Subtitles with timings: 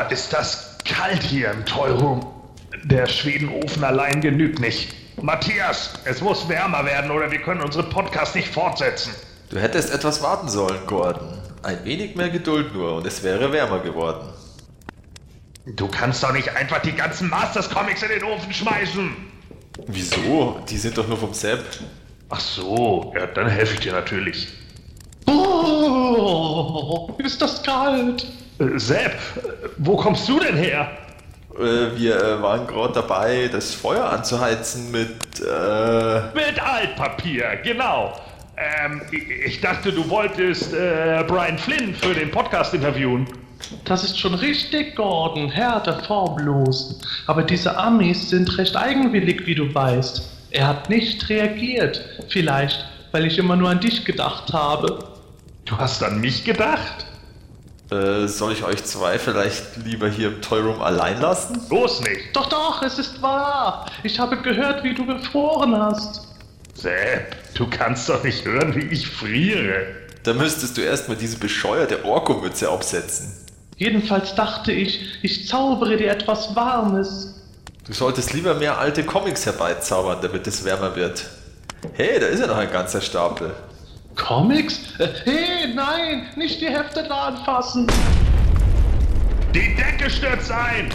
[0.00, 2.24] Boah, ist das kalt hier im Tollroom.
[2.84, 4.94] Der Schwedenofen allein genügt nicht.
[5.20, 9.12] Matthias, es muss wärmer werden oder wir können unseren Podcast nicht fortsetzen.
[9.50, 11.38] Du hättest etwas warten sollen, Gordon.
[11.62, 14.32] Ein wenig mehr Geduld nur und es wäre wärmer geworden.
[15.66, 19.14] Du kannst doch nicht einfach die ganzen Masters Comics in den Ofen schmeißen.
[19.86, 20.60] Wieso?
[20.68, 21.62] Die sind doch nur vom Sepp.
[22.30, 24.48] Ach so, ja, dann helfe ich dir natürlich.
[25.26, 28.26] Oh, ist das kalt.
[28.60, 29.16] Äh, Sepp,
[29.78, 30.88] wo kommst du denn her?
[31.58, 35.10] Äh, wir äh, waren gerade dabei, das Feuer anzuheizen mit.
[35.40, 38.12] Äh, Mit Altpapier, genau.
[38.56, 39.00] Ähm,
[39.44, 43.26] ich, dachte, du wolltest äh, Brian Flynn für den Podcast interviewen.
[43.84, 45.50] Das ist schon richtig, Gordon.
[45.50, 47.00] Härte, formlos.
[47.26, 50.30] Aber diese Amis sind recht eigenwillig, wie du weißt.
[50.50, 52.04] Er hat nicht reagiert.
[52.28, 54.98] Vielleicht, weil ich immer nur an dich gedacht habe.
[55.64, 57.06] Du hast an mich gedacht?
[57.90, 61.60] Äh, soll ich euch zwei vielleicht lieber hier im Toyroom allein lassen?
[61.68, 62.34] Bloß nicht.
[62.34, 63.86] Doch, doch, es ist wahr.
[64.02, 66.28] Ich habe gehört, wie du gefroren hast.
[66.74, 69.86] Sepp, du kannst doch nicht hören, wie ich friere.
[70.22, 73.32] Da müsstest du erstmal diese bescheuerte Orko-Mütze aufsetzen.
[73.76, 77.34] Jedenfalls dachte ich, ich zaubere dir etwas Warmes.
[77.86, 81.24] Du solltest lieber mehr alte Comics herbeizaubern, damit es wärmer wird.
[81.94, 83.52] Hey, da ist ja noch ein ganzer Stapel.
[84.16, 84.98] Comics?
[84.98, 87.86] Äh, hey, nein, nicht die Hefte da anfassen.
[89.54, 90.90] Die Decke stürzt ein.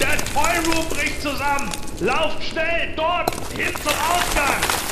[0.00, 1.70] Der Toy Room bricht zusammen.
[2.00, 4.88] Lauft schnell dort hin zum Ausgang.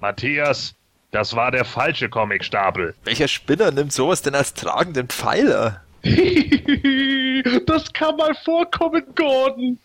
[0.00, 0.74] Matthias,
[1.12, 2.94] das war der falsche Comicstapel.
[3.04, 5.80] Welcher Spinner nimmt sowas denn als tragenden Pfeiler?
[7.66, 9.78] das kann mal vorkommen, Gordon.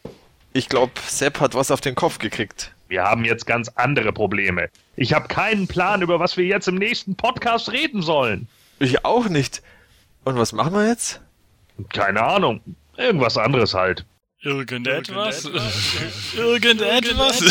[0.53, 2.73] Ich glaube, Sepp hat was auf den Kopf gekriegt.
[2.87, 4.69] Wir haben jetzt ganz andere Probleme.
[4.95, 8.47] Ich habe keinen Plan, über was wir jetzt im nächsten Podcast reden sollen.
[8.79, 9.61] Ich auch nicht.
[10.25, 11.21] Und was machen wir jetzt?
[11.93, 12.61] Keine Ahnung.
[12.97, 14.05] Irgendwas anderes halt.
[14.41, 15.49] Irgendetwas?
[16.35, 17.41] Irgendetwas?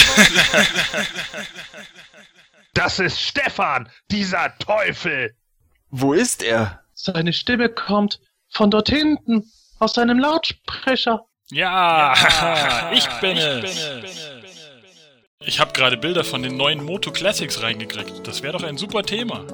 [2.79, 5.35] Das ist Stefan, dieser Teufel.
[5.91, 6.81] Wo ist er?
[6.95, 8.21] Seine Stimme kommt
[8.51, 11.25] von dort hinten, aus seinem Lautsprecher.
[11.51, 12.15] Ja,
[12.93, 14.29] ich bin es.
[15.41, 18.27] Ich habe gerade Bilder von den neuen Moto Classics reingekriegt.
[18.27, 19.45] Das wäre doch ein super Thema.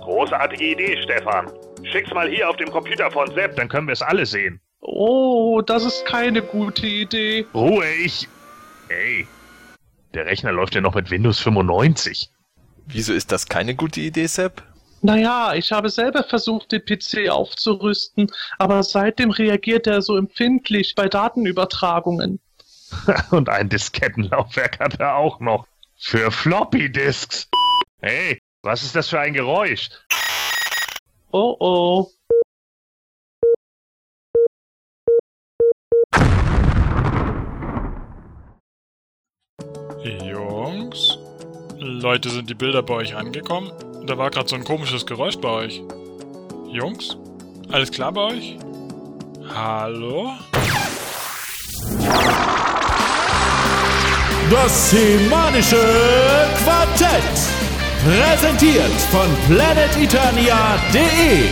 [0.00, 1.50] Großartige Idee, Stefan.
[1.82, 4.60] Schick's mal hier auf dem Computer von Sepp, dann können wir es alle sehen.
[4.80, 7.46] Oh, das ist keine gute Idee.
[7.52, 8.28] Ruhe, ich.
[8.88, 9.26] Ey.
[10.14, 12.30] Der Rechner läuft ja noch mit Windows 95.
[12.86, 14.62] Wieso ist das keine gute Idee, Sepp?
[15.06, 18.26] Naja, ich habe selber versucht, den PC aufzurüsten,
[18.58, 22.40] aber seitdem reagiert er so empfindlich bei Datenübertragungen.
[23.30, 25.68] Und ein Diskettenlaufwerk hat er auch noch.
[25.96, 27.46] Für Floppy Disks.
[28.02, 29.90] Hey, was ist das für ein Geräusch?
[31.30, 32.10] Oh oh.
[40.02, 41.16] Jungs?
[41.78, 43.70] Leute, sind die Bilder bei euch angekommen?
[44.06, 45.82] Da war gerade so ein komisches Geräusch bei euch.
[46.70, 47.16] Jungs?
[47.72, 48.56] Alles klar bei euch?
[49.52, 50.30] Hallo?
[54.48, 55.80] Das semanische
[56.62, 57.24] Quartett.
[58.04, 61.48] Präsentiert von planeteternia.de.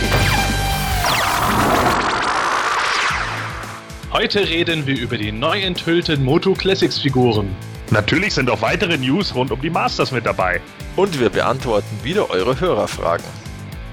[4.13, 7.53] Heute reden wir über die neu enthüllten Moto Classics Figuren.
[7.91, 10.59] Natürlich sind auch weitere News rund um die Masters mit dabei.
[10.95, 13.25] Und wir beantworten wieder eure Hörerfragen.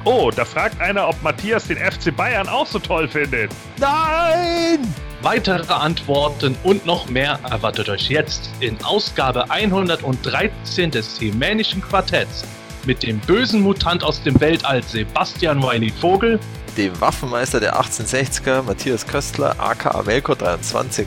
[0.04, 3.52] Oh, da fragt einer, ob Matthias den FC Bayern auch so toll findet.
[3.78, 4.92] Nein!
[5.22, 12.44] Weitere Antworten und noch mehr erwartet euch jetzt in Ausgabe 113 des Hemänischen Quartetts
[12.84, 16.40] mit dem bösen Mutant aus dem Weltall Sebastian Weini Vogel,
[16.76, 21.06] Dem Waffenmeister der 1860er, Matthias Köstler, aka Melko 23.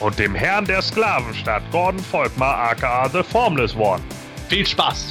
[0.00, 4.00] Und dem Herrn der Sklavenstadt, Gordon Volkmar, aka The Formless One.
[4.48, 5.10] viel Spaß!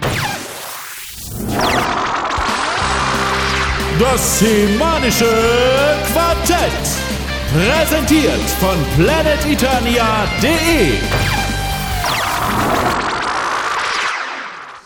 [3.99, 5.29] Das semanische
[6.11, 6.71] Quartett.
[7.53, 10.97] Präsentiert von planeteternia.de.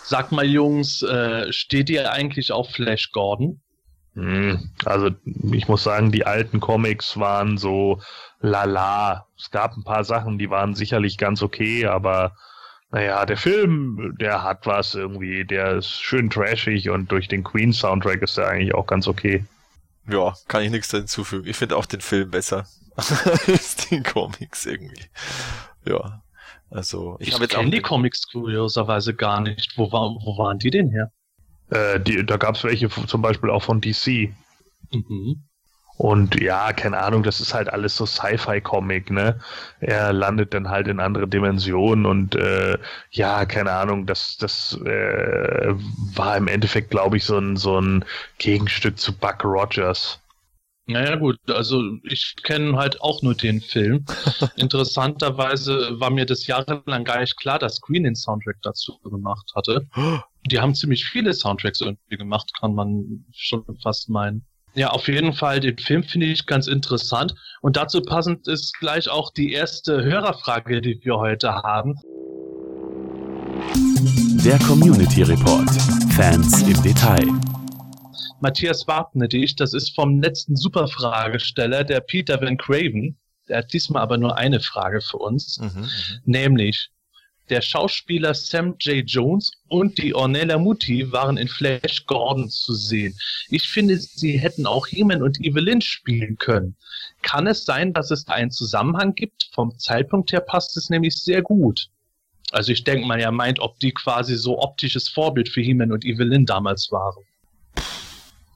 [0.04, 3.62] Sag mal Jungs, äh, steht ihr eigentlich auf Flash Gordon?
[4.16, 5.10] Hm, also
[5.52, 8.00] ich muss sagen, die alten Comics waren so
[8.44, 9.26] lala.
[9.38, 12.36] Es gab ein paar Sachen, die waren sicherlich ganz okay, aber
[12.92, 18.22] naja, der Film, der hat was irgendwie, der ist schön trashig und durch den Queen-Soundtrack
[18.22, 19.46] ist der eigentlich auch ganz okay.
[20.08, 21.48] Ja, kann ich nichts hinzufügen.
[21.48, 25.06] Ich finde auch den Film besser als den Comics irgendwie.
[25.88, 26.22] Ja.
[26.70, 29.78] Also ich, Ich, habe jetzt auch kenne die Comics kurioserweise gar nicht.
[29.78, 31.12] Wo, war, wo waren die denn her?
[31.70, 34.34] Äh, die, da gab es welche zum Beispiel auch von DC.
[34.92, 35.44] Mhm.
[35.98, 39.40] Und ja, keine Ahnung, das ist halt alles so Sci-Fi-Comic, ne?
[39.80, 42.78] Er landet dann halt in andere Dimensionen und äh,
[43.12, 45.74] ja, keine Ahnung, das, das äh,
[46.16, 48.06] war im Endeffekt, glaube ich, so ein, so ein
[48.40, 50.20] Gegenstück zu Buck Rogers.
[50.86, 54.04] Naja gut, also ich kenne halt auch nur den Film.
[54.58, 59.88] Interessanterweise war mir das jahrelang gar nicht klar, dass Queen den Soundtrack dazu gemacht hatte.
[60.46, 64.46] Die haben ziemlich viele Soundtracks irgendwie gemacht, kann man schon fast meinen.
[64.76, 67.36] Ja, auf jeden Fall, den Film finde ich ganz interessant.
[67.62, 71.94] Und dazu passend ist gleich auch die erste Hörerfrage, die wir heute haben.
[74.44, 75.70] Der Community Report.
[76.16, 77.28] Fans im Detail.
[78.42, 83.16] Matthias Wapnedich, das ist vom letzten Superfragesteller, der Peter Van Craven.
[83.48, 85.60] Der hat diesmal aber nur eine Frage für uns.
[85.60, 85.88] Mhm, mhm.
[86.26, 86.90] Nämlich,
[87.54, 89.08] der Schauspieler Sam J.
[89.08, 93.16] Jones und die Ornella Muti waren in Flash Gordon zu sehen.
[93.48, 96.76] Ich finde, sie hätten auch He-Man und Evelyn spielen können.
[97.22, 99.52] Kann es sein, dass es da einen Zusammenhang gibt?
[99.54, 101.90] Vom Zeitpunkt her passt es nämlich sehr gut.
[102.52, 106.06] Also ich denke mal, er meint, ob die quasi so optisches Vorbild für He-Man und
[106.06, 107.24] Evelyn damals waren.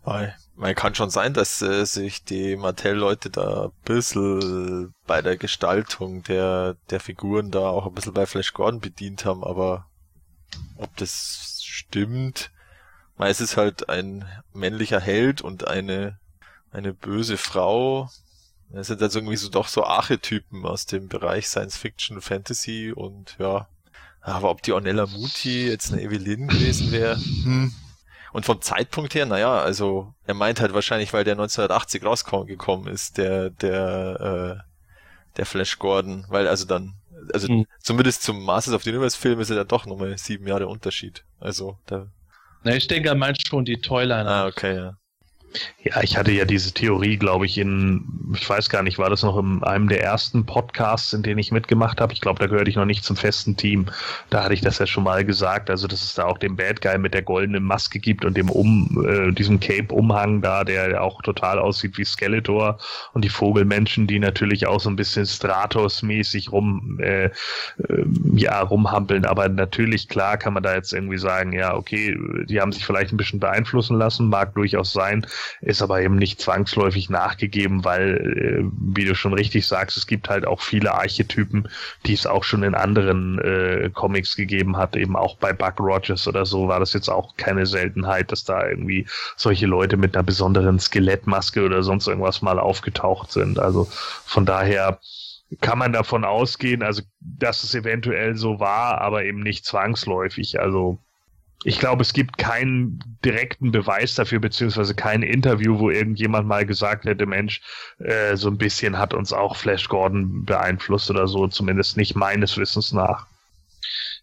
[0.05, 5.37] Weil, man kann schon sein, dass äh, sich die Mattel-Leute da ein bisschen bei der
[5.37, 9.85] Gestaltung der, der Figuren da auch ein bisschen bei Flash Gordon bedient haben, aber
[10.77, 12.51] ob das stimmt,
[13.17, 16.19] weil es ist halt ein männlicher Held und eine,
[16.71, 18.09] eine böse Frau.
[18.69, 23.37] Das sind also irgendwie so doch so Archetypen aus dem Bereich Science Fiction, Fantasy und
[23.39, 23.67] ja.
[24.21, 27.73] Aber ob die Ornella Muti jetzt eine Evelyn gewesen wäre, hm.
[28.37, 33.17] Und vom Zeitpunkt her, naja, also er meint halt wahrscheinlich, weil der 1980 rausgekommen ist,
[33.17, 36.93] der, der, äh, der Flash Gordon, weil also dann,
[37.33, 37.65] also Hm.
[37.81, 41.25] zumindest zum Masters of the Universe Film ist er ja doch nochmal sieben Jahre Unterschied.
[41.39, 42.11] Also da.
[42.61, 44.29] Na, ich denke, er meint schon die Toyline.
[44.29, 44.97] Ah, okay, ja.
[45.83, 48.03] Ja, ich hatte ja diese Theorie, glaube ich, in,
[48.35, 51.51] ich weiß gar nicht, war das noch in einem der ersten Podcasts, in denen ich
[51.51, 52.13] mitgemacht habe.
[52.13, 53.85] Ich glaube, da gehörte ich noch nicht zum festen Team.
[54.29, 55.69] Da hatte ich das ja schon mal gesagt.
[55.69, 58.49] Also, dass es da auch den Bad Guy mit der goldenen Maske gibt und dem
[58.49, 62.79] Um, äh, diesem Cape-Umhang da, der auch total aussieht wie Skeletor
[63.13, 67.31] und die Vogelmenschen, die natürlich auch so ein bisschen Stratos-mäßig rum, äh, äh,
[68.33, 69.25] ja, rumhampeln.
[69.25, 73.13] Aber natürlich, klar, kann man da jetzt irgendwie sagen, ja, okay, die haben sich vielleicht
[73.13, 75.25] ein bisschen beeinflussen lassen, mag durchaus sein
[75.61, 80.29] ist aber eben nicht zwangsläufig nachgegeben, weil, äh, wie du schon richtig sagst, es gibt
[80.29, 81.69] halt auch viele Archetypen,
[82.05, 86.27] die es auch schon in anderen äh, Comics gegeben hat, eben auch bei Buck Rogers
[86.27, 89.05] oder so war das jetzt auch keine Seltenheit, dass da irgendwie
[89.35, 93.59] solche Leute mit einer besonderen Skelettmaske oder sonst irgendwas mal aufgetaucht sind.
[93.59, 93.87] Also
[94.25, 94.99] von daher
[95.61, 100.59] kann man davon ausgehen, also dass es eventuell so war, aber eben nicht zwangsläufig.
[100.59, 100.99] Also
[101.63, 107.05] ich glaube, es gibt keinen direkten Beweis dafür, beziehungsweise kein Interview, wo irgendjemand mal gesagt
[107.05, 107.61] hätte, Mensch,
[107.99, 112.57] äh, so ein bisschen hat uns auch Flash Gordon beeinflusst oder so, zumindest nicht meines
[112.57, 113.27] Wissens nach.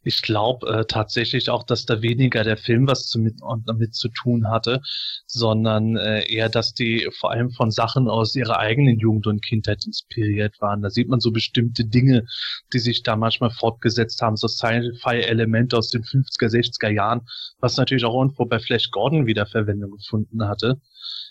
[0.05, 3.37] Ich glaube äh, tatsächlich auch, dass da weniger der Film was zu, mit,
[3.67, 4.81] damit zu tun hatte,
[5.27, 9.85] sondern äh, eher, dass die vor allem von Sachen aus ihrer eigenen Jugend und Kindheit
[9.87, 10.83] inspiriert waren.
[10.83, 12.25] Da sieht man so bestimmte Dinge,
[12.73, 17.23] die sich da manchmal fortgesetzt haben, so Sci-Fi-Elemente aus den 50er, 60er Jahren,
[17.59, 20.81] was natürlich auch irgendwo bei Flash Gordon wieder Verwendung gefunden hatte.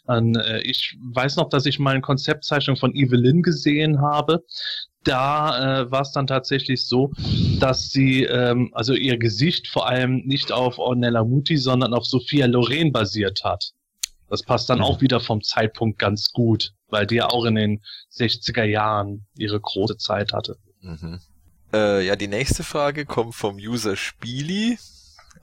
[0.08, 4.44] Äh, ich weiß noch, dass ich mal eine Konzeptzeichnung von Evelyn gesehen habe.
[5.04, 7.12] Da äh, war es dann tatsächlich so,
[7.60, 12.46] dass sie, ähm, also ihr Gesicht vor allem nicht auf Ornella Muti, sondern auf Sophia
[12.46, 13.72] Loren basiert hat.
[14.30, 14.86] Das passt dann Mhm.
[14.86, 17.82] auch wieder vom Zeitpunkt ganz gut, weil die ja auch in den
[18.12, 20.58] 60er Jahren ihre große Zeit hatte.
[20.82, 21.20] Mhm.
[21.74, 24.78] Äh, ja, die nächste Frage kommt vom User Spieli.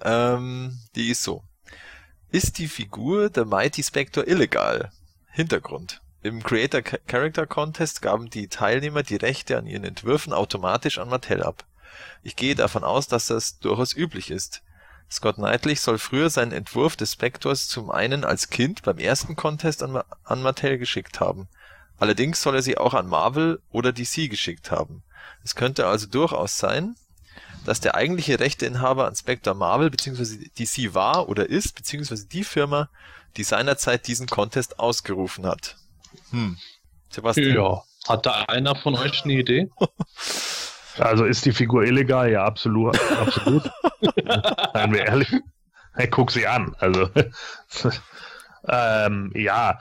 [0.02, 1.42] Ähm, die ist so.
[2.30, 4.90] Ist die Figur der Mighty Spectre illegal?
[5.32, 6.00] Hintergrund.
[6.22, 11.42] Im Creator Character Contest gaben die Teilnehmer die Rechte an ihren Entwürfen automatisch an Mattel
[11.42, 11.64] ab.
[12.22, 14.62] Ich gehe davon aus, dass das durchaus üblich ist.
[15.10, 19.82] Scott Knightley soll früher seinen Entwurf des Spectors zum einen als Kind beim ersten Contest
[19.82, 21.48] an, Ma- an Mattel geschickt haben.
[21.98, 25.02] Allerdings soll er sie auch an Marvel oder DC geschickt haben.
[25.42, 26.96] Es könnte also durchaus sein,
[27.64, 30.48] dass der eigentliche Rechteinhaber an Spectre Marvel bzw.
[30.58, 32.90] DC war oder ist, beziehungsweise die Firma,
[33.38, 35.76] die seinerzeit diesen Contest ausgerufen hat.
[36.30, 36.56] Hm.
[37.10, 37.54] Sebastian.
[37.54, 37.82] Ja.
[38.08, 39.70] Hat da einer von euch eine Idee?
[40.98, 42.30] Also ist die Figur illegal?
[42.30, 42.98] Ja, absolut.
[43.12, 43.62] absolut.
[44.74, 45.32] Seien wir ehrlich.
[45.94, 46.74] Hey, guck sie an.
[46.78, 47.08] Also
[48.68, 49.78] Ähm, ja,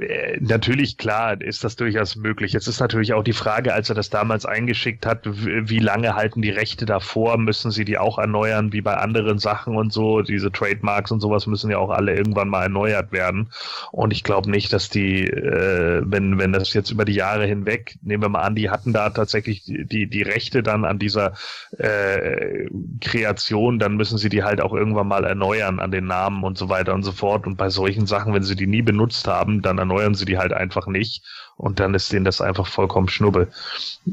[0.00, 2.52] äh, natürlich, klar, ist das durchaus möglich.
[2.52, 6.42] Jetzt ist natürlich auch die Frage, als er das damals eingeschickt hat, wie lange halten
[6.42, 7.38] die Rechte davor?
[7.38, 10.22] Müssen sie die auch erneuern, wie bei anderen Sachen und so?
[10.22, 13.50] Diese Trademarks und sowas müssen ja auch alle irgendwann mal erneuert werden.
[13.92, 17.96] Und ich glaube nicht, dass die, äh, wenn, wenn das jetzt über die Jahre hinweg,
[18.02, 21.34] nehmen wir mal an, die hatten da tatsächlich die, die Rechte dann an dieser
[21.78, 22.68] äh,
[23.00, 26.68] Kreation, dann müssen sie die halt auch irgendwann mal erneuern an den Namen und so
[26.68, 27.46] weiter und so fort.
[27.46, 30.38] Und bei solchen Sachen Sachen, wenn sie die nie benutzt haben, dann erneuern sie die
[30.38, 31.22] halt einfach nicht
[31.56, 33.48] und dann ist denen das einfach vollkommen Schnuppe.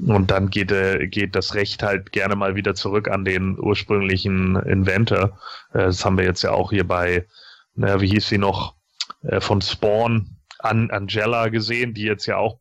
[0.06, 4.58] Und dann geht, äh, geht das Recht halt gerne mal wieder zurück an den ursprünglichen
[4.58, 5.40] Inventor.
[5.74, 7.26] Äh, das haben wir jetzt ja auch hier bei,
[7.76, 8.76] na, wie hieß sie noch,
[9.24, 10.33] äh, von Spawn,
[10.64, 12.58] an Angela gesehen, die jetzt ja auch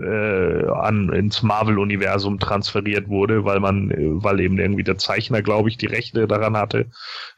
[0.00, 3.92] äh, an ins Marvel-Universum transferiert wurde, weil man,
[4.22, 6.86] weil eben irgendwie der Zeichner, glaube ich, die Rechte daran hatte,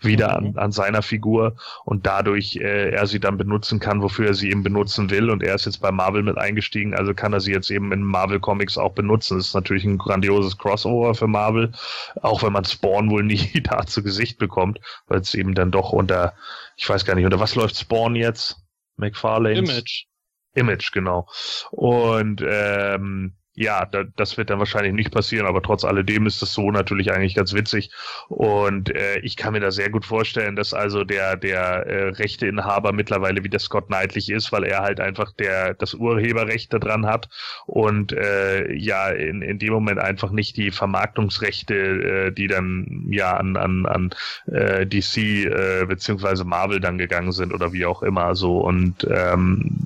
[0.00, 0.49] wieder mhm.
[0.49, 4.50] an, an seiner Figur und dadurch äh, er sie dann benutzen kann, wofür er sie
[4.50, 5.31] eben benutzen will.
[5.31, 8.02] Und er ist jetzt bei Marvel mit eingestiegen, also kann er sie jetzt eben in
[8.02, 9.38] Marvel Comics auch benutzen.
[9.38, 11.73] Das ist natürlich ein grandioses Crossover für Marvel,
[12.21, 14.78] auch wenn man Spawn wohl nie da zu Gesicht bekommt,
[15.09, 16.35] weil es eben dann doch unter,
[16.76, 18.62] ich weiß gar nicht, unter was läuft Spawn jetzt?
[18.96, 19.58] McFarlane.
[19.58, 20.06] Image.
[20.54, 21.28] Image, genau.
[21.70, 26.54] Und ähm, ja, da, das wird dann wahrscheinlich nicht passieren, aber trotz alledem ist das
[26.54, 27.90] so natürlich eigentlich ganz witzig.
[28.28, 32.92] Und äh, ich kann mir da sehr gut vorstellen, dass also der, der äh, Rechteinhaber
[32.92, 37.28] mittlerweile wieder Scott Knightley ist, weil er halt einfach der, das Urheberrecht daran hat
[37.66, 43.37] und äh, ja, in, in dem Moment einfach nicht die Vermarktungsrechte, äh, die dann ja
[43.37, 44.11] an, an, an
[44.47, 48.59] äh, DC äh, beziehungsweise Marvel dann gegangen sind oder wie auch immer so.
[48.61, 49.76] Und ähm,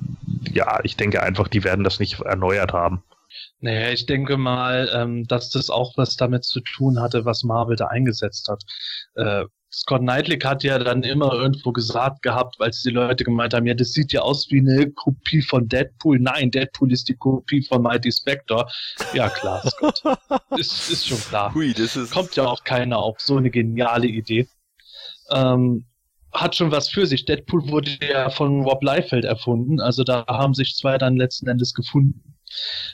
[0.53, 3.03] ja, ich denke einfach, die werden das nicht erneuert haben.
[3.59, 7.75] Naja, ich denke mal, ähm, dass das auch was damit zu tun hatte, was Marvel
[7.75, 8.63] da eingesetzt hat.
[9.15, 13.65] Äh, Scott Knightley hat ja dann immer irgendwo gesagt gehabt, als die Leute gemeint haben,
[13.65, 16.19] ja, das sieht ja aus wie eine Kopie von Deadpool.
[16.19, 18.69] Nein, Deadpool ist die Kopie von Mighty Spector.
[19.13, 20.01] Ja, klar, Scott.
[20.57, 21.53] ist, ist schon klar.
[21.53, 24.47] Hui, das ist Kommt ja auch keiner auf so eine geniale Idee.
[25.31, 25.85] Ähm,
[26.31, 27.25] hat schon was für sich.
[27.25, 31.73] Deadpool wurde ja von Rob Liefeld erfunden, also da haben sich zwei dann letzten Endes
[31.73, 32.36] gefunden.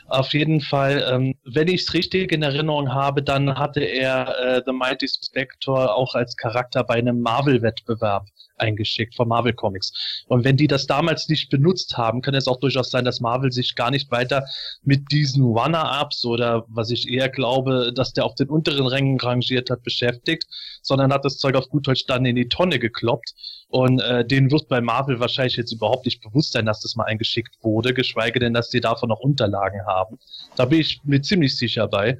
[0.08, 4.62] Auf jeden Fall, ähm, wenn ich es richtig in Erinnerung habe, dann hatte er äh,
[4.66, 8.28] The Mighty Spector auch als Charakter bei einem Marvel-Wettbewerb
[8.64, 10.24] eingeschickt von Marvel Comics.
[10.28, 13.52] Und wenn die das damals nicht benutzt haben, kann es auch durchaus sein, dass Marvel
[13.52, 14.46] sich gar nicht weiter
[14.84, 19.70] mit diesen Runner-Ups oder was ich eher glaube, dass der auf den unteren Rängen rangiert
[19.70, 20.46] hat, beschäftigt,
[20.82, 23.34] sondern hat das Zeug auf gut Deutsch dann in die Tonne gekloppt.
[23.68, 27.06] Und äh, denen wird bei Marvel wahrscheinlich jetzt überhaupt nicht bewusst sein, dass das mal
[27.06, 30.20] eingeschickt wurde, geschweige denn, dass sie davon noch Unterlagen haben.
[30.56, 32.20] Da bin ich mir ziemlich sicher bei.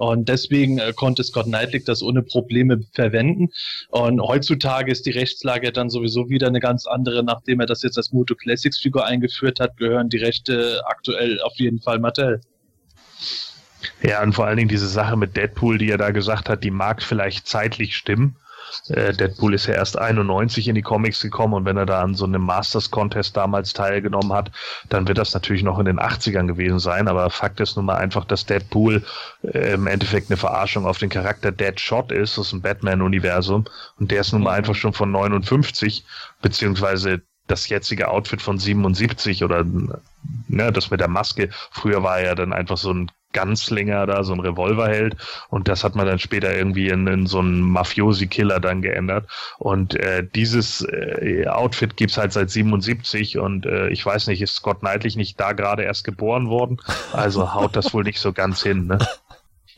[0.00, 3.50] Und deswegen äh, konnte Scott Knightley das ohne Probleme verwenden.
[3.90, 7.22] Und heutzutage ist die Rechtslage dann sowieso wieder eine ganz andere.
[7.22, 11.52] Nachdem er das jetzt als Moto Classics Figur eingeführt hat, gehören die Rechte aktuell auf
[11.56, 12.40] jeden Fall Mattel.
[14.02, 16.70] Ja, und vor allen Dingen diese Sache mit Deadpool, die er da gesagt hat, die
[16.70, 18.36] mag vielleicht zeitlich stimmen.
[18.88, 22.14] Äh, Deadpool ist ja erst 91 in die Comics gekommen und wenn er da an
[22.14, 24.50] so einem Masters Contest damals teilgenommen hat,
[24.88, 27.08] dann wird das natürlich noch in den 80ern gewesen sein.
[27.08, 29.02] Aber Fakt ist nun mal einfach, dass Deadpool
[29.42, 33.64] äh, im Endeffekt eine Verarschung auf den Charakter Deadshot ist, ist ein Batman-Universum
[33.98, 36.04] und der ist nun mal einfach schon von 59,
[36.42, 39.64] beziehungsweise das jetzige Outfit von 77 oder
[40.48, 41.50] ne, das mit der Maske.
[41.70, 45.16] Früher war er ja dann einfach so ein Ganzlinger da, so ein Revolverheld.
[45.48, 49.28] Und das hat man dann später irgendwie in, in so einen Mafiosi-Killer dann geändert.
[49.58, 54.54] Und äh, dieses äh, Outfit gibt's halt seit 77 und äh, ich weiß nicht, ist
[54.54, 56.80] Scott Knightley nicht da gerade erst geboren worden?
[57.12, 58.98] Also haut das wohl nicht so ganz hin, ne?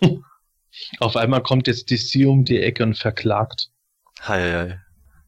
[1.00, 3.68] Auf einmal kommt jetzt DC um die Ecke und verklagt.
[4.26, 4.80] Hei, hei.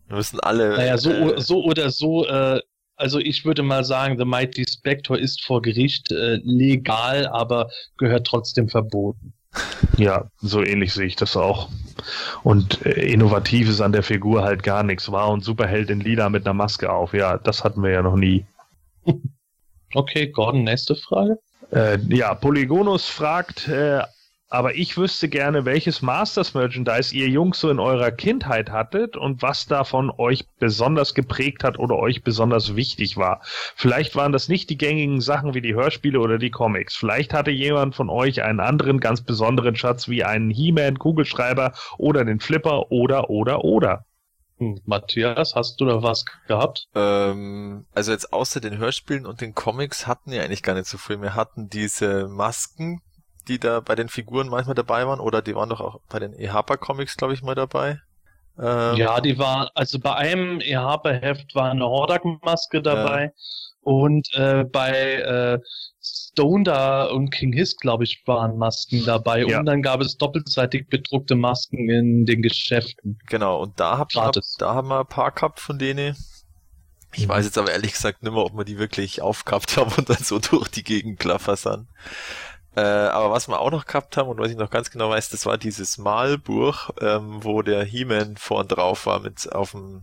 [0.07, 0.77] Wir müssen alle.
[0.77, 2.61] Naja, so, äh, so oder so äh,
[2.97, 8.27] also ich würde mal sagen, The Mighty Spectre ist vor Gericht äh, legal, aber gehört
[8.27, 9.33] trotzdem verboten.
[9.97, 11.69] Ja, so ähnlich sehe ich das auch.
[12.43, 15.11] Und äh, innovativ ist an der Figur halt gar nichts.
[15.13, 17.15] War und Superheld in Lila mit einer Maske auf.
[17.15, 18.45] Ja, das hatten wir ja noch nie.
[19.97, 21.39] Okay, Gordon, nächste Frage.
[21.71, 24.03] Äh, ja, Polygonus fragt, äh,
[24.55, 29.67] aber ich wüsste gerne, welches Masters-Merchandise ihr Jungs so in eurer Kindheit hattet und was
[29.67, 33.41] davon euch besonders geprägt hat oder euch besonders wichtig war.
[33.75, 36.95] Vielleicht waren das nicht die gängigen Sachen wie die Hörspiele oder die Comics.
[36.95, 42.25] Vielleicht hatte jemand von euch einen anderen ganz besonderen Schatz wie einen He-Man, Kugelschreiber oder
[42.25, 44.05] den Flipper oder oder oder.
[44.59, 46.87] Hm, Matthias, hast du da was gehabt?
[46.95, 50.97] Ähm, also jetzt außer den Hörspielen und den Comics hatten wir eigentlich gar nicht so
[50.97, 51.21] viel.
[51.21, 53.03] Wir hatten diese Masken,
[53.49, 56.33] die da bei den Figuren manchmal dabei waren, oder die waren doch auch bei den
[56.35, 58.01] EHPA Comics, glaube ich, mal dabei.
[58.59, 63.33] Ähm, Ja, die war, also bei einem EHP-Heft war eine Hordak-Maske dabei
[63.83, 65.59] und äh, bei äh,
[66.03, 69.59] Stonda und King Hiss, glaube ich, waren Masken dabei Ja.
[69.61, 73.19] und dann gab es doppelseitig bedruckte Masken in den Geschäften.
[73.27, 76.17] Genau, und da, hab, hab, da haben wir ein paar gehabt von denen.
[77.17, 80.11] Ich weiß jetzt aber ehrlich gesagt nicht mehr, ob wir die wirklich aufgehabt haben und
[80.11, 81.89] dann so durch die Gegend klaffersan.
[82.77, 85.29] Äh, aber was wir auch noch gehabt haben und was ich noch ganz genau weiß,
[85.29, 90.03] das war dieses Malbuch, ähm, wo der He-Man vorn drauf war mit auf dem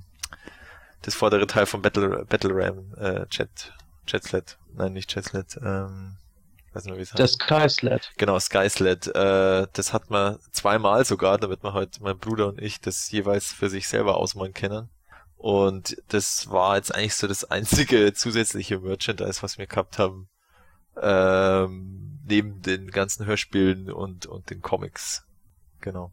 [1.01, 3.73] das vordere Teil von Battle Battle Ram äh, Jet
[4.07, 4.57] Jetsled.
[4.73, 5.57] Nein, nicht Jetsled.
[5.63, 6.17] Ähm,
[6.73, 7.19] weiß nicht wie es heißt.
[7.19, 8.11] Der Skysled.
[8.17, 9.07] Genau, Skysled.
[9.07, 13.47] Äh, das hat man zweimal sogar, damit wir heute, mein Bruder und ich, das jeweils
[13.47, 14.89] für sich selber ausmalen können.
[15.37, 20.29] Und das war jetzt eigentlich so das einzige zusätzliche Merchandise, was wir gehabt haben.
[20.99, 25.23] Ähm, neben den ganzen Hörspielen und, und den Comics.
[25.81, 26.11] Genau.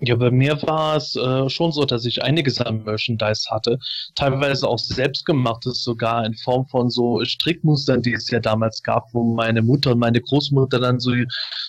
[0.00, 3.78] Ja, bei mir war es äh, schon so, dass ich einiges an Merchandise hatte.
[4.16, 9.34] Teilweise auch selbstgemachtes sogar in Form von so Strickmustern, die es ja damals gab, wo
[9.34, 11.12] meine Mutter und meine Großmutter dann so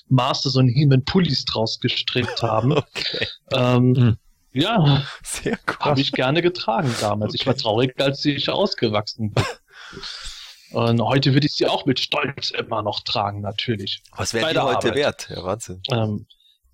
[0.10, 2.74] Master so ein Heeman Pullis draus gestrickt haben.
[2.96, 3.28] Okay.
[3.52, 4.18] ähm, Mhm.
[4.54, 5.76] Ja, Sehr cool.
[5.82, 7.34] habe ich gerne getragen damals.
[7.36, 7.62] Ich war Okay.
[7.62, 9.44] traurig, als ich ausgewachsen bin.
[10.76, 14.02] Und heute würde ich sie auch mit Stolz immer noch tragen, natürlich.
[14.14, 14.96] Was wäre die heute Arbeit.
[14.96, 15.30] wert?
[15.30, 15.82] Ja, Wahnsinn.
[15.90, 16.28] Ähm,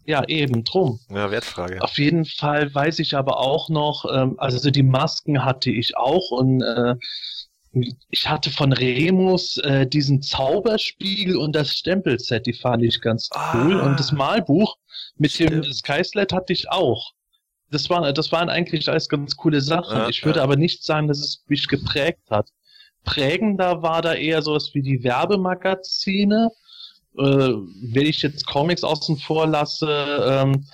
[0.05, 0.99] ja, eben drum.
[1.09, 1.79] Ja, Wertfrage.
[1.83, 5.97] Auf jeden Fall weiß ich aber auch noch, ähm, also so die Masken hatte ich
[5.97, 6.95] auch und äh,
[8.09, 13.79] ich hatte von Remus äh, diesen Zauberspiegel und das Stempelset, die fand ich ganz cool.
[13.81, 14.77] Ah, und das Malbuch
[15.15, 15.75] mit dem stimmt.
[15.75, 17.11] Skysled hatte ich auch.
[17.69, 19.95] Das waren, das waren eigentlich alles ganz coole Sachen.
[19.95, 20.43] Ja, ich würde ja.
[20.43, 22.49] aber nicht sagen, dass es mich geprägt hat.
[23.03, 26.49] Prägender war da eher sowas wie die Werbemagazine.
[27.17, 29.89] Äh, wenn ich jetzt Comics außen vor lasse,
[30.25, 30.65] ähm,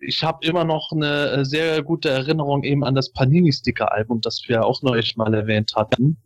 [0.00, 4.64] ich habe immer noch eine äh, sehr gute Erinnerung eben an das Panini-Sticker-Album, das wir
[4.64, 6.16] auch neulich mal erwähnt hatten.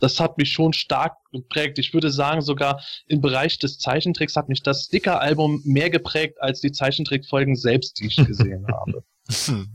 [0.00, 1.78] Das hat mich schon stark geprägt.
[1.78, 6.60] Ich würde sagen, sogar im Bereich des Zeichentricks hat mich das Sticker-Album mehr geprägt als
[6.60, 9.04] die Zeichentrickfolgen selbst, die ich gesehen habe.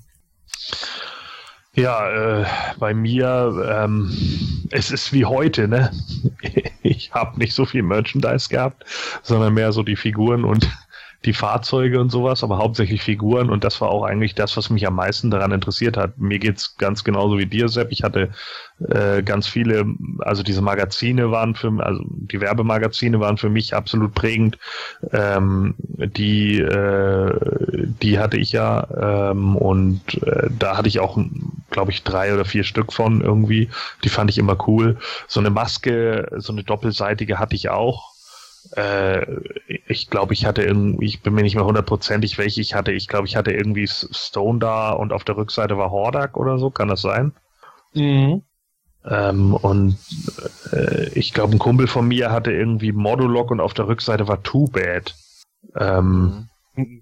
[1.75, 2.46] Ja, äh,
[2.79, 4.12] bei mir, ähm,
[4.72, 5.92] es ist wie heute, ne?
[6.84, 8.86] Ich habe nicht so viel Merchandise gehabt,
[9.22, 10.68] sondern mehr so die Figuren und
[11.25, 14.88] die Fahrzeuge und sowas, aber hauptsächlich Figuren und das war auch eigentlich das, was mich
[14.88, 16.18] am meisten daran interessiert hat.
[16.18, 17.92] Mir geht's ganz genauso wie dir, Sepp.
[17.92, 18.29] Ich hatte
[18.90, 19.86] äh, ganz viele,
[20.20, 24.57] also diese Magazine waren für, also die Werbemagazine waren für mich absolut prägend.
[25.12, 27.31] Ähm, die, äh,
[28.01, 31.20] die hatte ich ja ähm, und äh, da hatte ich auch,
[31.70, 33.70] glaube ich, drei oder vier Stück von irgendwie.
[34.03, 34.98] Die fand ich immer cool.
[35.27, 38.10] So eine Maske, so eine doppelseitige hatte ich auch.
[38.75, 39.25] Äh,
[39.87, 42.91] ich glaube, ich hatte irgendwie, ich bin mir nicht mehr hundertprozentig, welche ich hatte.
[42.91, 46.69] Ich glaube, ich hatte irgendwie Stone da und auf der Rückseite war Hordak oder so.
[46.69, 47.33] Kann das sein?
[47.93, 48.43] Mhm.
[49.03, 49.97] Ähm, und
[50.71, 54.43] äh, ich glaube, ein Kumpel von mir hatte irgendwie Modulok und auf der Rückseite war
[54.43, 55.15] Too Bad.
[55.75, 56.47] Ähm,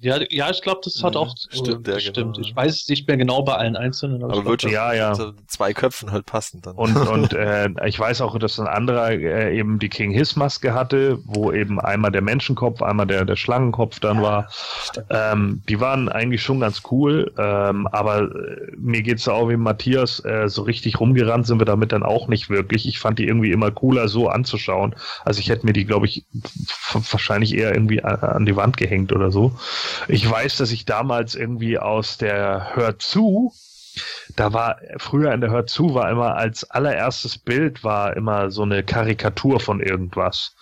[0.01, 2.35] Ja, ja, ich glaube, das hat auch stimmt, ja, stimmt.
[2.35, 2.47] genau.
[2.47, 4.93] Ich weiß es nicht mehr genau bei allen Einzelnen, aber, Aber glaub, wird schon ja,
[4.93, 5.13] ja.
[5.47, 6.75] zwei Köpfen halt passen dann.
[6.75, 10.73] Und, und äh, ich weiß auch, dass ein anderer äh, eben die King Hiss Maske
[10.73, 14.49] hatte, wo eben einmal der Menschenkopf, einmal der, der Schlangenkopf dann war.
[15.09, 19.57] Ähm, die waren eigentlich schon ganz cool, ähm, aber äh, mir geht's da auch wie
[19.57, 22.87] Matthias, äh, so richtig rumgerannt sind wir damit dann auch nicht wirklich.
[22.87, 24.95] Ich fand die irgendwie immer cooler so anzuschauen.
[25.25, 26.25] Also ich hätte mir die, glaube ich,
[27.11, 29.53] wahrscheinlich eher irgendwie an, an die Wand gehängt oder so.
[30.07, 33.53] Ich weiß, dass ich damals irgendwie aus der Hör zu,
[34.35, 38.63] da war früher in der Hör zu war immer als allererstes Bild war immer so
[38.63, 40.55] eine Karikatur von irgendwas.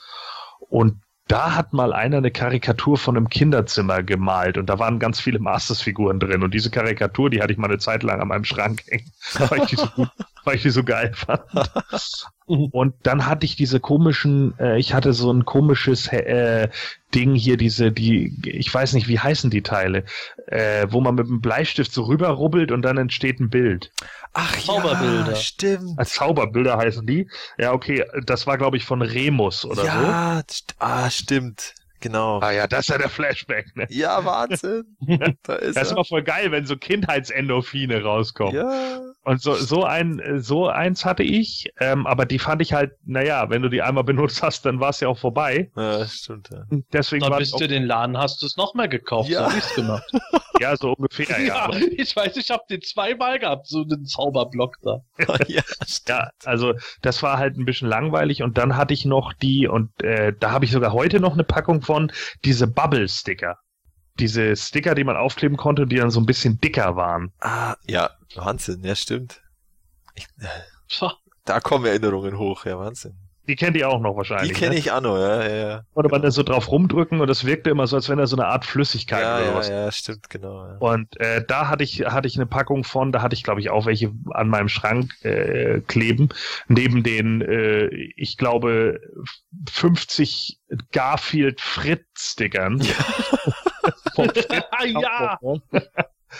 [0.70, 5.20] Und da hat mal einer eine Karikatur von einem Kinderzimmer gemalt und da waren ganz
[5.20, 6.41] viele Masters-Figuren drin.
[6.41, 9.12] Und diese Karikatur, die hatte ich mal eine Zeit lang an meinem Schrank hängen,
[9.50, 10.10] weil ich die so, gut,
[10.47, 11.41] weil ich die so geil fand.
[12.47, 16.69] Und dann hatte ich diese komischen, äh, ich hatte so ein komisches äh,
[17.13, 20.05] Ding hier, diese, die, ich weiß nicht, wie heißen die Teile,
[20.47, 23.91] äh, wo man mit dem Bleistift so rüberrubbelt und dann entsteht ein Bild.
[24.33, 25.31] Ach Zauberbilder.
[25.31, 25.99] ja, stimmt.
[25.99, 27.29] Als Zauberbilder heißen die.
[27.57, 29.88] Ja, okay, das war, glaube ich, von Remus oder so.
[29.88, 31.73] ja, st ah, stimmt.
[31.99, 32.39] Genau.
[32.39, 33.88] Ah ja, das ist ja der Flashback, ne?
[33.89, 34.86] Ja, Wahnsinn.
[35.43, 35.91] da ist Das ist er.
[35.97, 38.55] immer voll geil, wenn so Kindheitsendorphine rauskommen.
[38.55, 39.01] Ja.
[39.28, 43.50] Und so, so ein, so eins hatte ich, ähm, aber die fand ich halt, naja,
[43.50, 45.70] wenn du die einmal benutzt hast, dann war es ja auch vorbei.
[45.76, 46.50] ja, stimmt.
[46.50, 46.63] Ja.
[46.94, 49.40] Deswegen Da war bist du den Laden, hast du es nochmal gekauft, Ja.
[49.40, 50.10] so hab ich's gemacht.
[50.62, 51.70] ja so ungefähr, ja.
[51.72, 55.02] Ja, ich weiß, ich habe den zweimal gehabt, so einen Zauberblock da.
[55.48, 55.62] ja.
[56.08, 59.92] Ja, also das war halt ein bisschen langweilig und dann hatte ich noch die und
[60.04, 62.13] äh, da habe ich sogar heute noch eine Packung von
[62.46, 63.58] diese Bubble Sticker.
[64.20, 67.34] diese Sticker, die man aufkleben konnte, die dann so ein bisschen dicker waren.
[67.42, 69.42] Ah, ja, Wahnsinn, ja, stimmt.
[70.16, 71.08] Ich, äh,
[71.46, 73.16] da kommen Erinnerungen hoch, ja, Wahnsinn.
[73.48, 74.54] Die kennt ihr auch noch Die wahrscheinlich.
[74.54, 74.80] kenne ne?
[74.80, 75.82] ich auch noch, ja, ja, ja.
[75.94, 78.36] Oder man da so drauf rumdrücken und das wirkte immer so, als wenn da so
[78.36, 79.70] eine Art Flüssigkeit Ja, oder ja, was.
[79.70, 80.68] ja, stimmt, genau.
[80.68, 80.78] Ja.
[80.80, 83.70] Und äh, da hatte ich hatte ich eine Packung von, da hatte ich glaube ich
[83.70, 86.28] auch welche an meinem Schrank äh, kleben,
[86.68, 87.88] neben den ich äh,
[88.18, 89.00] ich glaube
[89.72, 90.60] 50
[90.92, 92.82] Garfield Fritz Stickern.
[94.16, 94.68] Vom Fritz
[95.02, 95.40] ja.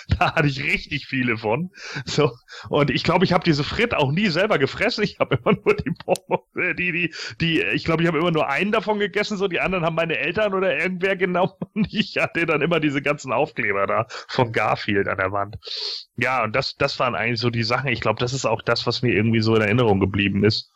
[0.20, 1.70] Da hatte ich richtig viele von.
[2.06, 2.32] So
[2.70, 5.04] und ich glaube, ich habe diese Frit auch nie selber gefressen.
[5.04, 7.62] Ich habe immer nur die Bonbons, äh, die die die.
[7.62, 9.38] Ich glaube, ich habe immer nur einen davon gegessen.
[9.38, 11.54] So die anderen haben meine Eltern oder irgendwer genommen.
[11.74, 15.58] Und ich hatte dann immer diese ganzen Aufkleber da von Garfield an der Wand.
[16.16, 17.90] Ja, und das das waren eigentlich so die Sachen.
[17.90, 20.72] Ich glaube, das ist auch das, was mir irgendwie so in Erinnerung geblieben ist.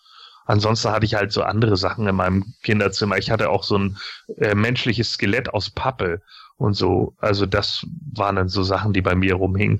[0.45, 3.17] Ansonsten hatte ich halt so andere Sachen in meinem Kinderzimmer.
[3.17, 3.97] Ich hatte auch so ein
[4.37, 6.21] äh, menschliches Skelett aus Pappe
[6.61, 7.15] und so.
[7.17, 9.79] Also das waren dann so Sachen, die bei mir rumhingen.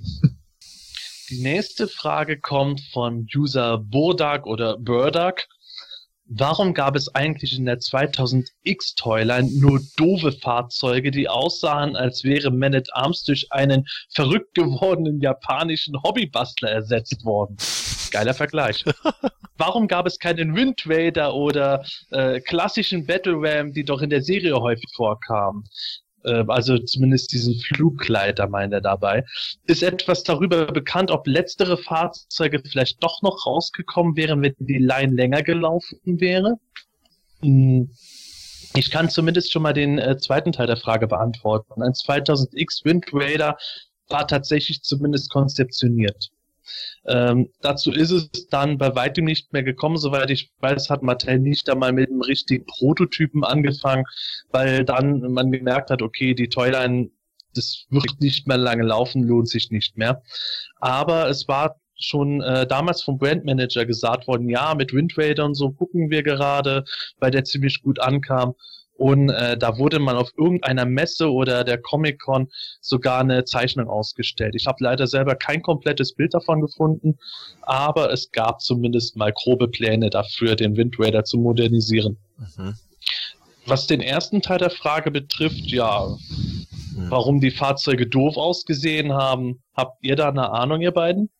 [1.29, 5.47] Die nächste Frage kommt von User Burdak oder Burdak.
[6.25, 12.51] Warum gab es eigentlich in der 2000X Toyline nur doofe Fahrzeuge, die aussahen, als wäre
[12.51, 17.57] Man at Arms durch einen verrückt gewordenen japanischen Hobbybastler ersetzt worden?
[18.11, 18.83] Geiler Vergleich.
[19.57, 24.21] Warum gab es keinen Wind Raider oder äh, klassischen Battle Ram, die doch in der
[24.21, 25.63] Serie häufig vorkamen?
[26.23, 29.25] Äh, also zumindest diesen Flugleiter meint er dabei.
[29.65, 35.13] Ist etwas darüber bekannt, ob letztere Fahrzeuge vielleicht doch noch rausgekommen wären, wenn die Line
[35.13, 36.57] länger gelaufen wäre?
[37.41, 37.89] Hm.
[38.73, 41.81] Ich kann zumindest schon mal den äh, zweiten Teil der Frage beantworten.
[41.81, 43.57] Ein 2000X Wind Raider
[44.07, 46.31] war tatsächlich zumindest konzeptioniert.
[47.05, 49.97] Ähm, dazu ist es dann bei weitem nicht mehr gekommen.
[49.97, 54.05] Soweit ich weiß, hat Mattel nicht einmal mit einem richtigen Prototypen angefangen,
[54.51, 57.09] weil dann man gemerkt hat, okay, die Toyline,
[57.55, 60.21] das wird nicht mehr lange laufen, lohnt sich nicht mehr.
[60.79, 65.55] Aber es war schon äh, damals vom Brandmanager gesagt worden, ja, mit Wind Raider und
[65.55, 66.83] so gucken wir gerade,
[67.19, 68.55] weil der ziemlich gut ankam.
[69.01, 72.49] Und äh, da wurde man auf irgendeiner Messe oder der Comic-Con
[72.81, 74.53] sogar eine Zeichnung ausgestellt.
[74.55, 77.17] Ich habe leider selber kein komplettes Bild davon gefunden,
[77.63, 82.19] aber es gab zumindest mal grobe Pläne dafür, den Wind Raider zu modernisieren.
[82.37, 82.75] Mhm.
[83.65, 86.05] Was den ersten Teil der Frage betrifft, ja,
[86.95, 87.09] Mhm.
[87.09, 91.31] warum die Fahrzeuge doof ausgesehen haben, habt ihr da eine Ahnung, ihr beiden?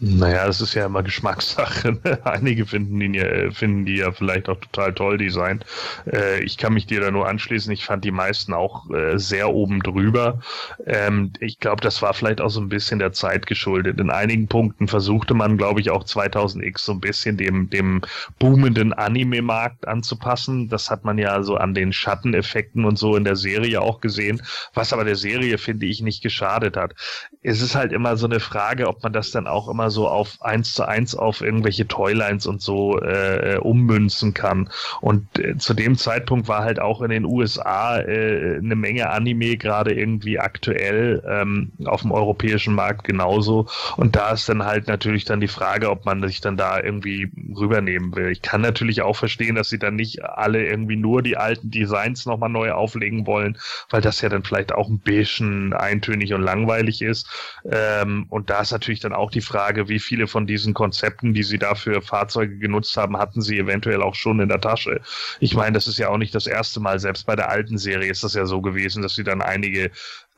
[0.00, 1.98] Naja, es ist ja immer Geschmackssache.
[2.04, 2.20] Ne?
[2.24, 5.64] Einige finden die, ja, finden die ja vielleicht auch total toll designt.
[6.06, 7.72] Äh, ich kann mich dir da nur anschließen.
[7.72, 10.40] Ich fand die meisten auch äh, sehr oben drüber.
[10.86, 14.00] Ähm, ich glaube, das war vielleicht auch so ein bisschen der Zeit geschuldet.
[14.00, 18.02] In einigen Punkten versuchte man, glaube ich, auch 2000X so ein bisschen dem, dem
[18.40, 20.68] boomenden Anime-Markt anzupassen.
[20.68, 24.42] Das hat man ja so an den Schatteneffekten und so in der Serie auch gesehen,
[24.74, 26.94] was aber der Serie, finde ich, nicht geschadet hat.
[27.42, 30.40] Es ist halt immer so eine Frage, ob man das dann auch immer so auf
[30.40, 34.70] eins zu eins auf irgendwelche Toylines und so äh, ummünzen kann.
[35.00, 39.56] Und äh, zu dem Zeitpunkt war halt auch in den USA äh, eine Menge Anime
[39.56, 43.66] gerade irgendwie aktuell ähm, auf dem europäischen Markt genauso.
[43.96, 47.30] Und da ist dann halt natürlich dann die Frage, ob man sich dann da irgendwie
[47.56, 48.30] rübernehmen will.
[48.30, 52.26] Ich kann natürlich auch verstehen, dass sie dann nicht alle irgendwie nur die alten Designs
[52.26, 53.58] nochmal neu auflegen wollen,
[53.90, 57.28] weil das ja dann vielleicht auch ein bisschen eintönig und langweilig ist.
[57.70, 59.57] Ähm, und da ist natürlich dann auch die Frage,
[59.88, 64.02] wie viele von diesen Konzepten, die sie da für Fahrzeuge genutzt haben, hatten sie eventuell
[64.02, 65.00] auch schon in der Tasche.
[65.40, 66.98] Ich meine, das ist ja auch nicht das erste Mal.
[66.98, 69.90] Selbst bei der alten Serie ist das ja so gewesen, dass sie dann einige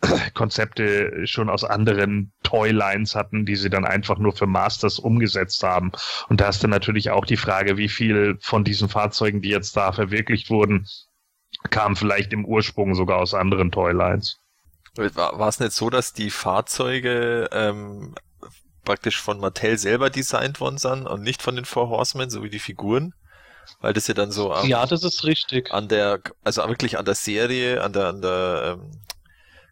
[0.34, 5.92] Konzepte schon aus anderen Toylines hatten, die sie dann einfach nur für Masters umgesetzt haben.
[6.28, 9.76] Und da ist dann natürlich auch die Frage, wie viel von diesen Fahrzeugen, die jetzt
[9.76, 10.86] da verwirklicht wurden,
[11.70, 14.38] kamen vielleicht im Ursprung sogar aus anderen Toylines.
[14.96, 18.14] War, war es nicht so, dass die Fahrzeuge ähm,
[18.90, 22.50] praktisch von Mattel selber designt worden sind und nicht von den Four Horsemen, so wie
[22.50, 23.14] die Figuren?
[23.80, 25.72] Weil das ja dann so am, Ja, das ist richtig.
[25.72, 28.90] an der, also wirklich an der Serie, an der, an der ähm,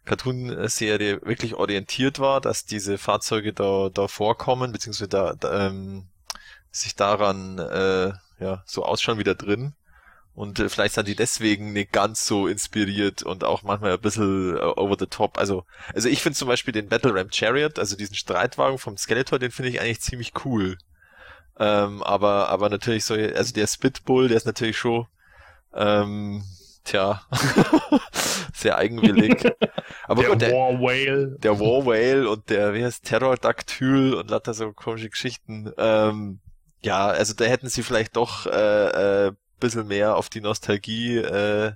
[0.05, 6.07] Cartoon-Serie wirklich orientiert war, dass diese Fahrzeuge da, da vorkommen, beziehungsweise da, da ähm,
[6.71, 9.73] sich daran äh, ja so ausschauen wie da drin.
[10.39, 14.55] Und äh, vielleicht sind die deswegen nicht ganz so inspiriert und auch manchmal ein bisschen
[14.55, 15.37] äh, over the top.
[15.37, 19.37] Also, also ich finde zum Beispiel den Battle Ram Chariot, also diesen Streitwagen vom Skeletor,
[19.37, 20.77] den finde ich eigentlich ziemlich cool.
[21.59, 25.07] Ähm, aber, aber natürlich so, also der Spitbull, der ist natürlich schon,
[25.73, 26.41] ähm,
[26.85, 27.21] tja,
[28.53, 29.43] sehr eigenwillig.
[30.07, 31.37] Aber der gut, der, War Whale.
[31.39, 35.73] der War Whale und der, wie heißt, Terrordactyl und lauter so komische Geschichten.
[35.77, 36.39] Ähm,
[36.81, 41.73] ja, also da hätten sie vielleicht doch äh, äh, bisschen mehr auf die Nostalgie äh,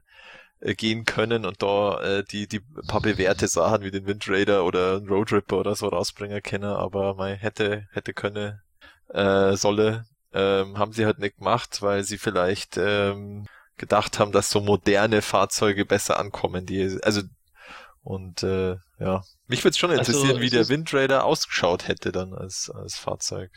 [0.63, 4.63] äh, gehen können und da äh, die, die paar bewährte Sachen wie den Wind Raider
[4.65, 8.61] oder einen Road Ripper oder so rausbringen können, aber man hätte, hätte könne,
[9.09, 13.45] äh, solle, ähm, haben sie halt nicht gemacht, weil sie vielleicht ähm,
[13.77, 17.21] gedacht haben, dass so moderne Fahrzeuge besser ankommen, die, also
[18.03, 22.11] und äh, ja, mich würde schon Also, interessieren, wie es der Wind Raider ausgeschaut hätte
[22.11, 23.51] dann als, als Fahrzeug.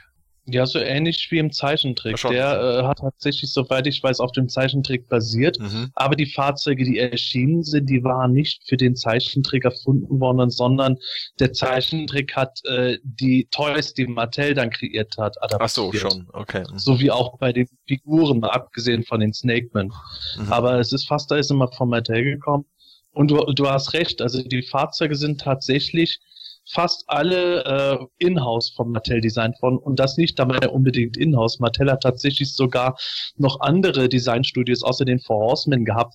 [0.49, 2.19] Ja, so ähnlich wie im Zeichentrick.
[2.19, 2.33] Schon.
[2.33, 5.59] Der äh, hat tatsächlich, soweit ich weiß, auf dem Zeichentrick basiert.
[5.59, 5.91] Mhm.
[5.95, 10.99] Aber die Fahrzeuge, die erschienen sind, die waren nicht für den Zeichentrick erfunden worden, sondern
[11.41, 15.63] der Zeichentrick hat äh, die Toys, die Mattel dann kreiert hat, adaptiert.
[15.63, 16.65] Ach so, schon, okay.
[16.71, 16.79] Mhm.
[16.79, 19.93] So wie auch bei den Figuren, mal abgesehen von den Snakemen.
[20.39, 20.53] Mhm.
[20.53, 22.65] Aber es ist fast alles immer von Mattel gekommen.
[23.11, 26.21] Und du, du hast recht, also die Fahrzeuge sind tatsächlich
[26.69, 31.61] fast alle äh, in-house vom Mattel designt worden und das nicht dabei unbedingt in-house.
[31.61, 32.97] Mattel hat tatsächlich sogar
[33.37, 36.15] noch andere Designstudios außer den Four Horsemen gehabt,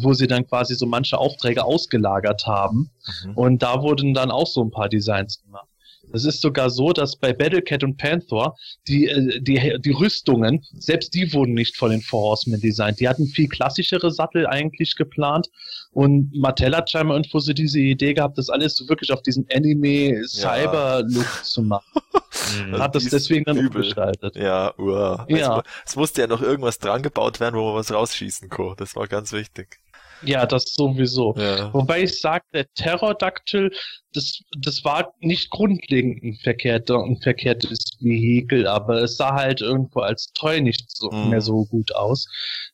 [0.00, 2.90] wo sie dann quasi so manche Aufträge ausgelagert haben
[3.24, 3.34] Mhm.
[3.36, 5.69] und da wurden dann auch so ein paar Designs gemacht.
[6.12, 8.54] Es ist sogar so, dass bei Battlecat und Panther
[8.88, 13.00] die, äh, die, die Rüstungen, selbst die wurden nicht von den Four Horsemen designt.
[13.00, 15.48] Die hatten viel klassischere Sattel eigentlich geplant.
[15.92, 19.46] Und Mattel hat scheinbar irgendwo so diese Idee gehabt, das alles so wirklich auf diesen
[19.52, 22.00] Anime-Cyber-Look zu machen.
[22.32, 23.82] Also hat das deswegen dann übel.
[23.82, 24.36] umgestaltet.
[24.36, 25.26] Ja, uah.
[25.28, 25.58] Ja.
[25.58, 28.74] Es, es musste ja noch irgendwas dran gebaut werden, wo man was rausschießen kann.
[28.76, 29.80] Das war ganz wichtig.
[30.22, 31.34] Ja, das sowieso.
[31.36, 31.72] Ja.
[31.72, 33.70] Wobei ich sage, der Pterodactyl,
[34.12, 40.00] das, das war nicht grundlegend ein, verkehrter, ein verkehrtes Vehikel, aber es sah halt irgendwo
[40.00, 41.30] als Toy nicht so, Mhm.
[41.30, 42.26] mehr so gut aus.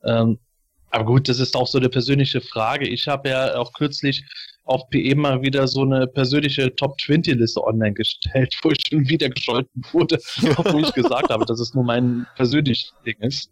[0.05, 0.39] Ähm,
[0.91, 2.89] aber gut, das ist auch so eine persönliche Frage.
[2.89, 4.25] Ich habe ja auch kürzlich
[4.65, 9.09] auf PE mal wieder so eine persönliche Top 20 Liste online gestellt, wo ich schon
[9.09, 10.19] wieder gescholten wurde,
[10.57, 13.51] obwohl ich gesagt habe, dass es nur mein persönliches Ding ist.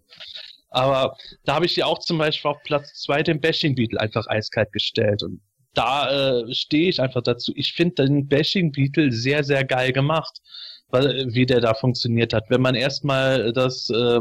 [0.74, 4.26] Aber da habe ich ja auch zum Beispiel auf Platz zwei den Bashing Beetle einfach
[4.26, 5.22] eiskalt gestellt.
[5.22, 5.40] Und
[5.72, 6.10] da
[6.40, 7.52] äh, stehe ich einfach dazu.
[7.54, 10.40] Ich finde den Bashing Beetle sehr, sehr geil gemacht,
[10.90, 12.44] weil, wie der da funktioniert hat.
[12.48, 14.20] Wenn man erstmal das, äh,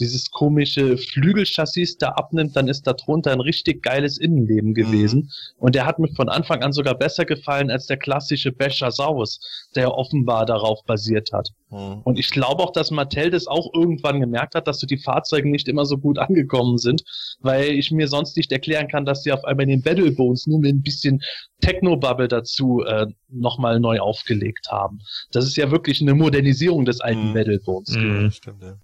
[0.00, 5.30] dieses komische Flügelchassis da abnimmt, dann ist da drunter ein richtig geiles Innenleben gewesen.
[5.58, 9.40] Und der hat mir von Anfang an sogar besser gefallen als der klassische Bashasaurus,
[9.76, 11.50] der offenbar darauf basiert hat.
[11.74, 12.02] Hm.
[12.04, 15.50] Und ich glaube auch, dass Mattel das auch irgendwann gemerkt hat, dass so die Fahrzeuge
[15.50, 17.02] nicht immer so gut angekommen sind,
[17.40, 20.60] weil ich mir sonst nicht erklären kann, dass sie auf einmal den Battle Bones nur
[20.60, 21.20] mit ein bisschen
[21.60, 25.00] Technobubble dazu äh, nochmal neu aufgelegt haben.
[25.32, 27.34] Das ist ja wirklich eine Modernisierung des alten Mhm.
[27.34, 27.90] Battle Bones.
[27.90, 28.30] Mhm.
[28.30, 28.76] Stimmt, ja.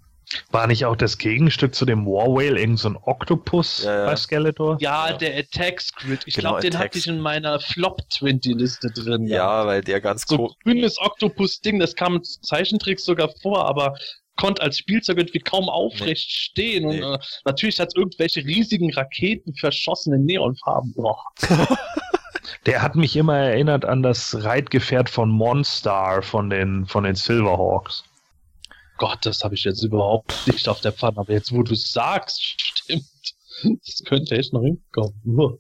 [0.53, 4.05] War nicht auch das Gegenstück zu dem War Whale irgend so ein Oktopus Ja, ja.
[4.07, 4.77] bei Skeletor?
[4.81, 5.17] Ja, Ja.
[5.17, 6.21] der Attack Squid.
[6.27, 9.27] Ich Genau, glaube, den hatte ich in meiner Flop 20 Liste drin.
[9.27, 13.97] Ja, weil der ganz so grünes Oktopus-Ding, das kam im Zeichentrick sogar vor, aber
[14.37, 16.85] konnte als Spielzeug irgendwie kaum aufrecht stehen.
[16.87, 17.03] Und Nee.
[17.15, 20.95] äh, natürlich hat es irgendwelche riesigen Raketen verschossen in Neonfarben.
[20.95, 21.23] Boah.
[22.67, 28.05] Der hat mich immer erinnert an das Reitgefährt von Monstar von den, von den Silverhawks.
[29.01, 31.17] Gott, das habe ich jetzt überhaupt nicht auf der Pfanne.
[31.17, 33.05] Aber jetzt, wo du es sagst, stimmt.
[33.63, 35.15] Das könnte echt noch hinkommen.
[35.25, 35.57] Uah.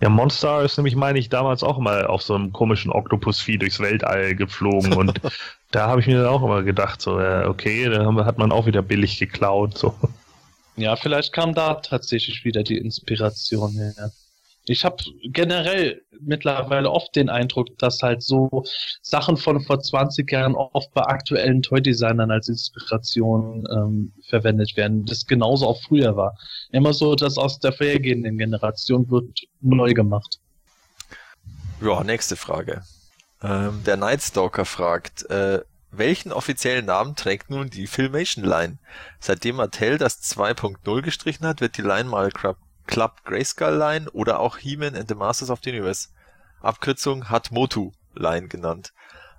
[0.00, 3.80] Ja, Monstar ist nämlich, meine ich, damals auch mal auf so einem komischen Oktopusvieh durchs
[3.80, 5.20] Weltall geflogen und
[5.70, 8.66] da habe ich mir dann auch immer gedacht, so, ja, okay, da hat man auch
[8.66, 9.94] wieder billig geklaut, so.
[10.76, 14.12] Ja, vielleicht kam da tatsächlich wieder die Inspiration her.
[14.66, 18.64] Ich habe generell mittlerweile oft den Eindruck, dass halt so
[19.02, 25.04] Sachen von vor 20 Jahren oft bei aktuellen Toy-Designern als Inspiration ähm, verwendet werden.
[25.04, 26.36] Das genauso auch früher war.
[26.70, 30.40] Immer so, dass aus der vorhergehenden Generation wird neu gemacht.
[31.82, 32.82] Ja, nächste Frage.
[33.42, 38.78] Ähm, der Nightstalker fragt, äh, welchen offiziellen Namen trägt nun die Filmation Line?
[39.20, 42.30] Seitdem Mattel das 2.0 gestrichen hat, wird die Line mal
[42.86, 46.08] Club, Grayskull Line oder auch He-Man and the Masters of the Universe.
[46.60, 48.92] Abkürzung hat Motu Line genannt.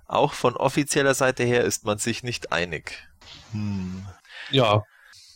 [0.06, 3.08] Auch von offizieller Seite her ist man sich nicht einig.
[3.52, 4.06] Hm.
[4.50, 4.84] Ja,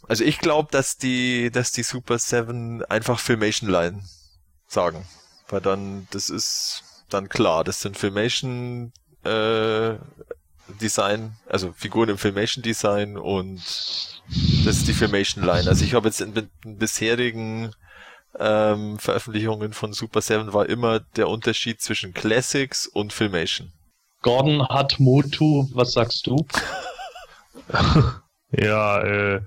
[0.08, 4.02] Also ich glaube, dass die, dass die Super 7 einfach Filmation Line
[4.66, 5.06] sagen.
[5.48, 8.92] Weil dann, das ist dann klar, das sind Filmation
[9.24, 9.94] äh,
[10.80, 15.68] Design, also Figuren im Filmation Design und das ist die Filmation Line.
[15.68, 17.74] Also ich habe jetzt in, in bisherigen
[18.38, 23.72] ähm, Veröffentlichungen von Super 7 war immer der Unterschied zwischen Classics und Filmation.
[24.22, 25.68] Gordon hat Motu.
[25.72, 26.46] Was sagst du?
[28.52, 29.40] Ja, äh,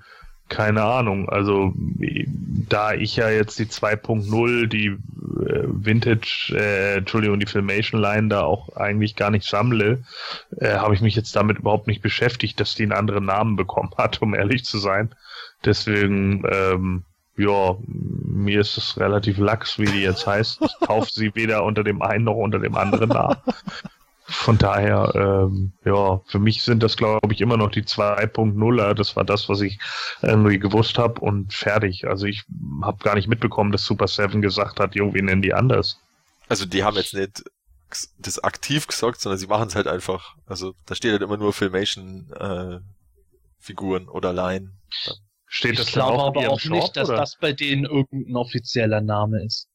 [0.50, 1.30] keine Ahnung.
[1.30, 1.74] Also,
[2.70, 4.98] da ich ja jetzt die 2.0, die äh,
[5.68, 10.04] Vintage, äh, Entschuldigung, die Filmation Line da auch eigentlich gar nicht sammle,
[10.58, 13.92] äh, habe ich mich jetzt damit überhaupt nicht beschäftigt, dass die einen anderen Namen bekommen
[13.98, 15.14] hat, um ehrlich zu sein.
[15.66, 17.04] Deswegen, ähm,
[17.36, 20.62] ja, mir ist es relativ lax, wie die jetzt heißt.
[20.62, 23.38] Ich kaufe sie weder unter dem einen noch unter dem anderen nach.
[24.26, 28.94] Von daher, ähm, ja, für mich sind das, glaube ich, immer noch die 2.0er.
[28.94, 29.80] Das war das, was ich
[30.22, 32.08] irgendwie gewusst habe und fertig.
[32.08, 32.44] Also ich
[32.82, 36.00] habe gar nicht mitbekommen, dass Super Seven gesagt hat, jo, wir nennen die anders.
[36.48, 37.44] Also die haben jetzt nicht
[38.18, 40.36] das aktiv gesagt, sondern sie machen es halt einfach.
[40.46, 42.80] Also da steht halt immer nur Filmation äh,
[43.60, 44.72] Figuren oder Line.
[45.56, 47.20] Steht das ich glaube auch aber auch Shop, nicht, dass oder?
[47.20, 49.68] das bei denen irgendein offizieller Name ist.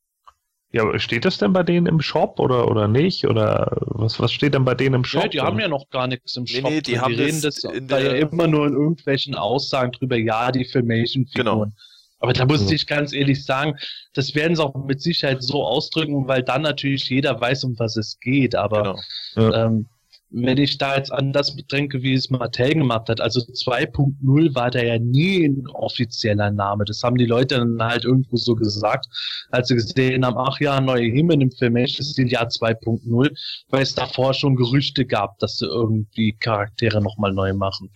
[0.72, 3.28] Ja, steht das denn bei denen im Shop oder, oder nicht?
[3.28, 5.22] Oder was, was steht denn bei denen im Shop?
[5.22, 6.64] Ja, die haben ja noch gar nichts im Shop.
[6.64, 9.92] Nee, nee, die, die haben reden das, das da ja immer nur in irgendwelchen Aussagen
[9.92, 11.70] drüber, ja, die Filmation-Figuren.
[11.70, 11.72] Genau.
[12.18, 13.78] Aber da muss ich ganz ehrlich sagen,
[14.14, 17.96] das werden sie auch mit Sicherheit so ausdrücken, weil dann natürlich jeder weiß, um was
[17.96, 18.56] es geht.
[18.56, 18.96] Aber
[19.36, 19.50] genau.
[19.52, 19.66] ja.
[19.66, 19.86] ähm,
[20.30, 24.70] wenn ich da jetzt an das bedenke, wie es Mattel gemacht hat, also 2.0 war
[24.70, 26.84] da ja nie ein offizieller Name.
[26.84, 29.06] Das haben die Leute dann halt irgendwo so gesagt,
[29.50, 33.30] als sie gesehen haben, ach ja, neue Himmel im Film ist das Jahr 2.0,
[33.70, 37.90] weil es davor schon Gerüchte gab, dass sie irgendwie Charaktere nochmal neu machen.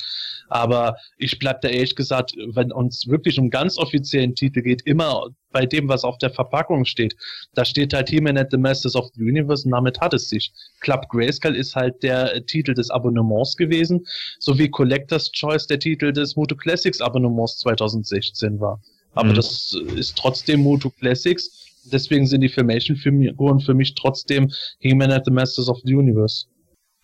[0.48, 5.28] Aber ich bleib da ehrlich gesagt, wenn uns wirklich um ganz offiziellen Titel geht, immer
[5.52, 7.14] bei dem, was auf der Verpackung steht.
[7.54, 10.52] Da steht halt He-Man at the Masters of the Universe und damit hat es sich.
[10.80, 14.04] Club Grayskull ist halt der äh, Titel des Abonnements gewesen,
[14.38, 18.80] sowie Collector's Choice der Titel des Moto Classics Abonnements 2016 war.
[19.14, 19.34] Aber mhm.
[19.34, 21.68] das ist trotzdem Moto Classics.
[21.84, 26.46] Deswegen sind die Filmation-Figuren für mich trotzdem He-Man at the Masters of the Universe.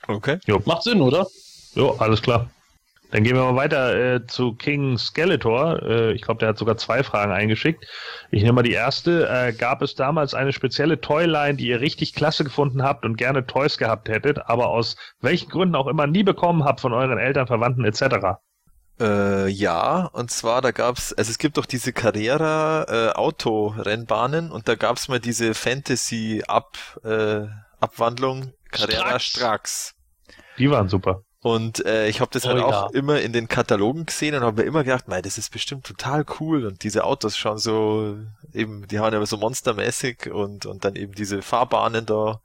[0.07, 0.39] Okay.
[0.47, 0.63] Jo.
[0.65, 1.27] Macht Sinn, oder?
[1.75, 2.51] Jo, alles klar.
[3.11, 5.83] Dann gehen wir mal weiter äh, zu King Skeletor.
[5.83, 7.87] Äh, ich glaube, der hat sogar zwei Fragen eingeschickt.
[8.31, 9.29] Ich nehme mal die erste.
[9.29, 13.47] Äh, gab es damals eine spezielle Toyline, die ihr richtig klasse gefunden habt und gerne
[13.47, 17.47] Toys gehabt hättet, aber aus welchen Gründen auch immer nie bekommen habt von euren Eltern,
[17.47, 18.39] Verwandten etc.?
[19.01, 24.69] Äh, ja, und zwar da gab's, also es gibt doch diese Carrera äh, Autorennbahnen und
[24.69, 27.47] da gab's mal diese Fantasy Ab äh,
[27.81, 29.25] Abwandlung Carrera Strax.
[29.25, 29.95] Strax.
[30.59, 31.23] Die waren super.
[31.41, 32.99] Und äh, ich habe das oh, halt auch ja.
[32.99, 36.25] immer in den Katalogen gesehen und habe mir immer gedacht, mei, das ist bestimmt total
[36.41, 36.67] cool.
[36.67, 38.17] Und diese Autos schauen so,
[38.53, 42.41] eben, die haben ja so monstermäßig und, und dann eben diese Fahrbahnen da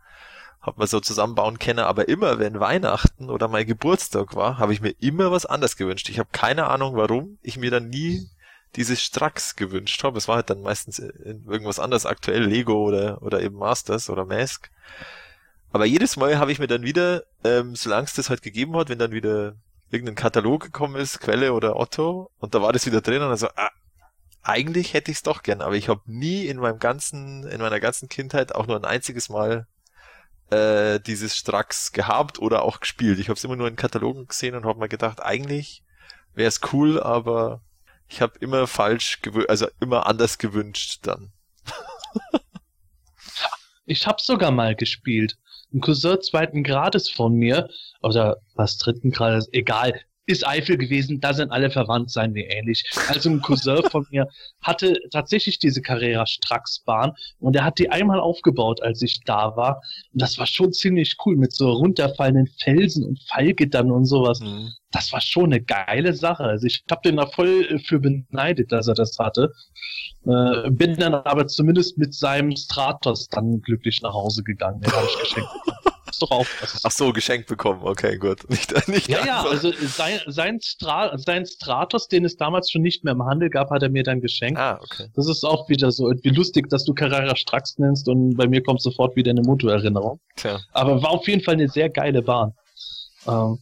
[0.62, 1.80] hat man so zusammenbauen können.
[1.80, 6.08] Aber immer, wenn Weihnachten oder mein Geburtstag war, habe ich mir immer was anderes gewünscht.
[6.10, 8.30] Ich habe keine Ahnung, warum ich mir dann nie
[8.76, 10.18] dieses Strax gewünscht habe.
[10.18, 14.72] Es war halt dann meistens irgendwas anderes aktuell, Lego oder, oder eben Masters oder Mask.
[15.74, 18.90] Aber jedes Mal habe ich mir dann wieder, ähm, solange es das halt gegeben hat,
[18.90, 19.56] wenn dann wieder
[19.90, 23.48] irgendein Katalog gekommen ist, Quelle oder Otto, und da war das wieder drin und also,
[23.56, 23.72] ah,
[24.44, 27.80] eigentlich hätte ich es doch gern, aber ich habe nie in meinem ganzen, in meiner
[27.80, 29.66] ganzen Kindheit auch nur ein einziges Mal
[30.52, 33.18] äh, dieses Strax gehabt oder auch gespielt.
[33.18, 35.84] Ich habe es immer nur in Katalogen gesehen und habe mir gedacht, eigentlich
[36.36, 37.62] wäre es cool, aber
[38.08, 41.34] ich habe immer falsch gewünscht, also immer anders gewünscht dann.
[43.86, 45.40] ich habe sogar mal gespielt
[45.74, 47.70] ein Cousin zweiten Grades von mir,
[48.02, 52.84] oder was dritten Grades, egal, ist Eifel gewesen, da sind alle verwandt, seien wir ähnlich.
[53.08, 54.28] Also ein Cousin von mir
[54.62, 59.82] hatte tatsächlich diese Carrera Strax-Bahn und er hat die einmal aufgebaut, als ich da war.
[60.14, 64.40] Und das war schon ziemlich cool mit so runterfallenden Felsen und Fallgittern und sowas.
[64.40, 64.72] Mhm.
[64.92, 66.44] Das war schon eine geile Sache.
[66.44, 69.52] Also ich habe den da voll für beneidet, dass er das hatte.
[70.26, 74.80] Äh, bin dann aber zumindest mit seinem Stratos dann glücklich nach Hause gegangen.
[74.82, 75.50] Den habe ich geschenkt
[76.24, 76.82] doch auf.
[76.84, 77.82] Ach so, geschenkt bekommen.
[77.84, 78.50] Okay, gut.
[78.50, 83.04] Nicht, nicht ja, ja, also sein, sein, Stra sein Stratos, den es damals schon nicht
[83.04, 84.60] mehr im Handel gab, hat er mir dann geschenkt.
[84.60, 85.08] Ah, okay.
[85.16, 88.62] Das ist auch wieder so irgendwie lustig, dass du Carrera Strax nennst und bei mir
[88.62, 90.20] kommt sofort wieder eine Motorerinnerung.
[90.36, 90.60] Tja.
[90.72, 92.54] Aber war auf jeden Fall eine sehr geile Bahn.
[93.28, 93.60] Ähm,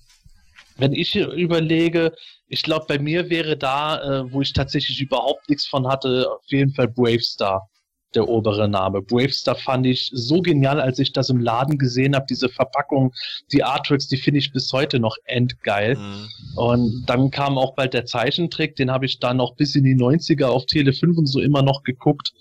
[0.77, 2.13] wenn ich überlege,
[2.47, 6.45] ich glaube, bei mir wäre da, äh, wo ich tatsächlich überhaupt nichts von hatte, auf
[6.47, 7.69] jeden Fall Bravestar
[8.15, 9.01] der obere Name.
[9.01, 12.25] Bravestar fand ich so genial, als ich das im Laden gesehen habe.
[12.29, 13.13] Diese Verpackung,
[13.51, 15.95] die Artworks, die finde ich bis heute noch endgeil.
[15.95, 16.27] Mhm.
[16.55, 19.95] Und dann kam auch bald der Zeichentrick, den habe ich dann noch bis in die
[19.95, 22.33] 90er auf Tele 5 und so immer noch geguckt.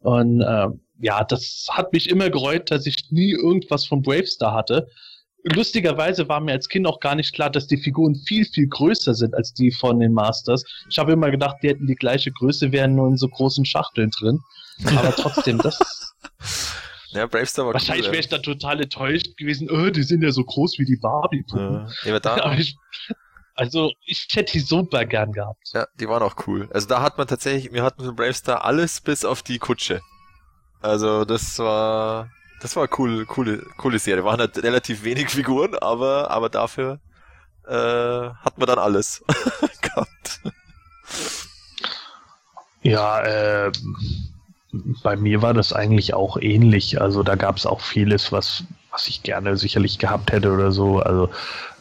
[0.00, 0.68] Und äh,
[1.00, 4.88] ja, das hat mich immer gereut, dass ich nie irgendwas von Bravestar hatte
[5.44, 9.14] lustigerweise war mir als Kind auch gar nicht klar, dass die Figuren viel, viel größer
[9.14, 10.64] sind als die von den Masters.
[10.88, 14.10] Ich habe immer gedacht, die hätten die gleiche Größe, wären nur in so großen Schachteln
[14.18, 14.40] drin.
[14.86, 16.14] Aber trotzdem, das.
[17.10, 20.32] Ja, Bravestar war Wahrscheinlich cool, wäre ich da total enttäuscht gewesen, oh, die sind ja
[20.32, 21.88] so groß wie die Barbie-Puppen.
[22.04, 22.76] Ja, da, ich,
[23.54, 25.70] also, ich hätte die super gern gehabt.
[25.72, 26.68] Ja, die waren auch cool.
[26.72, 30.00] Also da hat man tatsächlich, wir hatten von Bravestar alles bis auf die Kutsche.
[30.80, 32.30] Also das war,
[32.64, 34.24] das war cool, coole, coole Serie.
[34.24, 36.98] Waren halt relativ wenig Figuren, aber, aber dafür
[37.66, 39.22] äh, hat man dann alles
[39.82, 40.40] gehabt.
[42.80, 43.70] Ja, äh,
[45.02, 47.02] bei mir war das eigentlich auch ähnlich.
[47.02, 51.00] Also da gab es auch vieles, was, was ich gerne sicherlich gehabt hätte oder so.
[51.00, 51.28] Also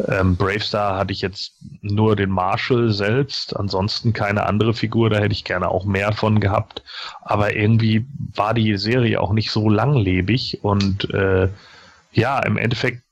[0.08, 5.34] ähm, Bravestar hatte ich jetzt nur den Marshall selbst, ansonsten keine andere Figur, da hätte
[5.34, 6.84] ich gerne auch mehr von gehabt.
[7.22, 11.50] Aber irgendwie war die Serie auch nicht so langlebig und äh,
[12.14, 13.04] ja, im Endeffekt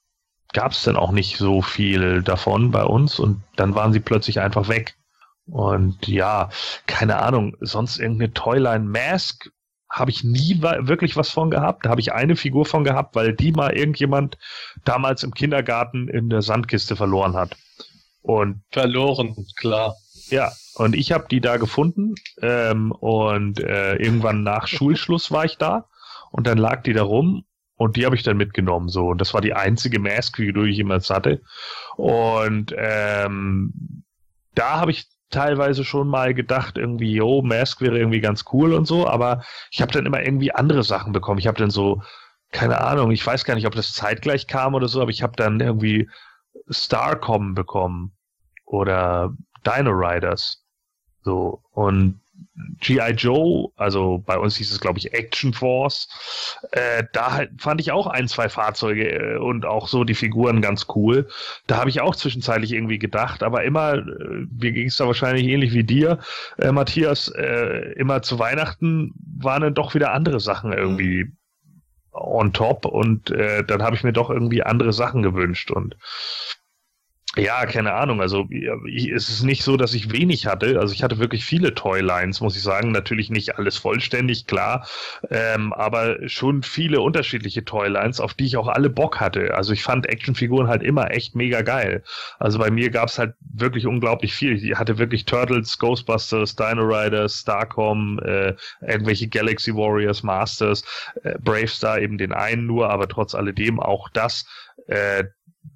[0.53, 4.39] gab es dann auch nicht so viel davon bei uns und dann waren sie plötzlich
[4.39, 4.95] einfach weg.
[5.45, 6.49] Und ja,
[6.87, 9.51] keine Ahnung, sonst irgendeine Toyline Mask
[9.91, 11.85] habe ich nie wirklich was von gehabt.
[11.85, 14.37] Da habe ich eine Figur von gehabt, weil die mal irgendjemand
[14.85, 17.57] damals im Kindergarten in der Sandkiste verloren hat.
[18.21, 19.95] Und verloren, klar.
[20.29, 25.57] Ja, und ich habe die da gefunden ähm, und äh, irgendwann nach Schulschluss war ich
[25.57, 25.89] da
[26.31, 27.43] und dann lag die da rum
[27.75, 30.77] und die habe ich dann mitgenommen so und das war die einzige Mask-Figur, die ich
[30.77, 31.41] jemals hatte
[31.97, 34.03] und ähm,
[34.55, 38.85] da habe ich teilweise schon mal gedacht, irgendwie, yo, Mask wäre irgendwie ganz cool und
[38.85, 41.39] so, aber ich habe dann immer irgendwie andere Sachen bekommen.
[41.39, 42.01] Ich habe dann so,
[42.51, 45.33] keine Ahnung, ich weiß gar nicht, ob das zeitgleich kam oder so, aber ich habe
[45.35, 46.09] dann irgendwie
[46.69, 48.11] Starcom bekommen
[48.65, 49.33] oder
[49.65, 50.63] Dino Riders.
[51.23, 52.20] So, und
[52.79, 53.11] G.I.
[53.11, 56.07] Joe, also bei uns hieß es, glaube ich, Action Force.
[56.71, 60.61] Äh, da halt fand ich auch ein, zwei Fahrzeuge äh, und auch so die Figuren
[60.61, 61.27] ganz cool.
[61.67, 65.45] Da habe ich auch zwischenzeitlich irgendwie gedacht, aber immer, äh, mir ging es da wahrscheinlich
[65.47, 66.19] ähnlich wie dir,
[66.57, 71.31] äh, Matthias, äh, immer zu Weihnachten waren dann doch wieder andere Sachen irgendwie
[72.11, 75.95] on top und äh, dann habe ich mir doch irgendwie andere Sachen gewünscht und
[77.37, 78.19] ja, keine Ahnung.
[78.19, 80.77] Also es ist nicht so, dass ich wenig hatte.
[80.79, 82.91] Also ich hatte wirklich viele Toylines, muss ich sagen.
[82.91, 84.85] Natürlich nicht alles vollständig, klar,
[85.29, 89.53] ähm, aber schon viele unterschiedliche Toylines, auf die ich auch alle Bock hatte.
[89.53, 92.03] Also ich fand Actionfiguren halt immer echt mega geil.
[92.39, 94.61] Also bei mir gab's halt wirklich unglaublich viel.
[94.61, 100.83] Ich hatte wirklich Turtles, Ghostbusters, Dino Riders, Starcom, äh, irgendwelche Galaxy Warriors, Masters,
[101.23, 104.45] äh, Bravestar eben den einen nur, aber trotz alledem auch das.
[104.87, 105.25] Äh,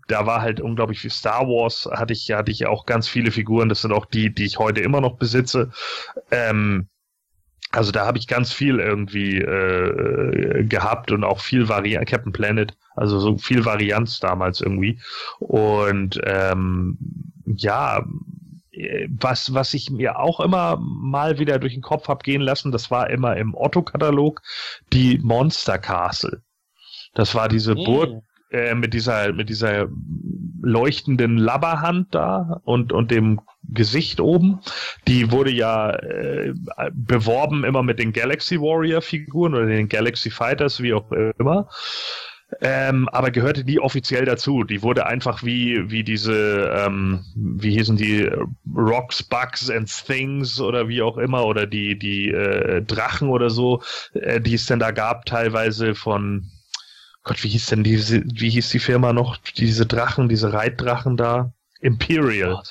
[0.08, 3.70] da war halt unglaublich viel Star Wars, hatte ich, hatte ich auch ganz viele Figuren,
[3.70, 5.72] das sind auch die, die ich heute immer noch besitze.
[6.32, 6.88] Ähm,
[7.72, 12.78] also da habe ich ganz viel irgendwie äh, gehabt und auch viel Varianz, Captain Planet,
[12.96, 15.00] also so viel Varianz damals irgendwie.
[15.40, 16.98] Und ähm,
[17.46, 18.06] ja,
[19.10, 22.92] was, was ich mir auch immer mal wieder durch den Kopf hab gehen lassen, das
[22.92, 24.42] war immer im Otto-Katalog,
[24.94, 26.42] die Monster Castle.
[27.14, 27.84] Das war diese mm.
[27.84, 28.24] Burg,
[28.56, 29.88] äh, mit dieser, mit dieser
[30.62, 34.60] leuchtenden Labberhand da und, und dem Gesicht oben.
[35.08, 36.53] Die wurde ja äh,
[36.93, 41.68] beworben immer mit den Galaxy Warrior Figuren oder den Galaxy Fighters, wie auch immer.
[42.62, 44.64] Ähm, aber gehörte die offiziell dazu.
[44.64, 48.30] Die wurde einfach wie, wie diese, ähm, wie hießen die,
[48.74, 53.82] Rocks, Bugs and Things oder wie auch immer, oder die, die äh, Drachen oder so,
[54.14, 56.49] äh, die es denn da gab, teilweise von,
[57.26, 59.38] Gott, wie hieß denn diese, wie hieß die Firma noch?
[59.38, 61.51] Diese Drachen, diese Reitdrachen da?
[61.82, 62.61] Imperial.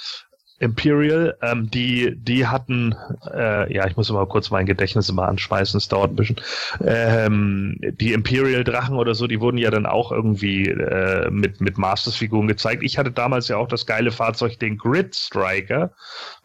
[0.61, 2.95] Imperial, ähm, die, die hatten,
[3.33, 6.37] äh, ja, ich muss mal kurz mein Gedächtnis immer anschmeißen, es dauert ein bisschen.
[6.85, 12.47] Ähm, die Imperial-Drachen oder so, die wurden ja dann auch irgendwie äh, mit, mit Masters-Figuren
[12.47, 12.85] gezeigt.
[12.85, 15.91] Ich hatte damals ja auch das geile Fahrzeug, den Grid Striker.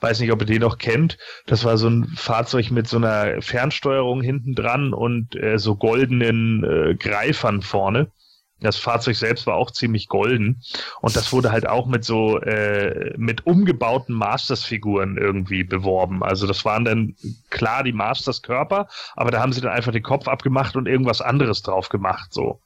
[0.02, 1.18] Weiß nicht, ob ihr den noch kennt.
[1.46, 6.64] Das war so ein Fahrzeug mit so einer Fernsteuerung hinten dran und äh, so goldenen
[6.64, 8.08] äh, Greifern vorne.
[8.62, 10.62] Das Fahrzeug selbst war auch ziemlich golden
[11.02, 16.24] und das wurde halt auch mit so äh, mit umgebauten Masters-Figuren irgendwie beworben.
[16.24, 17.16] Also das waren dann
[17.50, 21.62] klar die Masters-Körper, aber da haben sie dann einfach den Kopf abgemacht und irgendwas anderes
[21.62, 22.62] drauf gemacht so.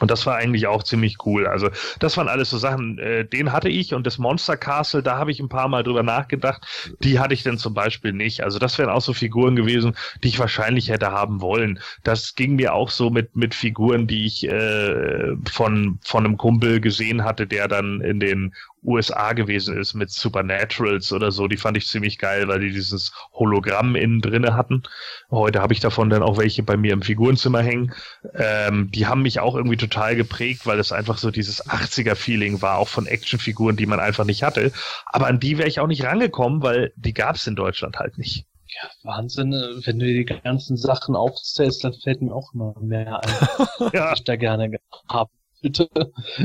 [0.00, 1.46] Und das war eigentlich auch ziemlich cool.
[1.46, 5.16] Also das waren alles so Sachen, äh, den hatte ich und das Monster Castle, da
[5.16, 6.66] habe ich ein paar Mal drüber nachgedacht.
[7.00, 8.42] Die hatte ich dann zum Beispiel nicht.
[8.42, 11.80] Also das wären auch so Figuren gewesen, die ich wahrscheinlich hätte haben wollen.
[12.04, 16.80] Das ging mir auch so mit mit Figuren, die ich äh, von von einem Kumpel
[16.80, 18.54] gesehen hatte, der dann in den
[18.86, 21.48] USA gewesen ist mit Supernaturals oder so.
[21.48, 24.82] Die fand ich ziemlich geil, weil die dieses Hologramm innen drinne hatten.
[25.30, 27.92] Heute habe ich davon dann auch welche bei mir im Figurenzimmer hängen.
[28.34, 32.78] Ähm, die haben mich auch irgendwie total geprägt, weil es einfach so dieses 80er-Feeling war,
[32.78, 34.72] auch von Actionfiguren, die man einfach nicht hatte.
[35.06, 38.18] Aber an die wäre ich auch nicht rangekommen, weil die gab es in Deutschland halt
[38.18, 38.46] nicht.
[38.68, 43.20] Ja, Wahnsinn, äh, wenn du die ganzen Sachen aufzählst, dann fällt mir auch immer mehr
[43.22, 44.10] ein, ja.
[44.10, 44.70] was ich da gerne
[45.08, 45.30] haben
[45.62, 45.88] bitte.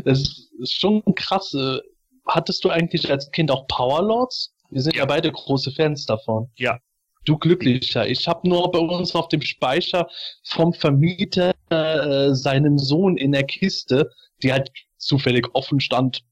[0.05, 1.55] Es ist schon krass.
[2.28, 4.53] Hattest du eigentlich als Kind auch Powerlords?
[4.69, 6.49] Wir sind ja, ja beide große Fans davon.
[6.55, 6.80] Ja.
[7.26, 8.07] Du glücklicher.
[8.07, 10.07] Ich habe nur bei uns auf dem Speicher
[10.43, 14.09] vom Vermieter äh, seinen Sohn in der Kiste,
[14.41, 16.24] die halt zufällig offen stand,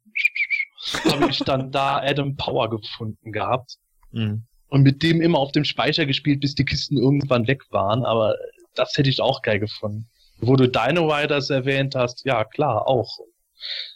[1.05, 3.77] habe ich dann da Adam Power gefunden gehabt.
[4.11, 4.45] Mhm.
[4.69, 8.35] und mit dem immer auf dem Speicher gespielt, bis die Kisten irgendwann weg waren, aber
[8.75, 10.07] das hätte ich auch geil gefunden.
[10.39, 13.19] Wo du Dino Riders erwähnt hast, ja klar, auch.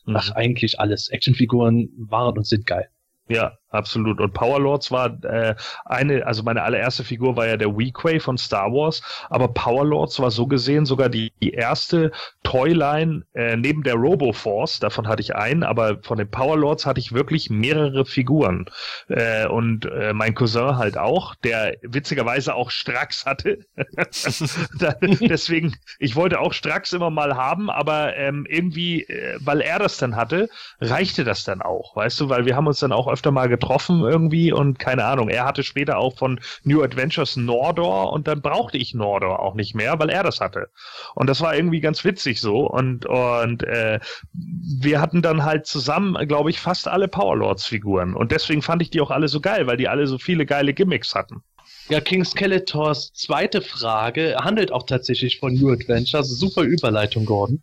[0.06, 0.16] Mhm.
[0.16, 1.10] Ach, eigentlich alles.
[1.10, 2.90] Actionfiguren waren und sind geil.
[3.28, 4.22] Ja, absolut.
[4.22, 5.56] Und Powerlords war äh,
[5.86, 10.32] eine, also meine allererste Figur war ja der Weequay von Star Wars, aber Powerlords war
[10.32, 12.12] so gesehen sogar die, die erste
[12.44, 17.14] Toyline äh, neben der Roboforce, davon hatte ich einen, aber von den Powerlords hatte ich
[17.14, 18.66] wirklich mehrere Figuren.
[19.10, 23.60] Äh, und äh, mein Cousin halt auch, der witzigerweise auch Strax hatte.
[25.22, 29.98] Deswegen, ich wollte auch Strax immer mal haben, aber ähm, irgendwie, äh, weil er das
[29.98, 30.50] dann hatte,
[30.80, 33.63] reichte das dann auch, weißt du, weil wir haben uns dann auch öfter mal getroffen
[33.64, 35.30] getroffen irgendwie und keine Ahnung.
[35.30, 39.74] Er hatte später auch von New Adventures Nordor und dann brauchte ich Nordor auch nicht
[39.74, 40.70] mehr, weil er das hatte.
[41.16, 44.00] Und das war irgendwie ganz witzig so und und äh,
[44.34, 48.90] wir hatten dann halt zusammen, glaube ich, fast alle Powerlords Figuren und deswegen fand ich
[48.90, 51.42] die auch alle so geil, weil die alle so viele geile Gimmicks hatten.
[51.90, 56.30] Ja, King Skeletors zweite Frage handelt auch tatsächlich von New Adventures.
[56.30, 57.62] Super Überleitung, Gordon.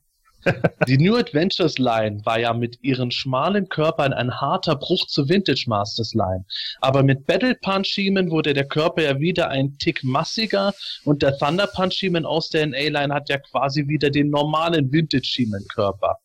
[0.88, 5.64] Die New Adventures Line war ja mit ihren schmalen Körpern ein harter Bruch zur Vintage
[5.66, 6.45] Masters Line.
[6.80, 10.72] Aber mit Battle Punch He-Man wurde der Körper ja wieder ein Tick massiger
[11.05, 14.91] und der Thunder Punch He-Man aus der NA Line hat ja quasi wieder den normalen
[14.93, 16.16] Vintage He-Man Körper.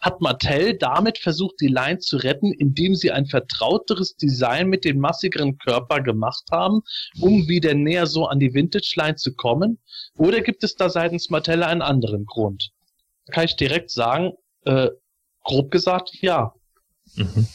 [0.00, 4.98] Hat Mattel damit versucht, die Line zu retten, indem sie ein vertrauteres Design mit dem
[4.98, 6.80] massigeren Körper gemacht haben,
[7.20, 9.78] um wieder näher so an die Vintage Line zu kommen?
[10.16, 12.72] Oder gibt es da seitens Mattel einen anderen Grund?
[13.30, 14.32] Kann ich direkt sagen,
[14.64, 14.88] äh,
[15.44, 16.54] grob gesagt, ja.
[17.14, 17.46] Mhm.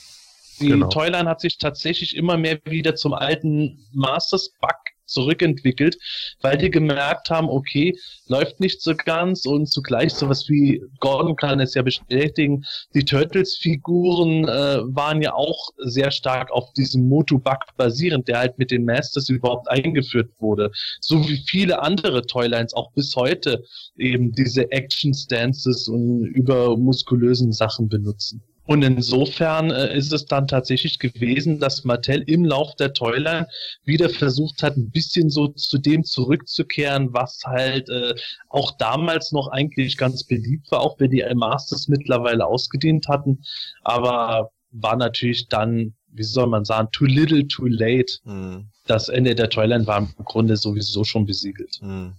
[0.60, 0.88] Die genau.
[0.88, 5.97] Toyline hat sich tatsächlich immer mehr wieder zum alten Masters-Bug zurückentwickelt,
[6.41, 7.97] weil die gemerkt haben, okay,
[8.28, 14.47] läuft nicht so ganz und zugleich sowas wie Gordon kann es ja bestätigen, die Turtles-Figuren
[14.47, 19.30] äh, waren ja auch sehr stark auf diesem Motu-Bug basierend, der halt mit den Masters
[19.30, 20.72] überhaupt eingeführt wurde.
[21.01, 23.64] So wie viele andere Toylines auch bis heute
[23.97, 28.43] eben diese Action-Stances und übermuskulösen Sachen benutzen.
[28.66, 33.47] Und insofern äh, ist es dann tatsächlich gewesen, dass Mattel im Lauf der Toyline
[33.84, 38.16] wieder versucht hat, ein bisschen so zu dem zurückzukehren, was halt äh,
[38.49, 43.43] auch damals noch eigentlich ganz beliebt war, auch wenn die Masters mittlerweile ausgedehnt hatten.
[43.84, 48.18] Aber war natürlich dann, wie soll man sagen, too little, too late.
[48.24, 48.70] Mhm.
[48.88, 51.80] Das Ende der Toyline war im Grunde sowieso schon besiegelt.
[51.82, 52.13] Mhm.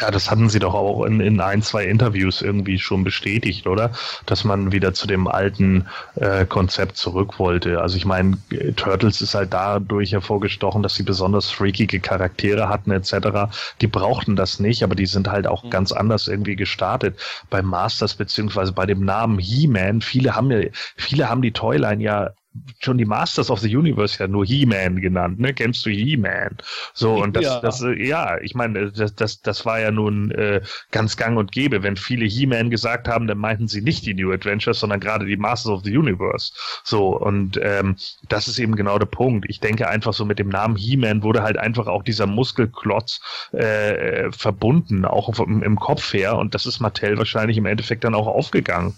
[0.00, 3.92] Ja, das hatten sie doch auch in, in ein, zwei Interviews irgendwie schon bestätigt, oder?
[4.26, 5.86] Dass man wieder zu dem alten
[6.16, 7.80] äh, Konzept zurück wollte.
[7.80, 8.36] Also ich meine,
[8.76, 13.50] Turtles ist halt dadurch hervorgestochen, dass sie besonders freakige Charaktere hatten etc.
[13.80, 15.70] Die brauchten das nicht, aber die sind halt auch mhm.
[15.70, 17.18] ganz anders irgendwie gestartet.
[17.48, 22.30] Bei Masters beziehungsweise bei dem Namen He-Man, viele haben ja, viele haben die Toyline ja
[22.78, 25.54] schon die Masters of the Universe ja nur He-Man genannt, ne?
[25.54, 26.56] Kennst du He-Man?
[26.94, 27.60] So, und das, ja.
[27.60, 31.52] das, äh, ja, ich meine, das, das, das war ja nun äh, ganz gang und
[31.52, 31.82] gäbe.
[31.82, 35.36] Wenn viele He-Man gesagt haben, dann meinten sie nicht die New Adventures, sondern gerade die
[35.36, 36.52] Masters of the Universe.
[36.84, 37.96] So, und ähm,
[38.28, 39.46] das ist eben genau der Punkt.
[39.48, 43.20] Ich denke einfach so mit dem Namen He-Man wurde halt einfach auch dieser Muskelklotz
[43.52, 48.14] äh, verbunden, auch im, im Kopf her, und das ist Mattel wahrscheinlich im Endeffekt dann
[48.14, 48.94] auch aufgegangen.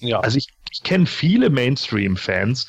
[0.00, 0.20] Ja.
[0.20, 2.66] Also ich, ich kenne viele Mainstream-Fans,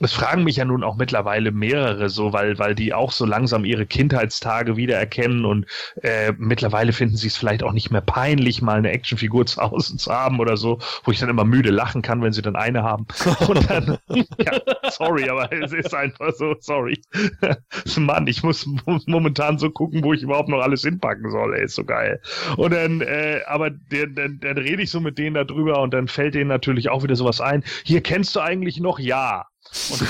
[0.00, 3.64] es fragen mich ja nun auch mittlerweile mehrere so, weil, weil die auch so langsam
[3.64, 5.66] ihre Kindheitstage wiedererkennen und
[6.02, 9.96] äh, mittlerweile finden sie es vielleicht auch nicht mehr peinlich, mal eine Actionfigur zu Hause
[9.96, 12.82] zu haben oder so, wo ich dann immer müde lachen kann, wenn sie dann eine
[12.82, 13.06] haben.
[13.48, 13.98] Und dann,
[14.38, 14.52] ja,
[14.90, 17.00] sorry, aber es ist einfach so, sorry.
[17.98, 18.66] Mann, ich muss
[19.06, 22.20] momentan so gucken, wo ich überhaupt noch alles hinpacken soll, ey, ist so geil.
[22.56, 26.08] Und dann, äh, aber dann, dann, dann rede ich so mit denen darüber und dann
[26.08, 27.64] fällt denen natürlich auch wieder sowas ein.
[27.84, 29.46] Hier kennst du eigentlich noch Ja.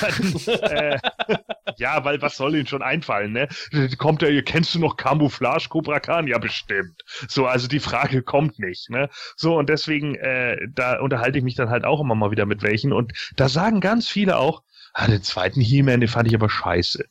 [0.00, 0.98] Dann, äh,
[1.76, 3.48] ja, weil was soll ihnen schon einfallen, ne?
[3.98, 6.26] Kommt er, kennst du noch Camouflage Cobra Khan?
[6.26, 7.02] Ja, bestimmt.
[7.28, 9.08] So, also die Frage kommt nicht, ne?
[9.36, 12.62] So, und deswegen, äh, da unterhalte ich mich dann halt auch immer mal wieder mit
[12.62, 12.92] welchen.
[12.92, 14.62] Und da sagen ganz viele auch,
[14.94, 17.04] ah, den zweiten He-Man, den fand ich aber scheiße.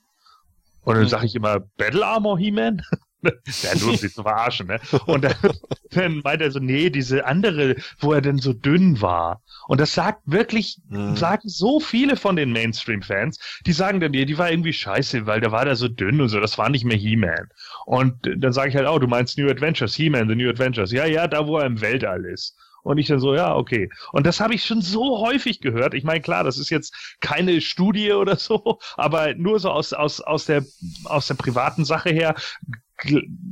[0.84, 1.10] Und dann mhm.
[1.10, 2.82] sage ich immer, Battle Armor He-Man?
[3.24, 4.80] ja, nur um sie zu verarschen, ne?
[5.06, 5.36] Und dann,
[5.92, 9.42] dann meint er so, nee, diese andere, wo er denn so dünn war.
[9.68, 11.16] Und das sagt wirklich, mhm.
[11.16, 15.52] sagen so viele von den Mainstream-Fans, die sagen dann, die war irgendwie scheiße, weil der
[15.52, 17.50] war da so dünn und so, das war nicht mehr He-Man.
[17.86, 20.92] Und dann sage ich halt, oh, du meinst New Adventures, He-Man, The New Adventures.
[20.92, 22.56] Ja, ja, da wo er im Weltall ist.
[22.84, 23.90] Und ich dann so, ja, okay.
[24.14, 25.94] Und das habe ich schon so häufig gehört.
[25.94, 30.22] Ich meine, klar, das ist jetzt keine Studie oder so, aber nur so aus, aus,
[30.22, 30.64] aus, der,
[31.04, 32.36] aus der privaten Sache her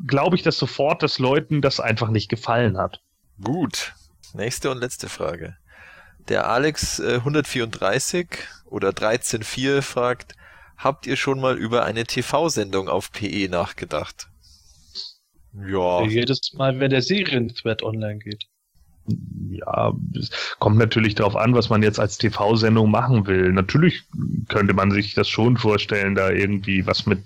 [0.08, 3.02] glaube ich dass sofort, dass Leuten das einfach nicht gefallen hat.
[3.42, 3.94] Gut.
[4.34, 5.58] Nächste und letzte Frage.
[6.28, 8.28] Der Alex äh, 134
[8.66, 10.36] oder 134 fragt,
[10.78, 14.28] Habt ihr schon mal über eine TV-Sendung auf PE nachgedacht?
[15.54, 16.04] Ja.
[16.04, 18.46] Jedes Mal, wenn der Serien-Thread online geht
[19.08, 23.52] ja, es kommt natürlich darauf an, was man jetzt als TV-Sendung machen will.
[23.52, 24.04] Natürlich
[24.48, 27.20] könnte man sich das schon vorstellen, da irgendwie was mit,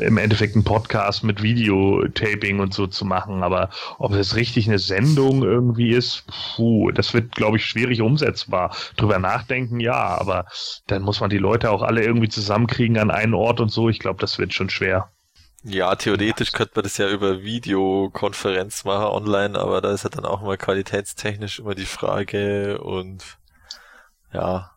[0.00, 3.42] im Endeffekt ein Podcast mit Videotaping und so zu machen.
[3.42, 8.74] Aber ob es richtig eine Sendung irgendwie ist, puh, das wird, glaube ich, schwierig umsetzbar.
[8.96, 10.46] Drüber nachdenken, ja, aber
[10.86, 13.88] dann muss man die Leute auch alle irgendwie zusammenkriegen an einen Ort und so.
[13.88, 15.10] Ich glaube, das wird schon schwer.
[15.68, 20.24] Ja, theoretisch könnte man das ja über Videokonferenz machen online, aber da ist ja dann
[20.24, 23.24] auch mal qualitätstechnisch immer die Frage und
[24.32, 24.70] ja.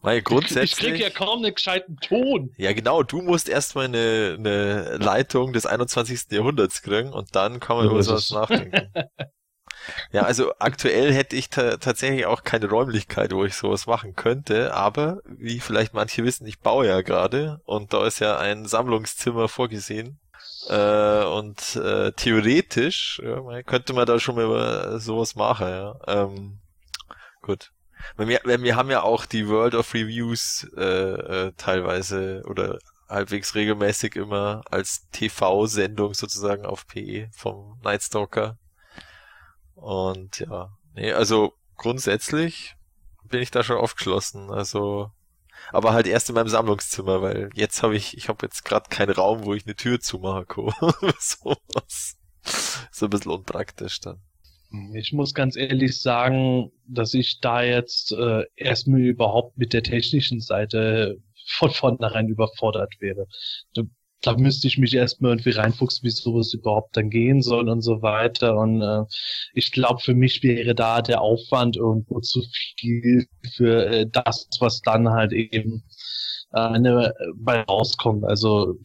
[0.00, 0.72] Weil grundsätzlich.
[0.72, 2.54] Ich krieg ja kaum einen gescheiten Ton.
[2.56, 6.30] Ja, genau, du musst erstmal eine, eine Leitung des 21.
[6.30, 8.90] Jahrhunderts kriegen und dann kann man über sowas nachdenken.
[10.12, 15.20] Ja, also aktuell hätte ich tatsächlich auch keine Räumlichkeit, wo ich sowas machen könnte, aber
[15.26, 20.18] wie vielleicht manche wissen, ich baue ja gerade und da ist ja ein Sammlungszimmer vorgesehen.
[20.68, 25.96] Äh, und äh, theoretisch ja, könnte man da schon mal sowas machen, ja.
[26.06, 26.58] Ähm,
[27.42, 27.70] gut.
[28.16, 32.78] Wir, wir haben ja auch die World of Reviews äh, äh, teilweise oder
[33.08, 38.58] halbwegs regelmäßig immer als TV-Sendung sozusagen auf PE vom Nightstalker
[39.74, 42.76] und ja, nee, also grundsätzlich
[43.28, 44.50] bin ich da schon aufgeschlossen.
[44.50, 45.10] Also,
[45.70, 49.12] aber halt erst in meinem Sammlungszimmer, weil jetzt habe ich, ich habe jetzt gerade keinen
[49.12, 50.72] Raum, wo ich eine Tür zumachen kann.
[51.18, 52.16] so was.
[52.92, 54.20] So ein bisschen unpraktisch dann.
[54.94, 60.40] Ich muss ganz ehrlich sagen, dass ich da jetzt äh, erstmal überhaupt mit der technischen
[60.40, 63.26] Seite von vornherein überfordert wäre
[64.26, 68.00] da müsste ich mich erstmal irgendwie reinfuchsen, wie sowas überhaupt dann gehen soll und so
[68.02, 68.56] weiter.
[68.56, 69.04] Und äh,
[69.52, 72.42] ich glaube, für mich wäre da der Aufwand irgendwo zu
[72.78, 75.84] viel für äh, das, was dann halt eben
[76.52, 78.24] äh, eine, bei rauskommt.
[78.24, 78.76] Also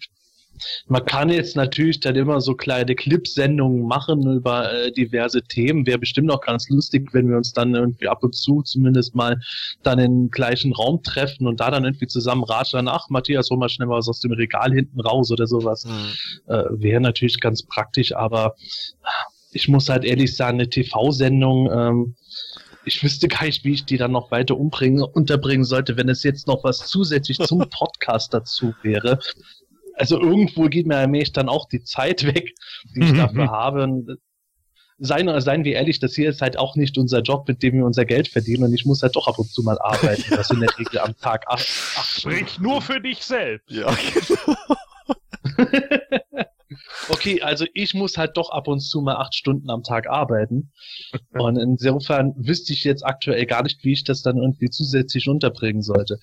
[0.88, 5.86] man kann jetzt natürlich dann immer so kleine Clipsendungen machen über äh, diverse Themen.
[5.86, 9.40] Wäre bestimmt auch ganz lustig, wenn wir uns dann irgendwie ab und zu zumindest mal
[9.84, 12.88] dann im gleichen Raum treffen und da dann irgendwie zusammen ratschen.
[12.88, 15.86] Ach, Matthias, hol mal schnell was aus dem Regal hinten raus oder sowas.
[15.86, 16.54] Mhm.
[16.54, 18.56] Äh, Wäre natürlich ganz praktisch, aber
[19.52, 22.16] ich muss halt ehrlich sagen, eine TV-Sendung, ähm,
[22.86, 26.24] ich wüsste gar nicht, wie ich die dann noch weiter umbringen, unterbringen sollte, wenn es
[26.24, 29.20] jetzt noch was zusätzlich zum Podcast dazu wäre
[30.00, 32.54] also irgendwo geht mir allmählich dann auch die Zeit weg,
[32.96, 33.18] die ich mhm.
[33.18, 33.84] dafür habe.
[33.84, 34.18] Und
[34.98, 37.86] seien, seien wir ehrlich, das hier ist halt auch nicht unser Job, mit dem wir
[37.86, 40.24] unser Geld verdienen und ich muss halt doch ab und zu mal arbeiten.
[40.30, 43.70] Das in der Regel am Tag acht, acht Sprich nur für dich selbst.
[43.70, 44.56] Ja, genau.
[47.10, 50.72] okay, also ich muss halt doch ab und zu mal acht Stunden am Tag arbeiten.
[51.32, 55.82] Und insofern wüsste ich jetzt aktuell gar nicht, wie ich das dann irgendwie zusätzlich unterbringen
[55.82, 56.20] sollte.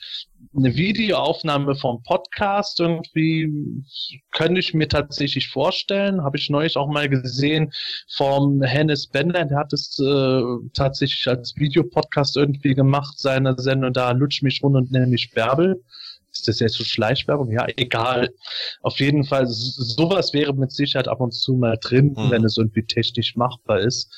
[0.57, 3.51] Eine Videoaufnahme vom Podcast irgendwie
[4.33, 6.23] könnte ich mir tatsächlich vorstellen.
[6.23, 7.73] Habe ich neulich auch mal gesehen
[8.09, 9.45] vom Hennes Bender.
[9.45, 10.43] Der hat es äh,
[10.75, 15.83] tatsächlich als Videopodcast irgendwie gemacht, seine Sendung da Lutsch mich rund und nenne mich Bärbel.
[16.37, 17.51] Ist das jetzt so Schleichwerbung?
[17.51, 18.31] Ja, egal.
[18.83, 22.31] Auf jeden Fall, sowas wäre mit Sicherheit ab und zu mal drin, mhm.
[22.31, 24.13] wenn es irgendwie technisch machbar ist.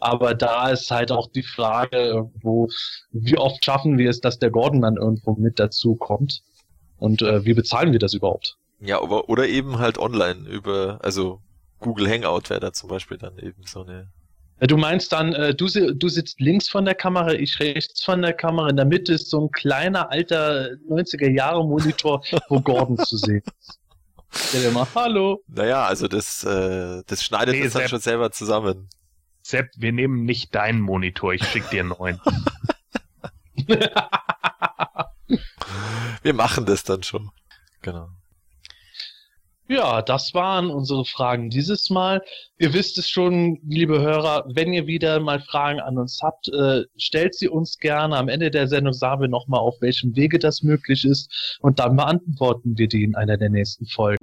[0.00, 2.68] Aber da ist halt auch die Frage, wo,
[3.12, 6.42] wie oft schaffen wir es, dass der Gordon dann irgendwo mit dazu kommt?
[6.98, 8.56] Und äh, wie bezahlen wir das überhaupt?
[8.80, 11.40] Ja, aber, oder eben halt online über, also
[11.80, 14.08] Google Hangout wäre da zum Beispiel dann eben so eine
[14.60, 18.34] Du meinst dann, äh, du, du sitzt links von der Kamera, ich rechts von der
[18.34, 23.16] Kamera, in der Mitte ist so ein kleiner alter 90er Jahre Monitor, wo Gordon zu
[23.16, 23.80] sehen ist.
[24.52, 25.42] Dir mal, hallo.
[25.48, 28.88] Naja, also das, äh, das schneidet nee, uns dann schon selber zusammen.
[29.42, 32.20] Sepp, wir nehmen nicht deinen Monitor, ich schick dir einen neuen.
[36.22, 37.30] wir machen das dann schon.
[37.80, 38.10] Genau.
[39.70, 42.22] Ja, das waren unsere Fragen dieses Mal.
[42.58, 46.82] Ihr wisst es schon, liebe Hörer, wenn ihr wieder mal Fragen an uns habt, äh,
[46.96, 48.16] stellt sie uns gerne.
[48.16, 51.94] Am Ende der Sendung sagen wir nochmal, auf welchem Wege das möglich ist und dann
[51.94, 54.18] beantworten wir die in einer der nächsten Folgen.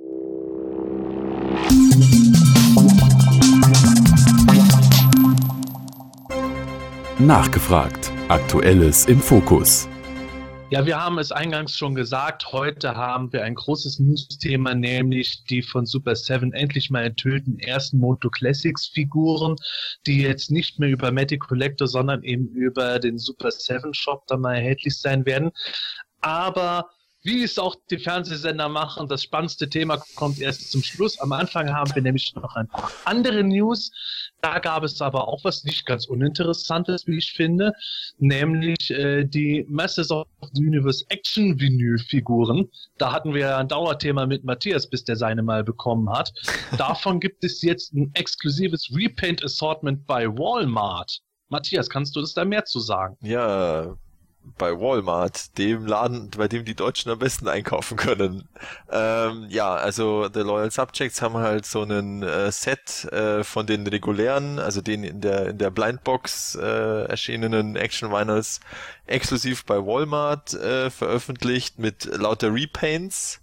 [7.20, 8.12] Nachgefragt.
[8.28, 9.88] Aktuelles im Fokus.
[10.70, 12.52] Ja, wir haben es eingangs schon gesagt.
[12.52, 18.00] Heute haben wir ein großes News-Thema, nämlich die von Super 7 endlich mal enthüllten ersten
[18.00, 19.56] Moto Classics Figuren,
[20.06, 24.42] die jetzt nicht mehr über Magic Collector, sondern eben über den Super 7 Shop dann
[24.42, 25.52] mal erhältlich sein werden.
[26.20, 26.90] Aber
[27.28, 29.10] wie es auch die Fernsehsender machen.
[29.10, 31.20] Das spannendste Thema kommt erst zum Schluss.
[31.20, 33.92] Am Anfang haben wir nämlich noch ein paar andere News.
[34.40, 37.74] Da gab es aber auch was nicht ganz uninteressantes, wie ich finde,
[38.18, 42.70] nämlich äh, die Masters of the Universe Action Vinyl Figuren.
[42.98, 46.32] Da hatten wir ein Dauerthema mit Matthias, bis der seine mal bekommen hat.
[46.78, 51.20] Davon gibt es jetzt ein exklusives Repaint Assortment bei Walmart.
[51.50, 53.18] Matthias, kannst du das da mehr zu sagen?
[53.22, 53.98] Ja,
[54.58, 58.48] bei Walmart, dem Laden, bei dem die Deutschen am besten einkaufen können.
[58.92, 63.86] Ähm, ja, also The Loyal Subjects haben halt so einen äh, Set äh, von den
[63.88, 68.60] regulären, also den in der in der Blindbox äh, erschienenen Action Vinyls
[69.06, 73.42] exklusiv bei Walmart äh, veröffentlicht mit lauter Repaints.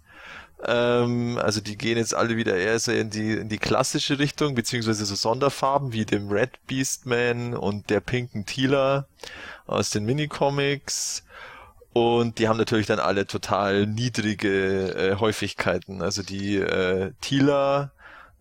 [0.63, 4.55] Ähm, also die gehen jetzt alle wieder eher so in die in die klassische Richtung,
[4.55, 9.07] beziehungsweise so Sonderfarben wie dem Red Beastman und der pinken Tila
[9.67, 11.23] aus den Minicomics.
[11.93, 16.01] Und die haben natürlich dann alle total niedrige äh, Häufigkeiten.
[16.01, 17.91] Also die äh, Tila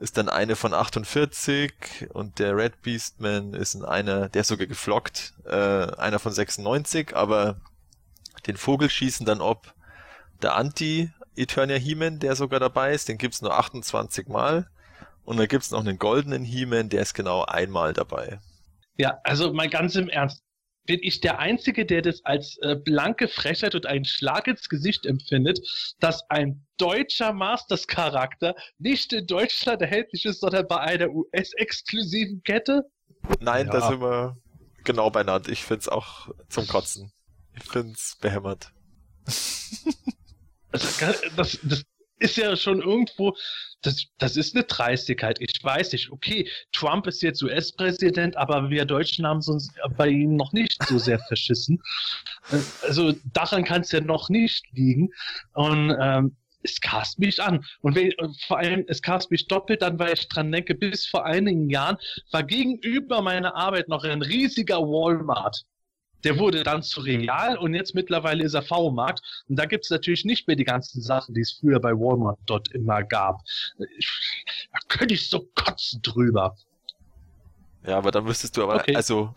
[0.01, 4.67] ist dann eine von 48 und der Red Beastman ist in einer, der ist sogar
[4.67, 7.57] geflockt, äh, einer von 96, aber
[8.47, 9.73] den Vogel schießen dann ob
[10.43, 14.69] der Anti Eternia He-Man, der sogar dabei ist, den gibt's nur 28 Mal.
[15.25, 18.41] Und dann gibt's noch einen goldenen He-Man, der ist genau einmal dabei.
[18.97, 20.43] Ja, also mal ganz im Ernst
[20.87, 25.07] bin ich der Einzige, der das als äh, blanke Frechheit und einen Schlag ins Gesicht
[25.07, 25.61] empfindet,
[25.99, 32.85] dass ein deutscher Masters-Charakter nicht in Deutschland erhältlich ist, sondern bei einer US-exklusiven Kette?
[33.41, 33.73] Nein, ja.
[33.73, 34.37] da sind wir
[34.85, 35.49] genau benannt.
[35.49, 37.13] Ich find's auch zum Kotzen.
[37.57, 38.73] Ich find's behämmert.
[40.83, 41.85] das, das, das
[42.19, 43.37] ist ja schon irgendwo,
[43.83, 45.41] das, das ist eine Dreistigkeit.
[45.41, 50.09] Ich weiß nicht, okay, Trump ist jetzt US-Präsident, aber wir Deutschen haben es uns bei
[50.09, 51.83] ihm noch nicht so sehr verschissen.
[52.83, 55.11] Also daran kann es ja noch nicht liegen.
[55.53, 57.65] Und ähm, es cast mich an.
[57.83, 58.13] Und wenn,
[58.47, 61.99] vor allem, es cast mich doppelt an, weil ich dran denke, bis vor einigen Jahren
[62.33, 65.65] war gegenüber meiner Arbeit noch ein riesiger Walmart
[66.25, 69.21] der wurde dann zu Real und jetzt mittlerweile ist er V-Markt.
[69.49, 72.73] Und da gibt's natürlich nicht mehr die ganzen Sachen, die es früher bei Walmart dort
[72.73, 73.41] immer gab.
[73.79, 76.57] Da könnte ich so kotzen drüber.
[77.87, 78.97] Ja, aber dann müsstest du aber, okay.
[78.97, 79.35] also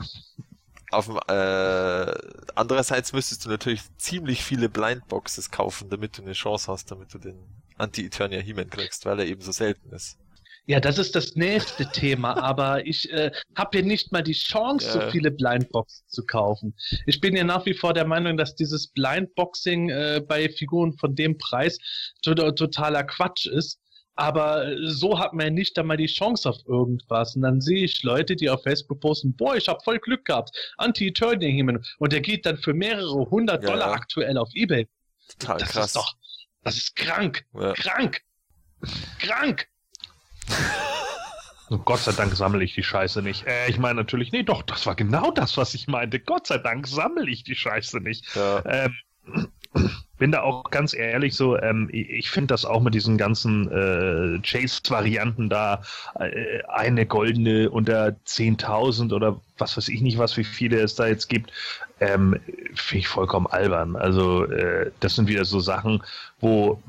[0.92, 2.14] auf dem, äh,
[2.56, 7.18] andererseits müsstest du natürlich ziemlich viele Blindboxes kaufen, damit du eine Chance hast, damit du
[7.18, 7.38] den
[7.78, 10.18] Anti-Eternia He-Man kriegst, weil er eben so selten ist.
[10.68, 14.91] Ja, das ist das nächste Thema, aber ich äh, habe ja nicht mal die Chance,
[14.91, 16.76] so viele Blindboxen zu kaufen.
[17.05, 21.15] Ich bin ja nach wie vor der Meinung, dass dieses Blindboxing äh, bei Figuren von
[21.15, 21.80] dem Preis
[22.22, 23.80] to totaler Quatsch ist.
[24.15, 27.36] Aber so hat man ja nicht einmal die Chance auf irgendwas.
[27.36, 30.49] Und dann sehe ich Leute, die auf Facebook posten, boah, ich habe voll Glück gehabt.
[30.78, 33.70] Anti-Eternia Und der geht dann für mehrere hundert ja.
[33.70, 34.88] Dollar aktuell auf Ebay.
[35.38, 35.86] Total das krass.
[35.86, 36.15] Ist doch,
[36.63, 37.45] das ist krank.
[37.53, 37.74] Ja.
[37.74, 38.22] Krank.
[39.20, 39.68] Krank.
[41.86, 43.45] Gott sei Dank sammle ich die Scheiße nicht.
[43.45, 46.20] Äh, ich meine natürlich, nee, doch, das war genau das, was ich meinte.
[46.20, 48.36] Gott sei Dank sammle ich die Scheiße nicht.
[48.36, 48.64] Ja.
[48.66, 48.95] Ähm,
[50.18, 54.39] bin da auch ganz ehrlich so, ähm, ich finde das auch mit diesen ganzen äh,
[54.41, 55.84] Chase-Varianten da,
[56.20, 61.08] äh, eine goldene unter 10.000 oder was weiß ich nicht, was wie viele es da
[61.08, 61.52] jetzt gibt,
[62.00, 62.39] ähm,
[62.74, 63.95] finde ich vollkommen albern.
[63.95, 66.04] Also äh, das sind wieder so Sachen,
[66.39, 66.82] wo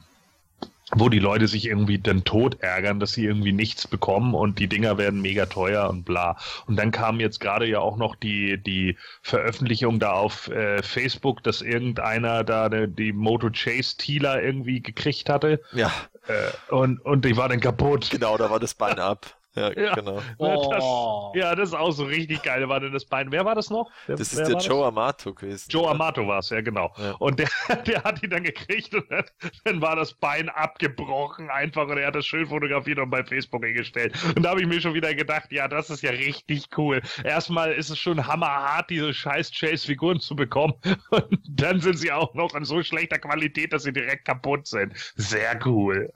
[0.94, 4.68] wo die Leute sich irgendwie dann tot ärgern, dass sie irgendwie nichts bekommen und die
[4.68, 6.36] Dinger werden mega teuer und bla.
[6.66, 11.42] Und dann kam jetzt gerade ja auch noch die, die Veröffentlichung da auf äh, Facebook,
[11.42, 15.60] dass irgendeiner da die, die Moto Chase Tealer irgendwie gekriegt hatte.
[15.72, 15.92] Ja.
[16.26, 18.08] Äh, und, und die war dann kaputt.
[18.10, 19.37] Genau, da war das Bein ab.
[19.54, 20.20] Ja, ja, genau.
[20.38, 21.32] Oh.
[21.34, 22.68] Das, ja, das ist auch so richtig geil.
[22.68, 23.32] War denn das Bein?
[23.32, 23.90] Wer war das noch?
[24.06, 25.68] Wer, das ist der Joe Amato gewesen.
[25.70, 26.92] Joe Amato war es, ja, genau.
[26.96, 27.12] Ja.
[27.18, 27.48] Und der,
[27.86, 29.24] der hat ihn dann gekriegt und dann,
[29.64, 33.64] dann, war das Bein abgebrochen einfach und er hat das schön fotografiert und bei Facebook
[33.64, 34.14] hingestellt.
[34.36, 37.00] Und da habe ich mir schon wieder gedacht, ja, das ist ja richtig cool.
[37.24, 40.74] Erstmal ist es schon hammerhart, diese scheiß Chase-Figuren zu bekommen.
[41.10, 44.92] Und dann sind sie auch noch in so schlechter Qualität, dass sie direkt kaputt sind.
[45.16, 46.12] Sehr cool.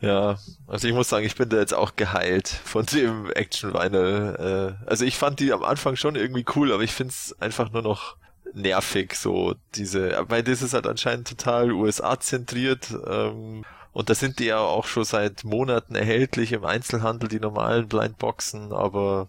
[0.00, 0.38] Ja,
[0.68, 4.76] also ich muss sagen, ich bin da jetzt auch geheilt von dem Action Vinyl.
[4.84, 7.82] Äh, also ich fand die am Anfang schon irgendwie cool, aber ich find's einfach nur
[7.82, 8.16] noch
[8.54, 12.94] nervig, so diese, weil das ist halt anscheinend total USA-zentriert.
[13.06, 17.88] Ähm, und da sind die ja auch schon seit Monaten erhältlich im Einzelhandel, die normalen
[17.88, 19.28] Blindboxen, aber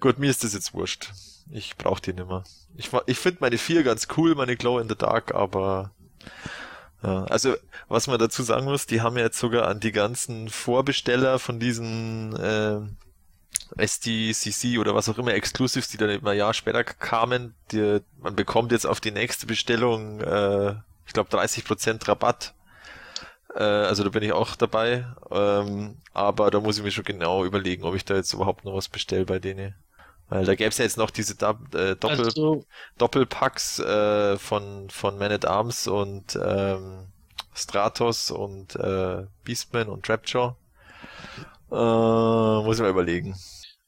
[0.00, 1.10] gut, mir ist das jetzt wurscht.
[1.50, 2.44] Ich brauch die nimmer.
[2.76, 5.90] Ich, ich finde meine vier ganz cool, meine Glow in the Dark, aber
[7.04, 7.54] ja, also
[7.88, 11.60] was man dazu sagen muss, die haben ja jetzt sogar an die ganzen Vorbesteller von
[11.60, 12.80] diesen äh,
[13.76, 18.34] SDCC oder was auch immer Exclusives, die dann immer ein Jahr später kamen, die, man
[18.36, 20.74] bekommt jetzt auf die nächste Bestellung äh,
[21.06, 22.54] ich glaube 30% Rabatt.
[23.54, 25.06] Äh, also da bin ich auch dabei.
[25.30, 28.74] Ähm, aber da muss ich mir schon genau überlegen, ob ich da jetzt überhaupt noch
[28.74, 29.74] was bestelle bei denen.
[30.28, 32.64] Weil da gäbe es ja jetzt noch diese da, äh, Doppel, also,
[32.98, 37.06] Doppelpacks äh, von, von Man at Arms und ähm,
[37.54, 40.56] Stratos und äh, Beastman und Trapjaw.
[41.70, 43.34] Äh, muss ich mal überlegen.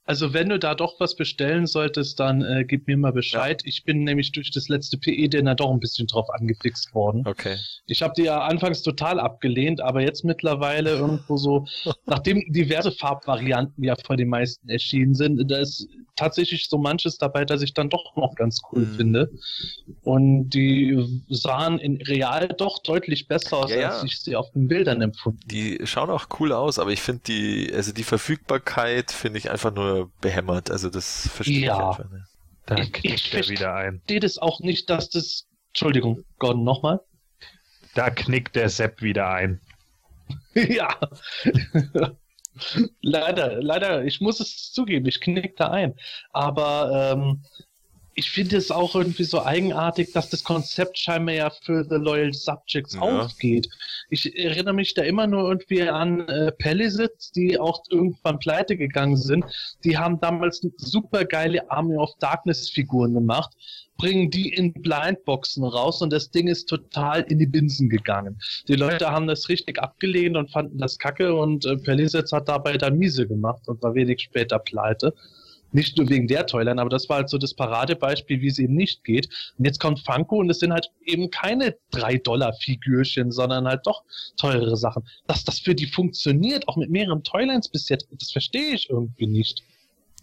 [0.07, 3.63] Also wenn du da doch was bestellen solltest, dann äh, gib mir mal Bescheid.
[3.63, 3.69] Ja.
[3.69, 7.27] Ich bin nämlich durch das letzte PE-Dinner doch ein bisschen drauf angefixt worden.
[7.27, 7.57] Okay.
[7.87, 11.67] Ich habe die ja anfangs total abgelehnt, aber jetzt mittlerweile irgendwo so,
[12.07, 17.45] nachdem diverse Farbvarianten ja vor den meisten erschienen sind, da ist tatsächlich so manches dabei,
[17.45, 18.95] das ich dann doch noch ganz cool mhm.
[18.97, 19.31] finde.
[20.03, 24.69] Und die sahen in real doch deutlich besser aus, ja, als ich sie auf den
[24.69, 25.41] Bildern empfunden.
[25.47, 29.75] Die schauen auch cool aus, aber ich finde die, also die Verfügbarkeit finde ich einfach
[29.75, 30.71] nur behämmert.
[30.71, 31.75] Also das verstehe ja.
[31.75, 32.27] ich einfach nicht.
[32.67, 33.95] Da knickt ich, er wieder ein.
[33.95, 35.47] Ich verstehe das auch nicht, dass das.
[35.69, 37.01] Entschuldigung, Gordon, nochmal.
[37.95, 39.61] Da knickt der Sepp wieder ein.
[40.55, 40.99] ja.
[43.03, 45.95] leider, leider, ich muss es zugeben, ich knick da ein.
[46.33, 47.43] Aber ähm,
[48.19, 52.33] ich finde es auch irgendwie so eigenartig, dass das Konzept scheinbar ja für The Loyal
[52.33, 53.03] Subjects ja.
[53.03, 53.69] aufgeht.
[54.09, 59.19] Ich erinnere mich da immer nur irgendwie an äh, Palisades, die auch irgendwann pleite gegangen
[59.19, 59.45] sind.
[59.85, 63.53] Die haben damals super geile Army of Darkness Figuren gemacht,
[63.99, 68.41] bringen die in Blindboxen raus und das Ding ist total in die Binsen gegangen.
[68.67, 72.79] Die Leute haben das richtig abgelehnt und fanden das kacke und äh, Palisades hat dabei
[72.79, 75.13] dann miese gemacht und war wenig später pleite.
[75.73, 78.75] Nicht nur wegen der Toyline, aber das war halt so das Paradebeispiel, wie es eben
[78.75, 79.29] nicht geht.
[79.59, 84.03] Und jetzt kommt Funko und es sind halt eben keine 3-Dollar-Figürchen, sondern halt doch
[84.37, 85.07] teurere Sachen.
[85.27, 89.27] Dass das für die funktioniert, auch mit mehreren Toylines bis jetzt, das verstehe ich irgendwie
[89.27, 89.63] nicht.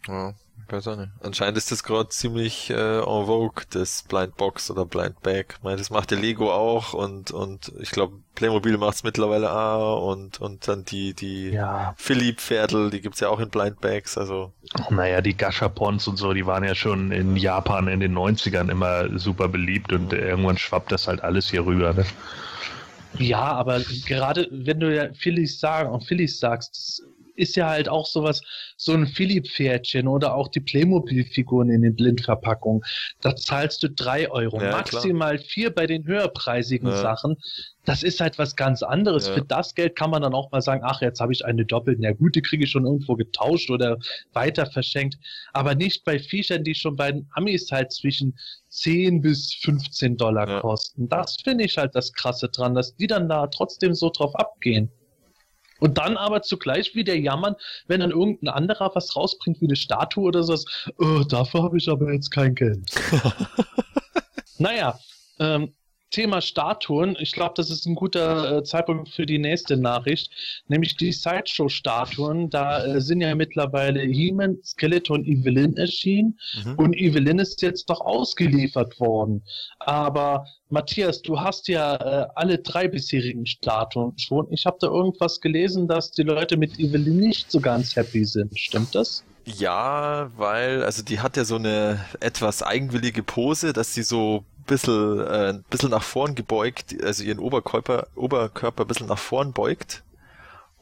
[0.08, 0.34] Ja,
[0.74, 1.12] weiß auch nicht.
[1.22, 5.56] Anscheinend ist das gerade ziemlich äh, en vogue, das Blind Box oder Blind Bag.
[5.58, 10.12] Ich meine, das macht der Lego auch und und ich glaube Playmobil macht's mittlerweile auch
[10.12, 11.94] und und dann die die ja.
[11.98, 14.52] Philipp Pferdel, die gibt's ja auch in Blind Bags, also
[14.90, 19.18] naja, die Gashapons und so, die waren ja schon in Japan in den 90ern immer
[19.18, 22.06] super beliebt und irgendwann schwappt das halt alles hier rüber, ne?
[23.20, 27.04] Ja, aber gerade wenn du ja Phillies sagen und Phillies sagst,
[27.36, 28.42] ist ja halt auch sowas,
[28.78, 32.82] so ein Philipp-Pferdchen oder auch die Playmobil-Figuren in den Blindverpackungen.
[33.22, 35.48] Da zahlst du drei Euro, ja, maximal klar.
[35.48, 36.98] vier bei den höherpreisigen ja.
[36.98, 37.38] Sachen.
[37.86, 39.28] Das ist halt was ganz anderes.
[39.28, 39.34] Ja.
[39.34, 42.02] Für das Geld kann man dann auch mal sagen, ach, jetzt habe ich eine doppelte.
[42.02, 43.98] Na gut, die kriege ich schon irgendwo getauscht oder
[44.32, 45.18] weiter verschenkt.
[45.52, 48.38] Aber nicht bei Viechern, die schon bei den Amis halt zwischen
[48.70, 51.10] 10 bis 15 Dollar kosten.
[51.10, 54.90] Das finde ich halt das Krasse dran, dass die dann da trotzdem so drauf abgehen.
[55.84, 57.58] Und dann aber zugleich wieder jammern,
[57.88, 60.56] wenn dann irgendein anderer was rausbringt wie eine Statue oder so.
[60.98, 62.90] Oh, dafür habe ich aber jetzt kein Geld.
[64.60, 64.98] naja,
[65.40, 65.74] ähm,
[66.14, 70.32] Thema Statuen, ich glaube, das ist ein guter äh, Zeitpunkt für die nächste Nachricht,
[70.68, 72.52] nämlich die Sideshow-Statuen.
[72.52, 76.76] Da äh, sind ja mittlerweile He-Man, Skeleton, Evelyn erschienen mhm.
[76.76, 79.44] und Evelyn ist jetzt doch ausgeliefert worden.
[79.80, 84.46] Aber Matthias, du hast ja äh, alle drei bisherigen Statuen schon.
[84.52, 88.58] Ich habe da irgendwas gelesen, dass die Leute mit Evelyn nicht so ganz happy sind.
[88.58, 89.24] Stimmt das?
[89.46, 95.20] Ja, weil, also die hat ja so eine etwas eigenwillige Pose, dass sie so bisschen,
[95.20, 100.04] äh, bisschen nach vorn gebeugt, also ihren Oberkörper, Oberkörper ein bisschen nach vorn beugt.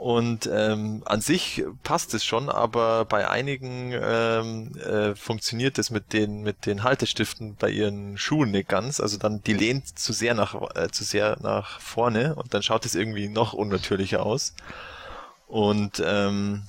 [0.01, 6.11] Und ähm, an sich passt es schon, aber bei einigen ähm, äh, funktioniert es mit
[6.11, 8.99] den mit den Haltestiften bei ihren Schuhen nicht ganz.
[8.99, 12.87] Also dann die lehnt zu sehr nach äh, zu sehr nach vorne und dann schaut
[12.87, 14.55] es irgendwie noch unnatürlicher aus.
[15.45, 16.63] Und ähm,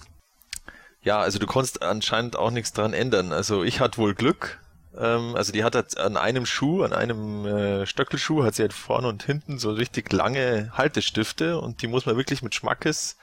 [1.03, 3.33] ja, also du konntest anscheinend auch nichts dran ändern.
[3.33, 4.61] Also ich hatte wohl Glück,
[4.99, 8.73] ähm, also die hat halt an einem Schuh, an einem äh, Stöckelschuh, hat sie halt
[8.73, 13.17] vorne und hinten so richtig lange Haltestifte und die muss man wirklich mit Schmackes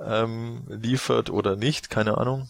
[0.00, 2.48] ähm, liefert oder nicht, keine Ahnung.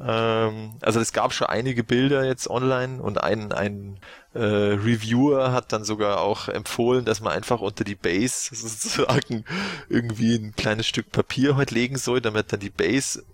[0.00, 3.98] Ähm, also es gab schon einige Bilder jetzt online und ein, ein
[4.34, 9.44] äh, Reviewer hat dann sogar auch empfohlen, dass man einfach unter die Base sozusagen
[9.88, 13.24] irgendwie ein kleines Stück Papier heute legen soll, damit dann die Base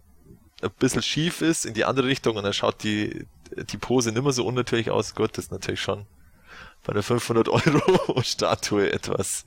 [0.63, 3.27] ein bisschen schief ist in die andere Richtung und dann schaut die,
[3.71, 5.15] die Pose nimmer so unnatürlich aus.
[5.15, 6.07] Gut, das ist natürlich schon
[6.85, 9.45] bei der 500 Euro Statue etwas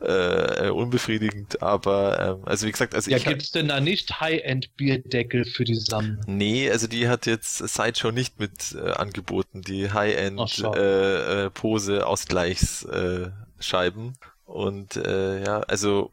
[0.00, 4.74] äh, unbefriedigend, aber ähm, also wie gesagt, also ja, ich gibt's denn da nicht High-End
[4.76, 6.24] Bierdeckel für die Sammlung?
[6.26, 12.06] Nee, also die hat jetzt Sideshow nicht mit äh, angeboten, die High-End äh, äh, Pose
[12.06, 13.32] Ausgleichsscheiben
[14.08, 16.12] äh, und äh, ja, also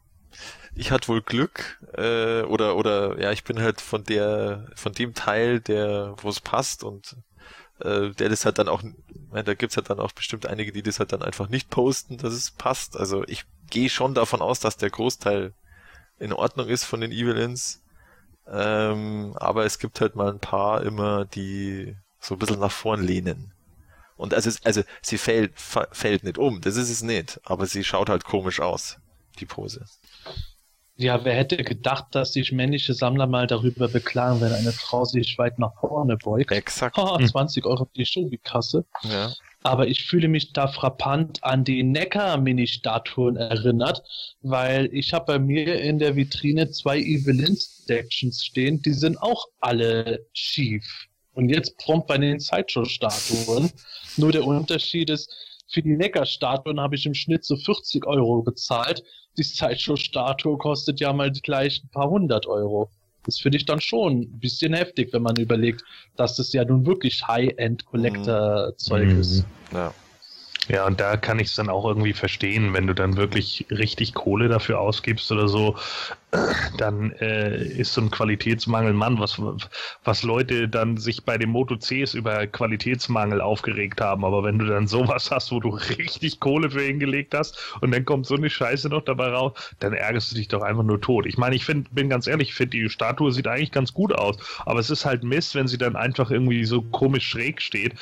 [0.78, 5.12] ich hatte wohl Glück äh, oder oder ja, ich bin halt von der von dem
[5.14, 7.16] Teil, der wo es passt und
[7.80, 8.82] äh, der das halt dann auch,
[9.32, 12.32] da gibt's halt dann auch bestimmt einige, die das halt dann einfach nicht posten, dass
[12.32, 12.96] es passt.
[12.96, 15.52] Also ich gehe schon davon aus, dass der Großteil
[16.18, 17.82] in Ordnung ist von den Evelins.
[18.46, 23.02] Ähm, aber es gibt halt mal ein paar immer, die so ein bisschen nach vorn
[23.02, 23.52] lehnen.
[24.16, 28.08] Und also, also sie fällt, fällt nicht um, das ist es nicht, aber sie schaut
[28.08, 28.98] halt komisch aus,
[29.38, 29.84] die Pose.
[31.00, 35.38] Ja, wer hätte gedacht, dass sich männliche Sammler mal darüber beklagen, wenn eine Frau sich
[35.38, 36.50] weit nach vorne beugt.
[36.50, 36.98] Exakt.
[36.98, 38.84] Oh, 20 Euro für die Schuhkasse.
[39.04, 39.32] Ja.
[39.62, 44.02] Aber ich fühle mich da frappant an die Neckar-Mini-Statuen erinnert,
[44.42, 50.26] weil ich habe bei mir in der Vitrine zwei Evelyn-Stactions stehen, die sind auch alle
[50.32, 51.06] schief.
[51.32, 53.70] Und jetzt prompt bei den Sideshow-Statuen.
[54.16, 55.32] Nur der Unterschied ist,
[55.70, 59.04] für die Neckar-Statuen habe ich im Schnitt so 40 Euro bezahlt
[59.38, 62.90] die Sideshow-Statue kostet ja mal gleich ein paar hundert Euro.
[63.24, 65.82] Das finde ich dann schon ein bisschen heftig, wenn man überlegt,
[66.16, 69.20] dass das ja nun wirklich High-End-Collector-Zeug mhm.
[69.20, 69.44] ist.
[69.72, 69.92] Ja.
[70.68, 74.12] Ja, und da kann ich es dann auch irgendwie verstehen, wenn du dann wirklich richtig
[74.12, 75.76] Kohle dafür ausgibst oder so,
[76.76, 79.40] dann äh, ist so ein Qualitätsmangel, Mann, was,
[80.04, 84.26] was Leute dann sich bei den Moto Cs über Qualitätsmangel aufgeregt haben.
[84.26, 88.04] Aber wenn du dann sowas hast, wo du richtig Kohle für hingelegt hast und dann
[88.04, 91.24] kommt so eine Scheiße noch dabei raus, dann ärgerst du dich doch einfach nur tot.
[91.24, 94.12] Ich meine, ich find, bin ganz ehrlich, ich finde, die Statue sieht eigentlich ganz gut
[94.12, 94.36] aus.
[94.66, 97.94] Aber es ist halt Mist, wenn sie dann einfach irgendwie so komisch schräg steht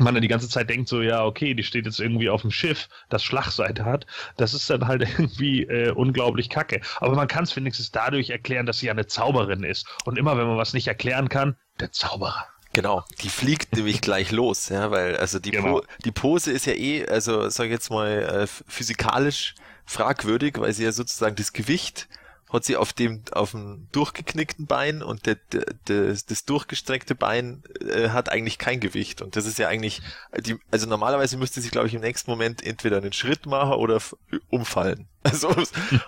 [0.00, 2.50] man dann die ganze Zeit denkt so, ja, okay, die steht jetzt irgendwie auf dem
[2.50, 4.06] Schiff, das Schlagseite hat.
[4.36, 6.80] Das ist dann halt irgendwie äh, unglaublich kacke.
[6.96, 9.86] Aber man kann es wenigstens dadurch erklären, dass sie eine Zauberin ist.
[10.04, 12.46] Und immer, wenn man was nicht erklären kann, der Zauberer.
[12.72, 15.80] Genau, die fliegt nämlich gleich los, ja, weil also die, genau.
[15.80, 20.72] po die Pose ist ja eh, also sag ich jetzt mal, äh, physikalisch fragwürdig, weil
[20.72, 22.08] sie ja sozusagen das Gewicht
[22.52, 27.62] hat sie auf dem, auf dem durchgeknickten Bein und der, der, das, das durchgestreckte Bein
[27.80, 29.22] äh, hat eigentlich kein Gewicht.
[29.22, 30.02] Und das ist ja eigentlich,
[30.38, 34.00] die, also normalerweise müsste sie, glaube ich, im nächsten Moment entweder einen Schritt machen oder
[34.48, 35.06] umfallen.
[35.22, 35.54] Also,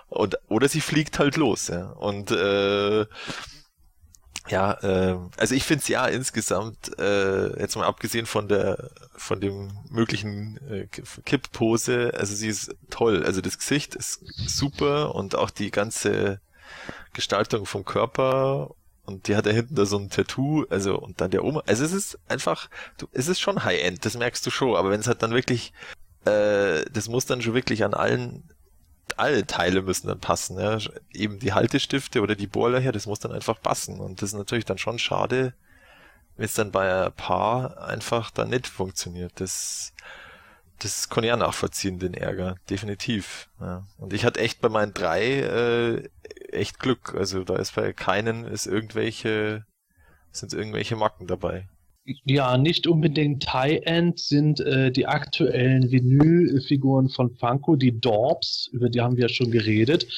[0.08, 1.90] und, oder sie fliegt halt los, ja.
[1.90, 3.04] Und äh,
[4.48, 9.40] ja, äh, also ich finde es ja insgesamt, äh, jetzt mal abgesehen von der von
[9.40, 10.86] dem möglichen äh,
[11.24, 13.24] Kipppose, also sie ist toll.
[13.24, 16.40] Also das Gesicht ist super und auch die ganze
[17.12, 18.70] Gestaltung vom Körper
[19.04, 21.62] und die hat da hinten da so ein Tattoo, also und dann der Oma.
[21.66, 22.68] Also es ist einfach,
[22.98, 25.72] du, es ist schon High-End, das merkst du schon, aber wenn es halt dann wirklich,
[26.24, 28.44] äh, das muss dann schon wirklich an allen
[29.16, 30.58] alle Teile müssen dann passen.
[30.58, 30.78] Ja.
[31.12, 34.00] Eben die Haltestifte oder die Bohrlöcher, das muss dann einfach passen.
[34.00, 35.54] Und das ist natürlich dann schon schade,
[36.36, 39.32] wenn es dann bei ein Paar einfach dann nicht funktioniert.
[39.36, 39.92] Das,
[40.78, 42.56] das kann ich auch nachvollziehen, den Ärger.
[42.70, 43.48] Definitiv.
[43.60, 43.84] Ja.
[43.98, 46.08] Und ich hatte echt bei meinen drei äh,
[46.50, 47.14] echt Glück.
[47.14, 49.66] Also da ist bei keinen ist irgendwelche,
[50.30, 51.68] sind irgendwelche Macken dabei.
[52.04, 59.00] Ja, nicht unbedingt High-End sind äh, die aktuellen Vinylfiguren von Funko, die Dorps, über die
[59.00, 60.08] haben wir ja schon geredet.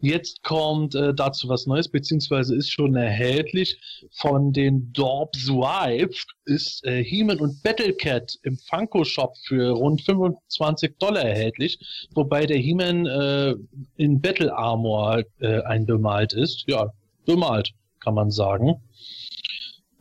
[0.00, 3.78] Jetzt kommt äh, dazu was Neues, beziehungsweise ist schon erhältlich.
[4.10, 11.22] Von den Dorps Wife ist äh, He-Man und Battlecat im Funko-Shop für rund 25 Dollar
[11.22, 11.78] erhältlich,
[12.14, 13.54] wobei der He-Man äh,
[13.96, 16.64] in Battle Armor äh, einbemalt ist.
[16.66, 16.92] Ja,
[17.26, 17.70] bemalt,
[18.00, 18.82] kann man sagen.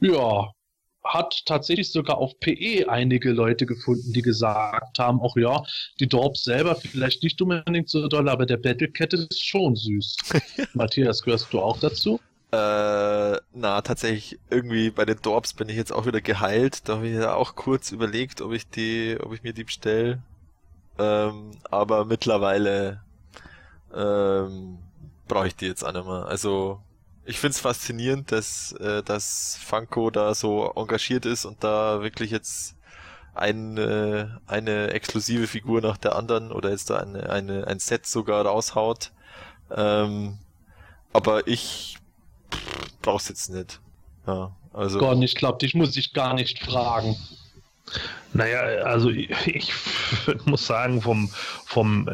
[0.02, 0.52] Ja,
[1.08, 5.64] hat tatsächlich sogar auf PE einige Leute gefunden, die gesagt haben, auch ja,
[6.00, 10.18] die Dorps selber vielleicht nicht unbedingt so doll, aber der Battlecat ist schon süß.
[10.74, 12.20] Matthias, gehörst du auch dazu?
[12.52, 16.88] Äh, na, tatsächlich, irgendwie bei den Dorps bin ich jetzt auch wieder geheilt.
[16.88, 20.20] Da habe ich ja auch kurz überlegt, ob ich die, ob ich mir die bestelle.
[20.98, 23.02] Ähm, aber mittlerweile
[23.94, 24.80] ähm,
[25.28, 26.26] brauche ich die jetzt auch nicht mehr.
[26.26, 26.82] Also
[27.28, 32.76] ich find's faszinierend, dass, äh, dass Funko da so engagiert ist und da wirklich jetzt
[33.36, 38.08] ein, äh, eine exklusive Figur nach der anderen oder jetzt da eine, eine, ein Set
[38.08, 39.12] sogar raushaut.
[39.76, 40.40] Ähm,
[41.12, 41.98] aber ich
[43.02, 43.82] brauch's jetzt nicht.
[44.26, 45.00] Ja, also.
[45.00, 47.18] Gott, ich glaube, dich muss ich gar nicht fragen.
[48.34, 49.74] Naja, also ich,
[50.46, 51.30] muss sagen, vom,
[51.66, 52.08] vom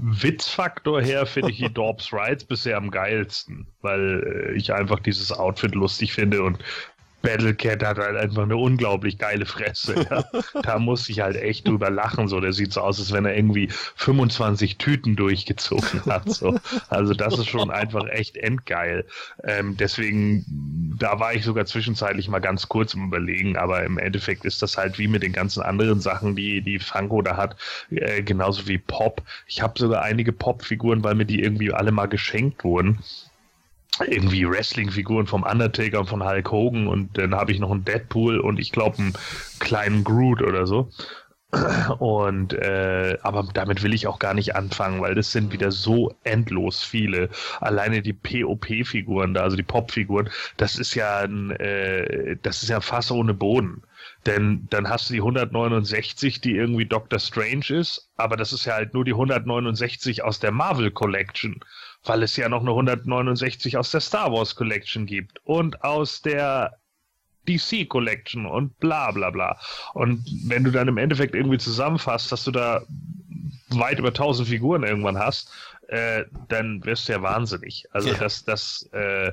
[0.00, 5.32] Witzfaktor her finde ich die Dorbs Rides bisher am geilsten, weil äh, ich einfach dieses
[5.32, 6.58] Outfit lustig finde und
[7.22, 10.06] Battlecat hat halt einfach eine unglaublich geile Fresse.
[10.10, 10.24] Ja.
[10.62, 12.28] da muss ich halt echt drüber lachen.
[12.28, 16.28] So, der sieht so aus, als wenn er irgendwie 25 Tüten durchgezogen hat.
[16.28, 16.58] So.
[16.88, 19.06] Also das ist schon einfach echt endgeil.
[19.44, 20.44] Ähm, deswegen,
[20.98, 24.76] da war ich sogar zwischenzeitlich mal ganz kurz im Überlegen, aber im Endeffekt ist das
[24.76, 27.56] halt wie mit den ganzen anderen Sachen, die die Funko da hat,
[27.90, 29.22] äh, genauso wie Pop.
[29.46, 32.98] Ich habe sogar einige Pop-Figuren, weil mir die irgendwie alle mal geschenkt wurden
[34.00, 38.40] irgendwie Wrestling-Figuren vom Undertaker und von Hulk Hogan und dann habe ich noch einen Deadpool
[38.40, 39.12] und ich glaube einen
[39.58, 40.90] kleinen Groot oder so.
[41.98, 46.14] Und äh, aber damit will ich auch gar nicht anfangen, weil das sind wieder so
[46.24, 47.28] endlos viele.
[47.60, 52.80] Alleine die POP-Figuren da, also die Pop-Figuren, das ist ja ein, äh, das ist ja
[52.80, 53.82] Fass ohne Boden.
[54.24, 58.74] Denn dann hast du die 169, die irgendwie Doctor Strange ist, aber das ist ja
[58.74, 61.60] halt nur die 169 aus der Marvel Collection
[62.04, 66.78] weil es ja noch eine 169 aus der Star Wars Collection gibt und aus der
[67.48, 69.58] DC Collection und bla bla bla.
[69.94, 72.82] Und wenn du dann im Endeffekt irgendwie zusammenfasst, dass du da
[73.70, 75.50] weit über 1000 Figuren irgendwann hast
[75.92, 77.86] äh, dann wirst du ja wahnsinnig.
[77.92, 78.14] Also ja.
[78.18, 79.32] das, das, äh,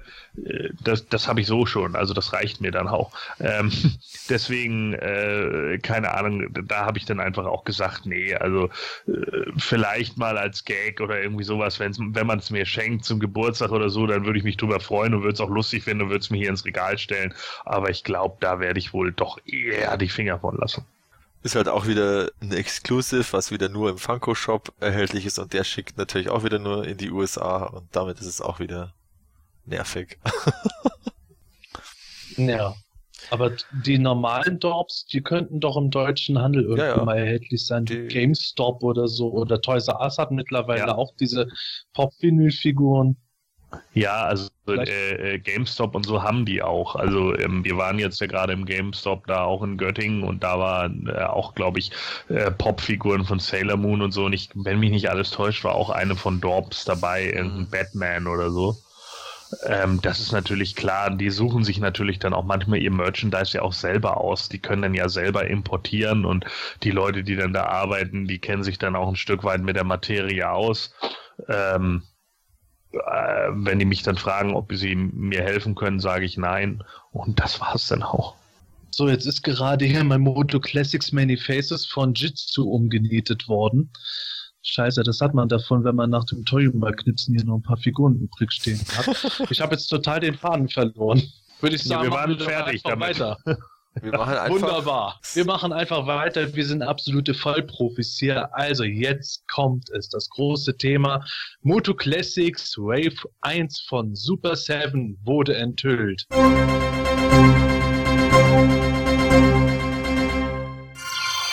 [0.84, 1.96] das, das habe ich so schon.
[1.96, 3.14] Also das reicht mir dann auch.
[3.40, 3.72] Ähm,
[4.30, 8.70] deswegen, äh, keine Ahnung, da habe ich dann einfach auch gesagt, nee, also
[9.08, 13.22] äh, vielleicht mal als Gag oder irgendwie sowas, wenn's, wenn man es mir schenkt zum
[13.22, 16.04] Geburtstag oder so, dann würde ich mich drüber freuen und würde es auch lustig finden
[16.04, 17.34] und würde es mir hier ins Regal stellen.
[17.64, 20.84] Aber ich glaube, da werde ich wohl doch eher die Finger von lassen.
[21.42, 25.54] Ist halt auch wieder ein Exclusive, was wieder nur im Funko Shop erhältlich ist und
[25.54, 28.94] der schickt natürlich auch wieder nur in die USA und damit ist es auch wieder
[29.66, 30.20] nervig.
[32.38, 32.76] ja.
[33.32, 33.52] Aber
[33.86, 37.06] die normalen Dorps, die könnten doch im deutschen Handel irgendwann ja, ja.
[37.06, 37.86] mal erhältlich sein.
[37.86, 40.96] Die GameStop oder so oder Toys R Us hat mittlerweile ja.
[40.96, 41.48] auch diese
[41.94, 43.18] Pop-Vinyl-Figuren.
[43.94, 46.96] Ja, also äh, äh, GameStop und so haben die auch.
[46.96, 50.60] Also ähm, wir waren jetzt ja gerade im GameStop da auch in Göttingen und da
[50.60, 51.92] waren äh, auch, glaube ich,
[52.30, 54.26] äh, Popfiguren von Sailor Moon und so.
[54.26, 57.70] Und ich, wenn mich nicht alles täuscht, war auch eine von Dorps dabei, irgendein mhm.
[57.70, 58.78] Batman oder so.
[59.66, 63.64] Ähm, das ist natürlich klar, die suchen sich natürlich dann auch manchmal ihr Merchandise ja
[63.64, 64.50] auch selber aus.
[64.50, 66.46] Die können dann ja selber importieren und
[66.84, 69.76] die Leute, die dann da arbeiten, die kennen sich dann auch ein Stück weit mit
[69.76, 70.94] der Materie aus.
[71.48, 72.09] Ähm, äh,
[72.92, 76.84] wenn die mich dann fragen, ob sie mir helfen können, sage ich nein.
[77.12, 78.36] Und das war es dann auch.
[78.92, 83.92] So, jetzt ist gerade hier mein Moto Classics Many Faces von Jitsu umgenietet worden.
[84.62, 88.16] Scheiße, das hat man davon, wenn man nach dem Toyuma-Knipsen hier noch ein paar Figuren
[88.16, 89.08] übrig stehen hat.
[89.50, 91.22] ich habe jetzt total den Faden verloren.
[91.62, 93.20] Würde ich sagen, ja, wir waren fertig damit.
[93.20, 93.38] Weiter.
[94.02, 95.20] Wir machen einfach Wunderbar.
[95.34, 96.54] Wir machen einfach weiter.
[96.56, 98.54] Wir sind absolute Vollprofis hier.
[98.56, 100.10] Also jetzt kommt es.
[100.10, 101.26] Das große Thema.
[101.62, 106.26] Moto Classics Wave 1 von Super 7 wurde enthüllt.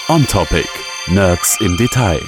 [0.09, 0.69] On Topic.
[1.09, 2.21] Nerds im Detail.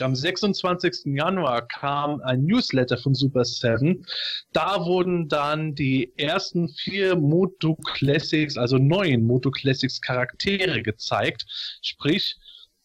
[0.00, 1.16] Am 26.
[1.16, 4.04] Januar kam ein Newsletter von Super 7.
[4.52, 11.46] Da wurden dann die ersten vier Moto Classics, also neuen Moto Classics Charaktere gezeigt.
[11.80, 12.36] Sprich,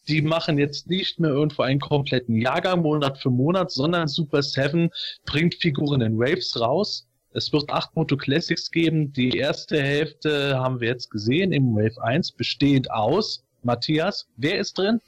[0.08, 4.88] die machen jetzt nicht mehr irgendwo einen kompletten Jahrgang Monat für Monat, sondern Super 7
[5.26, 7.06] bringt Figuren in Waves raus.
[7.34, 9.12] Es wird acht Moto Classics geben.
[9.12, 13.44] Die erste Hälfte haben wir jetzt gesehen im Wave 1, besteht aus.
[13.62, 15.00] Matthias, wer ist drin?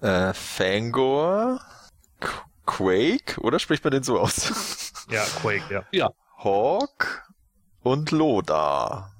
[0.00, 1.60] Äh, Fangor,
[2.66, 4.92] Quake, oder spricht man den so aus?
[5.08, 5.84] Ja, Quake, ja.
[5.92, 6.10] Ja.
[6.42, 7.30] Hawk
[7.84, 9.12] und Loda.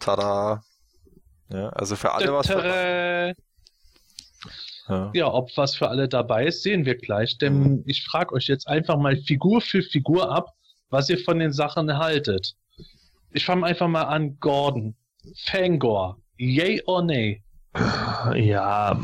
[0.00, 0.64] Tada.
[1.50, 2.48] Ja, also für alle was.
[2.48, 3.36] Dabei.
[4.88, 5.10] Ja.
[5.14, 7.38] ja, ob was für alle dabei ist, sehen wir gleich.
[7.38, 7.84] Denn mhm.
[7.86, 10.52] ich frage euch jetzt einfach mal Figur für Figur ab,
[10.90, 12.54] was ihr von den Sachen haltet.
[13.30, 14.96] Ich fange einfach mal an, Gordon.
[15.44, 16.18] Fangor.
[16.36, 17.42] Yay or nay?
[18.34, 18.98] Ja,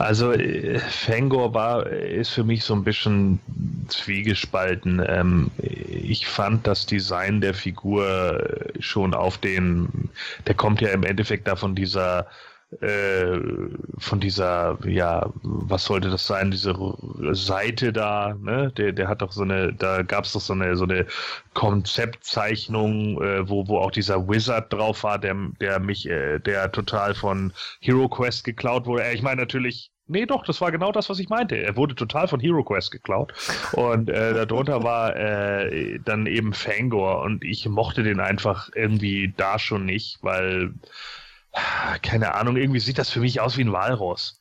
[0.00, 3.38] also äh, Fangor war, ist für mich so ein bisschen
[3.88, 5.04] zwiegespalten.
[5.06, 8.42] Ähm, ich fand das Design der Figur
[8.80, 10.10] schon auf den,
[10.46, 12.26] der kommt ja im Endeffekt da von dieser
[12.80, 13.38] äh,
[13.98, 16.74] von dieser, ja, was sollte das sein, diese
[17.32, 18.72] Seite da, ne?
[18.76, 21.06] Der, der hat doch so eine, da gab es doch so eine, so eine
[21.54, 27.14] Konzeptzeichnung, äh, wo, wo auch dieser Wizard drauf war, der, der mich, äh, der total
[27.14, 29.04] von Hero Quest geklaut wurde.
[29.04, 31.54] Äh, ich meine natürlich, Nee, doch, das war genau das, was ich meinte.
[31.56, 33.32] Er wurde total von Hero Quest geklaut.
[33.74, 39.60] Und äh, darunter war äh, dann eben Fangor und ich mochte den einfach irgendwie da
[39.60, 40.74] schon nicht, weil
[42.02, 44.40] keine Ahnung, irgendwie sieht das für mich aus wie ein Walross.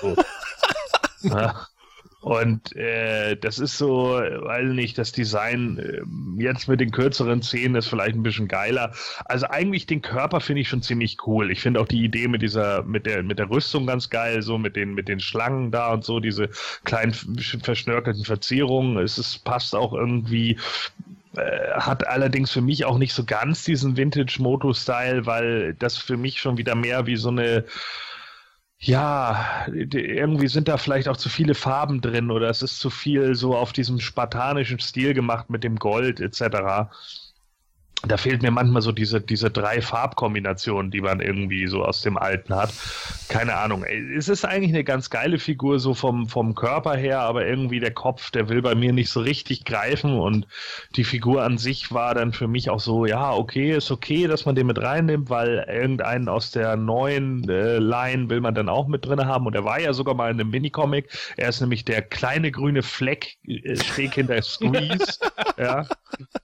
[0.00, 0.16] So.
[1.28, 1.66] ja.
[2.20, 7.76] Und äh, das ist so, weiß nicht, das Design äh, jetzt mit den kürzeren Szenen
[7.76, 8.92] ist vielleicht ein bisschen geiler.
[9.24, 11.50] Also eigentlich den Körper finde ich schon ziemlich cool.
[11.50, 14.58] Ich finde auch die Idee mit dieser, mit der, mit der Rüstung ganz geil, so
[14.58, 16.50] mit den, mit den Schlangen da und so, diese
[16.84, 18.98] kleinen verschnörkelten Verzierungen.
[18.98, 20.58] Es ist, passt auch irgendwie
[21.36, 26.40] äh, hat allerdings für mich auch nicht so ganz diesen Vintage-Moto-Style, weil das für mich
[26.40, 27.64] schon wieder mehr wie so eine
[28.82, 33.34] ja, irgendwie sind da vielleicht auch zu viele Farben drin oder es ist zu viel
[33.34, 36.88] so auf diesem spartanischen Stil gemacht mit dem Gold etc
[38.06, 42.16] da fehlt mir manchmal so diese, diese drei Farbkombinationen, die man irgendwie so aus dem
[42.16, 42.72] Alten hat.
[43.28, 43.84] Keine Ahnung.
[43.84, 47.92] Es ist eigentlich eine ganz geile Figur, so vom, vom Körper her, aber irgendwie der
[47.92, 50.46] Kopf, der will bei mir nicht so richtig greifen und
[50.96, 54.46] die Figur an sich war dann für mich auch so, ja, okay, ist okay, dass
[54.46, 58.88] man den mit reinnimmt, weil irgendeinen aus der neuen äh, Line will man dann auch
[58.88, 61.10] mit drin haben und er war ja sogar mal in einem Minicomic.
[61.36, 65.18] Er ist nämlich der kleine grüne Fleck äh, schräg hinter Squeeze.
[65.58, 65.86] ja.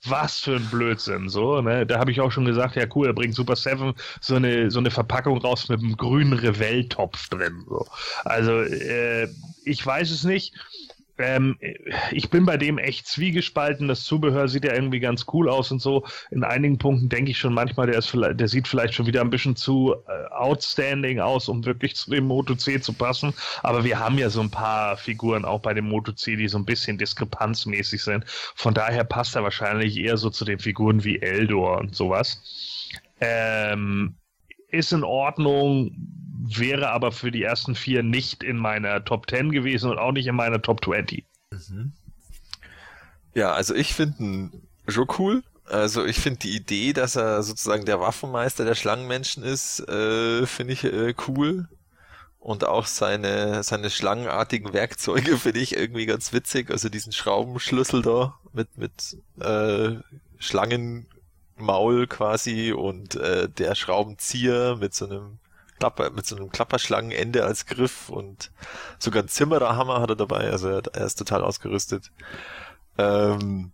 [0.04, 1.86] Was für ein Blödsinn, so ne?
[1.86, 4.78] Da habe ich auch schon gesagt, ja cool, er bringt Super Seven so eine, so
[4.78, 7.64] eine Verpackung raus mit einem grünen Revell-Topf drin.
[7.68, 7.86] So.
[8.24, 9.28] Also äh,
[9.64, 10.54] ich weiß es nicht.
[11.18, 11.58] Ähm,
[12.10, 13.88] ich bin bei dem echt zwiegespalten.
[13.88, 16.04] Das Zubehör sieht ja irgendwie ganz cool aus und so.
[16.30, 19.22] In einigen Punkten denke ich schon manchmal, der, ist vielleicht, der sieht vielleicht schon wieder
[19.22, 23.32] ein bisschen zu äh, outstanding aus, um wirklich zu dem Moto C zu passen.
[23.62, 26.58] Aber wir haben ja so ein paar Figuren auch bei dem Moto C, die so
[26.58, 28.24] ein bisschen diskrepanzmäßig sind.
[28.54, 32.42] Von daher passt er wahrscheinlich eher so zu den Figuren wie Eldor und sowas.
[33.20, 34.16] Ähm,
[34.70, 35.92] ist in Ordnung,
[36.38, 40.26] wäre aber für die ersten vier nicht in meiner Top 10 gewesen und auch nicht
[40.26, 41.24] in meiner Top 20.
[41.50, 41.92] Mhm.
[43.34, 44.50] Ja, also ich finde
[44.88, 45.42] schon cool.
[45.64, 50.72] Also ich finde die Idee, dass er sozusagen der Waffenmeister der Schlangenmenschen ist, äh, finde
[50.72, 51.68] ich äh, cool.
[52.38, 56.70] Und auch seine, seine schlangenartigen Werkzeuge finde ich irgendwie ganz witzig.
[56.70, 59.96] Also diesen Schraubenschlüssel da mit, mit äh,
[60.38, 65.38] Schlangenmaul quasi und äh, der Schraubenzieher mit so einem
[65.78, 68.50] Klapper, mit so einem Klapperschlangenende als Griff und
[68.98, 72.10] sogar ein Zimmererhammer hat er dabei, also er, ist total ausgerüstet.
[72.98, 73.72] Ähm,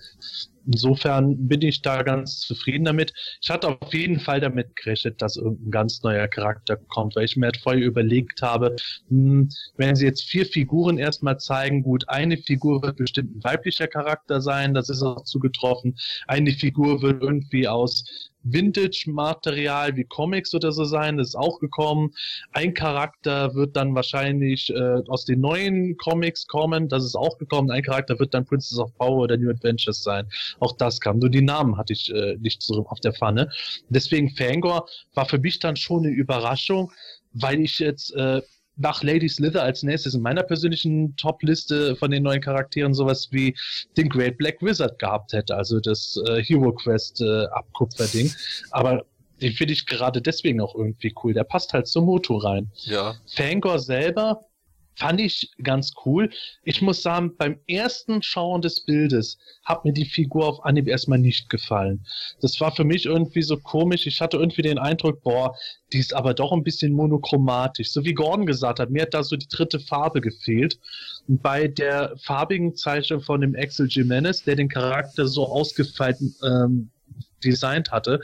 [0.67, 3.13] Insofern bin ich da ganz zufrieden damit.
[3.41, 7.37] Ich hatte auf jeden Fall damit gerechnet, dass irgendein ganz neuer Charakter kommt, weil ich
[7.37, 8.75] mir halt vorher überlegt habe,
[9.07, 13.87] hm, wenn sie jetzt vier Figuren erstmal zeigen, gut, eine Figur wird bestimmt ein weiblicher
[13.87, 15.95] Charakter sein, das ist auch zugetroffen.
[16.27, 18.03] Eine Figur wird irgendwie aus
[18.51, 22.13] Vintage-Material wie Comics oder so sein, das ist auch gekommen.
[22.51, 27.71] Ein Charakter wird dann wahrscheinlich äh, aus den neuen Comics kommen, das ist auch gekommen.
[27.71, 30.27] Ein Charakter wird dann Princess of Power oder New Adventures sein.
[30.59, 31.19] Auch das kam.
[31.19, 33.49] Nur die Namen hatte ich äh, nicht so auf der Pfanne.
[33.89, 36.91] Deswegen Fangor war für mich dann schon eine Überraschung,
[37.33, 38.41] weil ich jetzt äh,
[38.77, 43.55] nach Lady Slither als nächstes in meiner persönlichen Top-Liste von den neuen Charakteren sowas wie
[43.97, 48.31] den Great Black Wizard gehabt hätte, also das äh, Hero Quest äh, Abkupferding.
[48.71, 49.03] Aber
[49.41, 51.33] den finde ich gerade deswegen auch irgendwie cool.
[51.33, 52.71] Der passt halt zum Moto rein.
[52.85, 53.15] Ja.
[53.27, 54.45] Fangor selber
[54.97, 56.31] Fand ich ganz cool.
[56.63, 61.19] Ich muss sagen, beim ersten Schauen des Bildes hat mir die Figur auf Anhieb erstmal
[61.19, 62.03] nicht gefallen.
[62.41, 64.07] Das war für mich irgendwie so komisch.
[64.07, 65.55] Ich hatte irgendwie den Eindruck, boah,
[65.93, 67.91] die ist aber doch ein bisschen monochromatisch.
[67.91, 70.79] So wie Gordon gesagt hat, mir hat da so die dritte Farbe gefehlt.
[71.27, 76.89] Und bei der farbigen Zeichnung von dem Axel Jimenez, der den Charakter so ausgefeilt ähm,
[77.43, 78.21] designt hatte,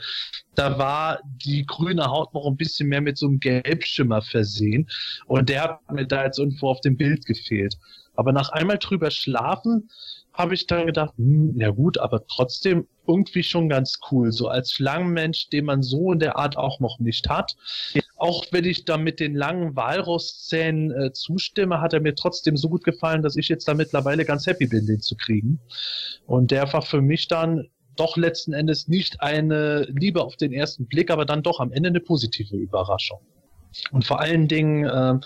[0.54, 4.88] da war die grüne Haut noch ein bisschen mehr mit so einem Gelbschimmer versehen.
[5.26, 7.76] Und der hat mir da jetzt irgendwo auf dem Bild gefehlt.
[8.16, 9.88] Aber nach einmal drüber schlafen,
[10.34, 14.32] habe ich dann gedacht, hm, ja gut, aber trotzdem irgendwie schon ganz cool.
[14.32, 17.54] So als Schlangenmensch, den man so in der Art auch noch nicht hat.
[18.16, 22.68] Auch wenn ich da mit den langen Walrosszähnen äh, zustimme, hat er mir trotzdem so
[22.68, 25.60] gut gefallen, dass ich jetzt da mittlerweile ganz happy bin, den zu kriegen.
[26.26, 30.86] Und der war für mich dann doch letzten Endes nicht eine Liebe auf den ersten
[30.86, 33.20] Blick, aber dann doch am Ende eine positive Überraschung.
[33.90, 35.18] Und vor allen Dingen, äh,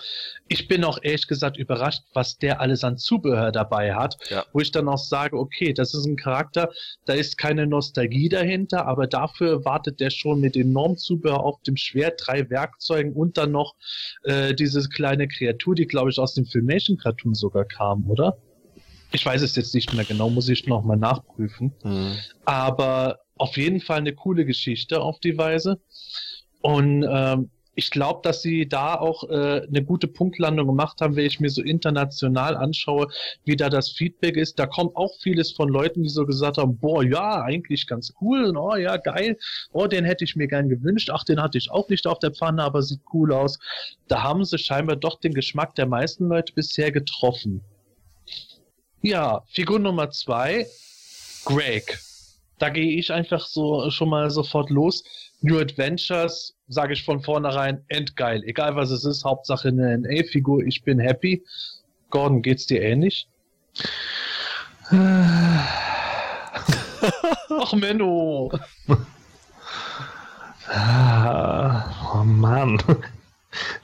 [0.47, 4.45] ich bin auch ehrlich gesagt überrascht, was der alles an Zubehör dabei hat, ja.
[4.53, 6.71] wo ich dann auch sage, okay, das ist ein Charakter,
[7.05, 11.77] da ist keine Nostalgie dahinter, aber dafür wartet der schon mit enorm Zubehör auf dem
[11.77, 13.75] Schwert, drei Werkzeugen und dann noch
[14.23, 18.37] äh, diese kleine Kreatur, die glaube ich aus dem Filmation-Cartoon sogar kam, oder?
[19.11, 21.73] Ich weiß es jetzt nicht mehr genau, muss ich nochmal nachprüfen.
[21.83, 22.15] Mhm.
[22.45, 25.79] Aber auf jeden Fall eine coole Geschichte auf die Weise.
[26.61, 27.49] Und ähm,
[27.79, 31.49] ich glaube, dass sie da auch äh, eine gute Punktlandung gemacht haben, wenn ich mir
[31.49, 33.07] so international anschaue,
[33.45, 34.59] wie da das Feedback ist.
[34.59, 38.53] Da kommt auch vieles von Leuten, die so gesagt haben, boah, ja, eigentlich ganz cool,
[38.57, 39.37] oh ja, geil,
[39.71, 42.31] oh, den hätte ich mir gern gewünscht, ach, den hatte ich auch nicht auf der
[42.31, 43.59] Pfanne, aber sieht cool aus.
[44.09, 47.61] Da haben sie scheinbar doch den Geschmack der meisten Leute bisher getroffen.
[49.01, 50.67] Ja, Figur Nummer zwei,
[51.45, 51.97] Greg.
[52.57, 55.05] Da gehe ich einfach so schon mal sofort los.
[55.39, 58.43] New Adventures, sage ich von vornherein, endgeil.
[58.43, 61.45] Egal was es ist, Hauptsache eine NA-Figur, ich bin happy.
[62.09, 63.29] Gordon, geht's dir ähnlich?
[64.91, 64.93] Ach,
[67.73, 68.51] Menno.
[72.13, 72.83] oh Mann.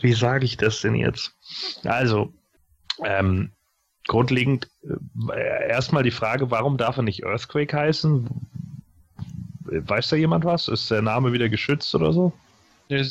[0.01, 1.31] Wie sage ich das denn jetzt?
[1.85, 2.33] Also,
[3.05, 3.54] ähm,
[4.07, 8.27] grundlegend äh, erstmal die Frage, warum darf er nicht Earthquake heißen?
[9.65, 10.67] Weiß da jemand was?
[10.67, 12.31] Ist der Name wieder geschützt oder so?
[12.89, 13.03] Äh,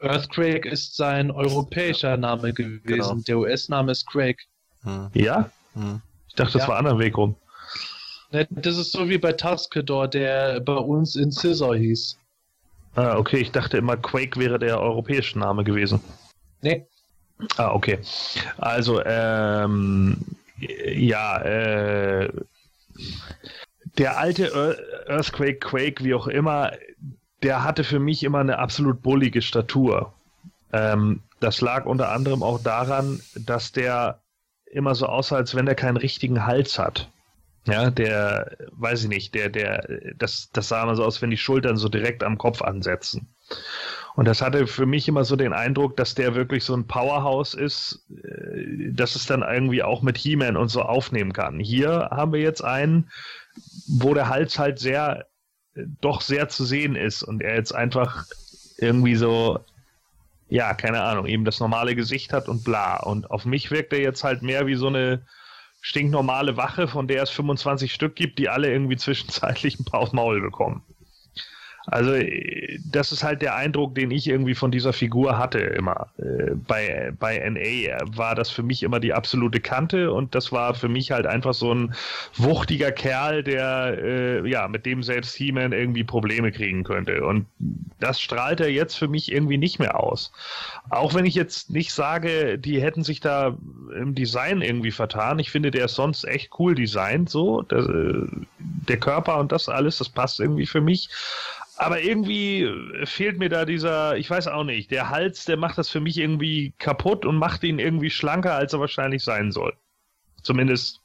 [0.00, 2.82] Earthquake ist sein europäischer Name gewesen.
[2.84, 3.14] Genau.
[3.14, 4.38] Der US-Name ist Craig.
[4.82, 5.08] Hm.
[5.14, 5.50] Ja?
[5.74, 6.00] Hm.
[6.28, 6.68] Ich dachte, das ja.
[6.68, 7.36] war anderen Weg rum.
[8.30, 12.16] Das ist so wie bei Tuscador, der bei uns in Scissor hieß.
[12.94, 13.38] Ah, okay.
[13.38, 16.00] Ich dachte immer, Quake wäre der europäische Name gewesen.
[16.62, 16.86] Nee.
[17.56, 17.98] Ah, okay.
[18.58, 20.16] Also, ähm,
[20.60, 22.32] ja, äh,
[23.98, 24.76] der alte
[25.06, 26.72] Earthquake, Quake, wie auch immer,
[27.42, 30.12] der hatte für mich immer eine absolut bullige Statur.
[30.72, 34.20] Ähm, das lag unter anderem auch daran, dass der
[34.70, 37.08] immer so aussah, als wenn er keinen richtigen Hals hat.
[37.66, 41.36] Ja, der, weiß ich nicht, der, der, das, das sah immer so aus, wenn die
[41.36, 43.28] Schultern so direkt am Kopf ansetzen.
[44.20, 47.54] Und das hatte für mich immer so den Eindruck, dass der wirklich so ein Powerhouse
[47.54, 51.58] ist, äh, dass es dann irgendwie auch mit He-Man und so aufnehmen kann.
[51.58, 53.10] Hier haben wir jetzt einen,
[53.88, 55.24] wo der Hals halt sehr,
[56.02, 58.26] doch sehr zu sehen ist und er jetzt einfach
[58.76, 59.58] irgendwie so,
[60.50, 62.98] ja, keine Ahnung, eben das normale Gesicht hat und bla.
[62.98, 65.22] Und auf mich wirkt er jetzt halt mehr wie so eine
[65.80, 70.12] stinknormale Wache, von der es 25 Stück gibt, die alle irgendwie zwischenzeitlich ein paar aufs
[70.12, 70.82] Maul bekommen.
[71.90, 72.12] Also
[72.84, 76.06] das ist halt der Eindruck, den ich irgendwie von dieser Figur hatte immer.
[76.18, 80.74] Äh, bei, bei NA war das für mich immer die absolute Kante und das war
[80.74, 81.92] für mich halt einfach so ein
[82.36, 87.24] wuchtiger Kerl, der äh, ja mit dem selbst He-Man irgendwie Probleme kriegen könnte.
[87.24, 87.46] Und
[87.98, 90.30] das strahlt er jetzt für mich irgendwie nicht mehr aus.
[90.90, 93.56] Auch wenn ich jetzt nicht sage, die hätten sich da
[93.96, 95.40] im Design irgendwie vertan.
[95.40, 97.62] Ich finde, der ist sonst echt cool designt so.
[97.62, 98.26] Der, äh,
[98.60, 101.08] der Körper und das alles, das passt irgendwie für mich.
[101.80, 105.78] Aber irgendwie äh, fehlt mir da dieser, ich weiß auch nicht, der Hals, der macht
[105.78, 109.72] das für mich irgendwie kaputt und macht ihn irgendwie schlanker, als er wahrscheinlich sein soll.
[110.42, 111.00] Zumindest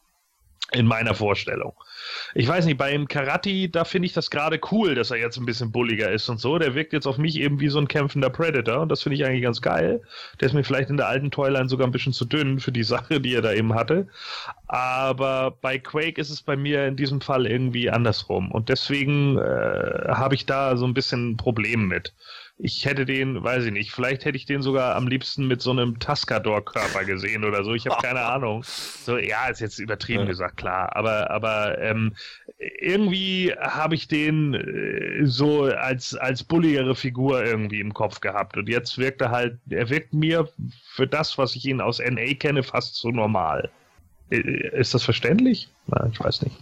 [0.73, 1.71] in meiner Vorstellung.
[2.33, 5.37] Ich weiß nicht, bei dem Karate, da finde ich das gerade cool, dass er jetzt
[5.37, 6.57] ein bisschen bulliger ist und so.
[6.57, 9.25] Der wirkt jetzt auf mich eben wie so ein kämpfender Predator und das finde ich
[9.25, 10.01] eigentlich ganz geil.
[10.39, 12.83] Der ist mir vielleicht in der alten Toyline sogar ein bisschen zu dünn für die
[12.95, 14.07] Sache, die er da eben hatte.
[14.67, 20.07] Aber bei Quake ist es bei mir in diesem Fall irgendwie andersrum und deswegen äh,
[20.09, 22.13] habe ich da so ein bisschen ein Problem mit
[22.57, 25.71] ich hätte den, weiß ich nicht, vielleicht hätte ich den sogar am liebsten mit so
[25.71, 27.73] einem Tascador-Körper gesehen oder so.
[27.73, 28.63] Ich habe keine Ahnung.
[28.63, 30.27] So, ja, ist jetzt übertrieben ja.
[30.27, 30.95] gesagt, klar.
[30.95, 32.15] Aber, aber ähm,
[32.79, 38.55] irgendwie habe ich den äh, so als, als bulligere Figur irgendwie im Kopf gehabt.
[38.55, 40.47] Und jetzt wirkt er halt, er wirkt mir
[40.93, 43.69] für das, was ich ihn aus NA kenne, fast so normal.
[44.29, 45.67] Ist das verständlich?
[45.87, 46.55] Nein, ich weiß nicht.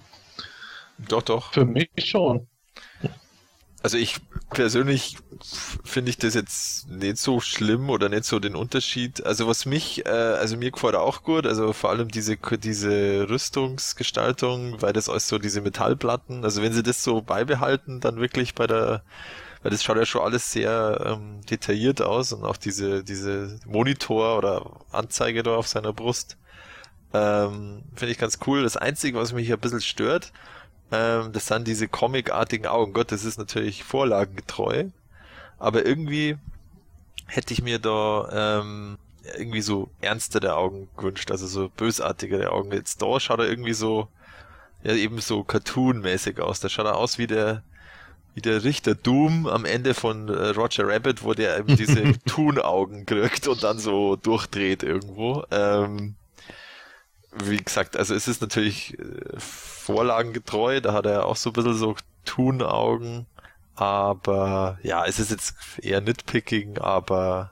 [1.08, 1.54] Doch, doch.
[1.54, 2.48] Für mich schon.
[3.84, 4.16] Also ich
[4.50, 5.18] persönlich
[5.84, 9.26] finde ich das jetzt nicht so schlimm oder nicht so den Unterschied.
[9.26, 14.82] Also was mich, äh, also mir gefällt auch gut, also vor allem diese, diese Rüstungsgestaltung,
[14.82, 18.68] weil das alles so diese Metallplatten, also wenn sie das so beibehalten, dann wirklich bei
[18.68, 19.04] der,
[19.64, 24.38] weil das schaut ja schon alles sehr ähm, detailliert aus und auch diese, diese Monitor
[24.38, 26.38] oder Anzeige da auf seiner Brust,
[27.14, 28.64] ähm, finde ich ganz cool.
[28.64, 30.32] Das Einzige, was mich ein bisschen stört,
[30.94, 32.94] ähm, das sind diese comicartigen Augen.
[32.94, 34.86] Gott, das ist natürlich vorlagengetreu.
[35.58, 36.38] Aber irgendwie
[37.26, 39.00] hätte ich mir da ähm,
[39.36, 42.72] irgendwie so ernstere Augen gewünscht, also so bösartigere Augen.
[42.72, 44.08] Jetzt da schaut er irgendwie so,
[44.84, 46.60] ja eben so Cartoon-mäßig aus.
[46.60, 47.64] Da schaut er aus wie der,
[48.36, 53.08] wie der Richter Doom am Ende von äh, Roger Rabbit, wo der eben diese Toon-Augen
[53.08, 55.44] kriegt und dann so durchdreht irgendwo.
[55.50, 56.14] Ähm,
[57.36, 59.04] wie gesagt, also es ist natürlich äh,
[59.38, 61.96] vorlagengetreu, da hat er auch so ein bisschen so
[62.26, 63.26] Thun-Augen,
[63.76, 67.52] aber ja, es ist jetzt eher nitpicking, aber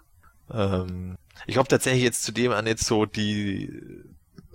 [0.53, 1.17] ähm,
[1.47, 3.71] ich glaube tatsächlich jetzt zudem an jetzt so die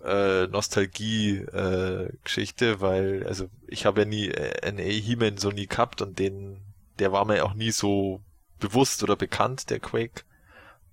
[0.05, 6.01] äh, Nostalgie-Geschichte, äh, weil, also ich habe ja nie äh, NA He-Man so nie gehabt
[6.01, 6.61] und den,
[6.99, 8.21] der war mir auch nie so
[8.61, 10.23] bewusst oder bekannt, der Quake.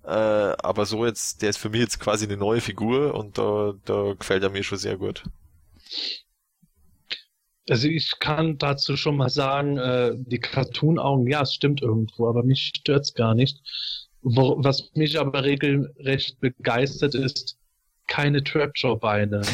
[0.04, 3.72] Äh, aber so jetzt, der ist für mich jetzt quasi eine neue Figur und da,
[3.86, 5.22] da gefällt er mir schon sehr gut.
[7.70, 12.42] Also ich kann dazu schon mal sagen, äh, die Cartoon-Augen, ja, es stimmt irgendwo, aber
[12.42, 13.58] mich stört's gar nicht.
[14.20, 17.56] Wo, was mich aber regelrecht begeistert ist,
[18.06, 19.40] keine Trapjaw-Beine.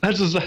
[0.00, 0.40] also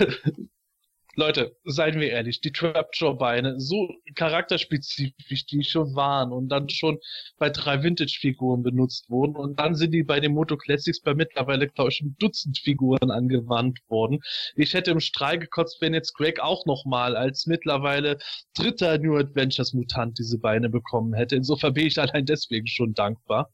[1.15, 6.97] Leute, seien wir ehrlich, die Trapjaw-Beine, so charakterspezifisch die schon waren und dann schon
[7.37, 11.67] bei drei Vintage-Figuren benutzt wurden und dann sind die bei den Moto Classics bei mittlerweile,
[11.67, 14.21] glaube ich, ein Dutzend Figuren angewandt worden.
[14.55, 18.17] Ich hätte im Strahl gekotzt, wenn jetzt Greg auch nochmal als mittlerweile
[18.57, 21.35] dritter New Adventures Mutant diese Beine bekommen hätte.
[21.35, 23.53] Insofern bin ich allein deswegen schon dankbar.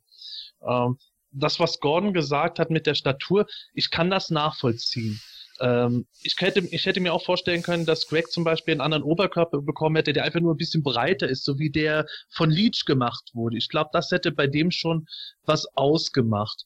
[0.66, 0.98] Ähm,
[1.32, 5.20] das, was Gordon gesagt hat mit der Statur, ich kann das nachvollziehen
[5.62, 9.04] ähm, ich, hätte, ich hätte mir auch vorstellen können, dass Greg zum Beispiel einen anderen
[9.04, 12.86] Oberkörper bekommen hätte, der einfach nur ein bisschen breiter ist, so wie der von Leech
[12.86, 13.58] gemacht wurde.
[13.58, 15.08] Ich glaube, das hätte bei dem schon
[15.44, 16.66] was ausgemacht.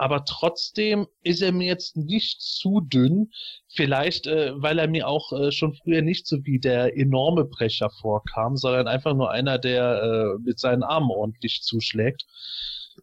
[0.00, 3.30] Aber trotzdem ist er mir jetzt nicht zu dünn.
[3.68, 7.90] Vielleicht, äh, weil er mir auch äh, schon früher nicht so wie der enorme Brecher
[7.90, 12.24] vorkam, sondern einfach nur einer, der äh, mit seinen Armen ordentlich zuschlägt.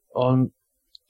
[0.10, 0.54] Und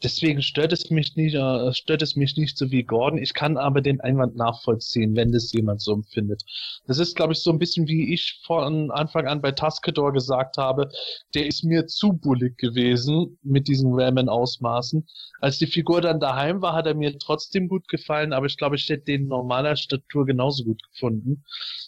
[0.03, 3.17] Deswegen stört es mich nicht, äh, stört es mich nicht so wie Gordon.
[3.17, 6.43] Ich kann aber den Einwand nachvollziehen, wenn das jemand so empfindet.
[6.85, 10.57] Das ist, glaube ich, so ein bisschen wie ich von Anfang an bei Tuskedor gesagt
[10.57, 10.89] habe.
[11.33, 15.07] Der ist mir zu bullig gewesen mit diesen Ramen-Ausmaßen.
[15.41, 18.75] Als die Figur dann daheim war, hat er mir trotzdem gut gefallen, aber ich glaube,
[18.75, 21.43] ich hätte den normaler Statur genauso gut gefunden.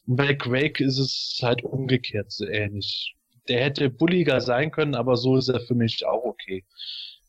[0.08, 3.16] Und bei Craig ist es halt umgekehrt so ähnlich.
[3.48, 6.66] Der hätte bulliger sein können, aber so ist er für mich auch okay.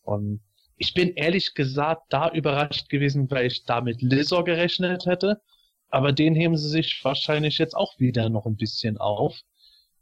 [0.03, 0.41] Und
[0.81, 5.43] ich bin ehrlich gesagt da überrascht gewesen, weil ich da mit Lizor gerechnet hätte.
[5.91, 9.39] Aber den heben sie sich wahrscheinlich jetzt auch wieder noch ein bisschen auf.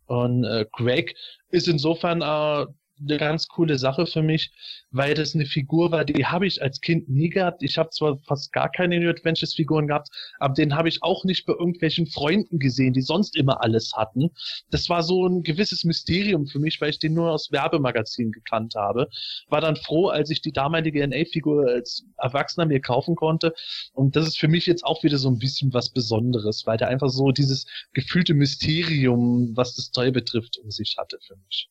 [0.07, 1.17] Und äh, Greg
[1.51, 2.67] ist insofern äh,
[3.01, 4.53] eine ganz coole Sache für mich,
[4.91, 7.63] weil das eine Figur war, die habe ich als Kind nie gehabt.
[7.63, 10.09] Ich habe zwar fast gar keine New Adventures Figuren gehabt,
[10.39, 14.31] aber den habe ich auch nicht bei irgendwelchen Freunden gesehen, die sonst immer alles hatten.
[14.71, 18.75] Das war so ein gewisses Mysterium für mich, weil ich den nur aus Werbemagazinen gekannt
[18.75, 19.09] habe.
[19.49, 23.55] War dann froh, als ich die damalige NA-Figur als Erwachsener mir kaufen konnte.
[23.93, 26.89] Und das ist für mich jetzt auch wieder so ein bisschen was Besonderes, weil der
[26.89, 31.69] einfach so dieses gefühlte Mysterium, was das Toy betrifft, um sich hatte für mich.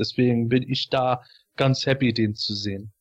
[0.00, 1.22] Deswegen bin ich da
[1.56, 2.92] ganz happy, den zu sehen.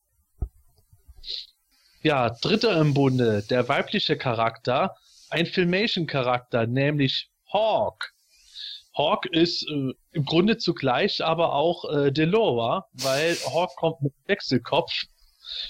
[2.02, 4.96] Ja, dritter im Bunde, der weibliche Charakter,
[5.30, 8.12] ein Filmation-Charakter, nämlich Hawk.
[8.96, 14.92] Hawk ist äh, im Grunde zugleich aber auch äh, Delora, weil Hawk kommt mit Wechselkopf.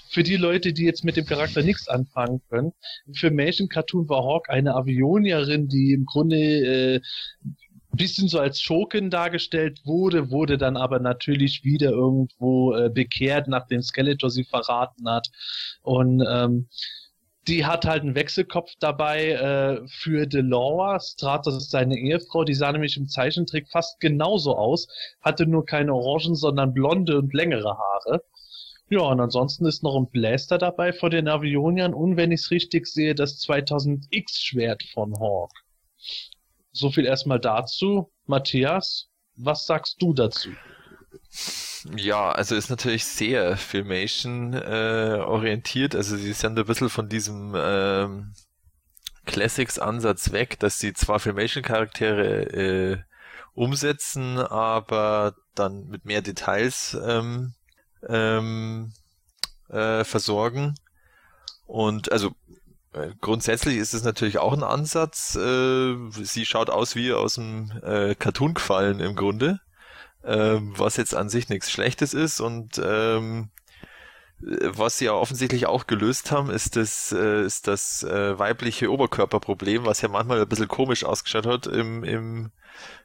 [0.10, 2.74] Für die Leute, die jetzt mit dem Charakter nichts anfangen können,
[3.06, 7.02] im Filmation Cartoon war Hawk eine Avionierin, die im Grunde äh,
[8.00, 13.82] bisschen so als Schurkin dargestellt wurde, wurde dann aber natürlich wieder irgendwo äh, bekehrt, nachdem
[13.82, 15.28] Skeletor sie verraten hat.
[15.84, 16.70] Und ähm,
[17.48, 21.00] die hat halt einen Wechselkopf dabei äh, für Delora.
[21.00, 22.46] Stratos ist seine Ehefrau.
[22.46, 24.88] Die sah nämlich im Zeichentrick fast genauso aus,
[25.22, 28.24] hatte nur keine Orangen, sondern blonde und längere Haare.
[28.90, 32.52] Ja, und ansonsten ist noch ein Blaster dabei vor den Avioniern und wenn ich es
[32.52, 35.52] richtig sehe, das 2000X-Schwert von Hawk.
[36.80, 38.10] So viel erstmal dazu.
[38.26, 40.50] Matthias, was sagst du dazu?
[41.98, 45.94] Ja, also ist natürlich sehr Filmation äh, orientiert.
[45.94, 48.34] Also sie sind ein bisschen von diesem ähm,
[49.26, 52.98] Classics Ansatz weg, dass sie zwar Filmation Charaktere äh,
[53.54, 57.56] umsetzen, aber dann mit mehr Details ähm,
[58.08, 58.94] ähm,
[59.68, 60.76] äh, versorgen.
[61.66, 62.32] Und also
[63.22, 65.36] grundsätzlich ist es natürlich auch ein Ansatz.
[65.36, 69.60] Äh, sie schaut aus wie aus dem äh, Cartoon gefallen im Grunde,
[70.24, 73.50] ähm, was jetzt an sich nichts Schlechtes ist und ähm,
[74.42, 79.86] was sie ja offensichtlich auch gelöst haben, ist das, äh, ist das äh, weibliche Oberkörperproblem,
[79.86, 82.52] was ja manchmal ein bisschen komisch ausgeschaut hat im, im,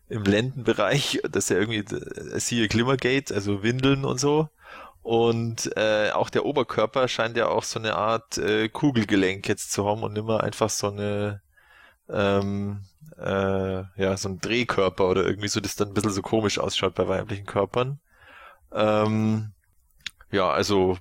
[0.08, 4.48] im Lendenbereich, dass ja irgendwie, äh, siehe Glimmergate, also Windeln und so.
[5.04, 9.86] Und äh, auch der Oberkörper scheint ja auch so eine Art äh, Kugelgelenk jetzt zu
[9.86, 11.42] haben und immer einfach so eine
[12.08, 12.86] ähm,
[13.18, 16.94] äh, ja, so ein Drehkörper oder irgendwie so, das dann ein bisschen so komisch ausschaut
[16.94, 18.00] bei weiblichen Körpern.
[18.72, 19.52] Ähm,
[20.30, 20.96] ja, also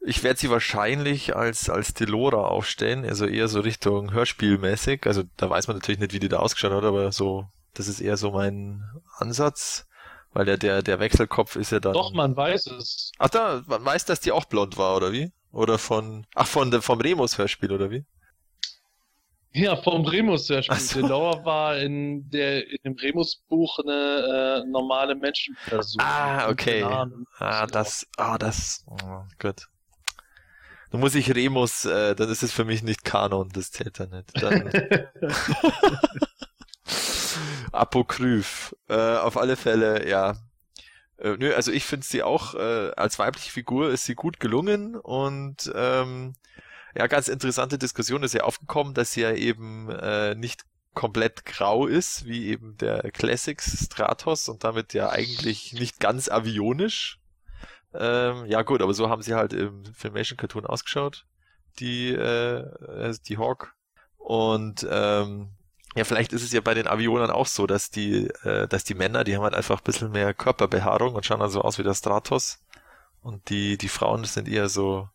[0.00, 5.06] ich werde sie wahrscheinlich als, als Delora aufstellen, also eher so Richtung Hörspielmäßig.
[5.06, 8.00] Also da weiß man natürlich nicht, wie die da ausgeschaut hat, aber so, das ist
[8.00, 8.84] eher so mein
[9.16, 9.87] Ansatz.
[10.32, 11.94] Weil der, der, der Wechselkopf ist ja dann.
[11.94, 13.12] Doch, man weiß es.
[13.18, 15.32] Ach da, man weiß, dass die auch blond war, oder wie?
[15.52, 16.26] Oder von.
[16.34, 18.04] Ach, von vom Remus-Hörspiel, oder wie?
[19.52, 20.78] Ja, vom Remus-Hörspiel.
[20.78, 21.00] So.
[21.00, 26.00] Laura war in, der, in dem Remus-Buch eine äh, normale Menschenperson.
[26.00, 26.84] Ah, okay.
[27.38, 28.06] Ah, das.
[28.16, 28.84] Ah, das.
[28.86, 29.66] Oh, gut.
[30.90, 34.10] Dann muss ich Remus, äh, dann ist es für mich nicht Kanon, das zählt dann
[34.10, 34.30] nicht.
[34.42, 34.70] Dann
[37.72, 38.74] Apokryph.
[38.88, 40.36] Äh, auf alle Fälle, ja.
[41.18, 44.94] Äh, nö, also ich finde sie auch äh, als weibliche Figur ist sie gut gelungen
[44.96, 46.34] und ähm,
[46.96, 51.86] ja, ganz interessante Diskussion ist ja aufgekommen, dass sie ja eben äh, nicht komplett grau
[51.86, 57.20] ist, wie eben der Classics Stratos und damit ja eigentlich nicht ganz avionisch.
[57.94, 61.24] Ähm, ja gut, aber so haben sie halt im Filmation Cartoon ausgeschaut,
[61.78, 63.74] die, äh, äh die Hawk.
[64.16, 65.50] Und ähm,
[65.98, 68.94] ja, vielleicht ist es ja bei den Avionern auch so, dass die, äh, dass die
[68.94, 71.82] Männer, die haben halt einfach ein bisschen mehr Körperbehaarung und schauen dann so aus wie
[71.82, 72.64] der Stratos.
[73.20, 75.08] Und die, die Frauen sind eher so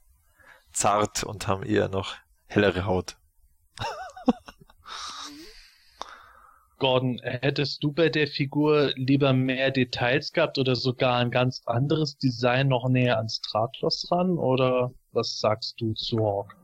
[0.74, 2.16] zart und haben eher noch
[2.48, 3.16] hellere Haut.
[6.80, 12.18] Gordon, hättest du bei der Figur lieber mehr Details gehabt oder sogar ein ganz anderes
[12.18, 14.38] Design noch näher an Stratos ran?
[14.38, 16.58] Oder was sagst du zu Hawk?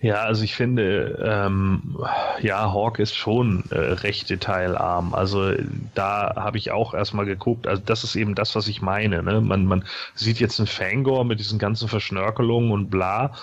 [0.00, 1.98] Ja, also ich finde, ähm,
[2.40, 5.14] ja, Hawk ist schon äh, recht detailarm.
[5.14, 5.52] Also
[5.94, 7.66] da habe ich auch erstmal geguckt.
[7.66, 9.22] Also das ist eben das, was ich meine.
[9.22, 9.40] Ne?
[9.40, 13.34] Man, man sieht jetzt einen Fangor mit diesen ganzen Verschnörkelungen und bla.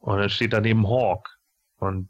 [0.00, 1.36] Und dann steht daneben Hawk.
[1.78, 2.08] Und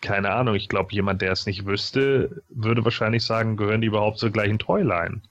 [0.00, 4.18] keine Ahnung, ich glaube, jemand, der es nicht wüsste, würde wahrscheinlich sagen, gehören die überhaupt
[4.18, 5.22] zur gleichen Toyline?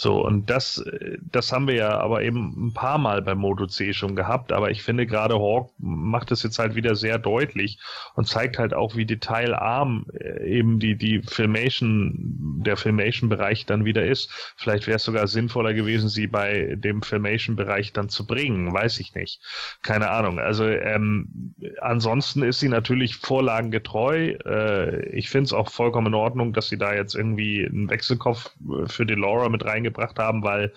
[0.00, 0.84] So, und das,
[1.22, 4.70] das haben wir ja aber eben ein paar Mal beim Moto C schon gehabt, aber
[4.70, 7.80] ich finde gerade Hawk macht es jetzt halt wieder sehr deutlich
[8.14, 14.06] und zeigt halt auch, wie detailarm äh, eben die, die Filmation, der Filmation-Bereich dann wieder
[14.06, 14.30] ist.
[14.56, 19.16] Vielleicht wäre es sogar sinnvoller gewesen, sie bei dem Filmation-Bereich dann zu bringen, weiß ich
[19.16, 19.40] nicht.
[19.82, 20.38] Keine Ahnung.
[20.38, 24.36] Also ähm, ansonsten ist sie natürlich vorlagengetreu.
[24.46, 28.52] Äh, ich finde es auch vollkommen in Ordnung, dass sie da jetzt irgendwie einen Wechselkopf
[28.60, 29.87] äh, für Delora mit reingebracht
[30.18, 30.72] haben, weil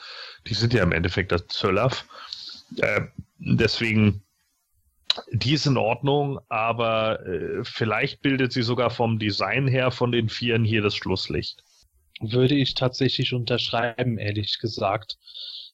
[0.48, 2.06] die sind ja im Endeffekt das Zöllaf.
[2.78, 3.02] Äh,
[3.38, 4.24] deswegen,
[5.32, 10.30] die ist in Ordnung, aber äh, vielleicht bildet sie sogar vom Design her von den
[10.30, 11.64] Vieren hier das Schlusslicht.
[12.22, 15.18] Würde ich tatsächlich unterschreiben, ehrlich gesagt.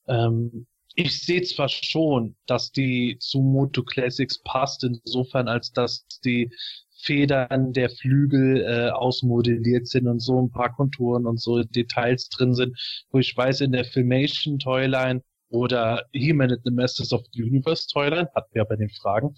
[0.07, 0.65] Ähm,
[0.95, 6.51] ich sehe zwar schon, dass die zu Moto Classics passt, insofern als dass die
[6.97, 12.53] Federn der Flügel äh, ausmodelliert sind und so ein paar Konturen und so Details drin
[12.53, 12.77] sind,
[13.11, 17.87] wo ich weiß, in der Filmation Toyline oder He-Man and the Masters of the Universe
[17.87, 19.35] Toyline, hatten wir bei den Fragen,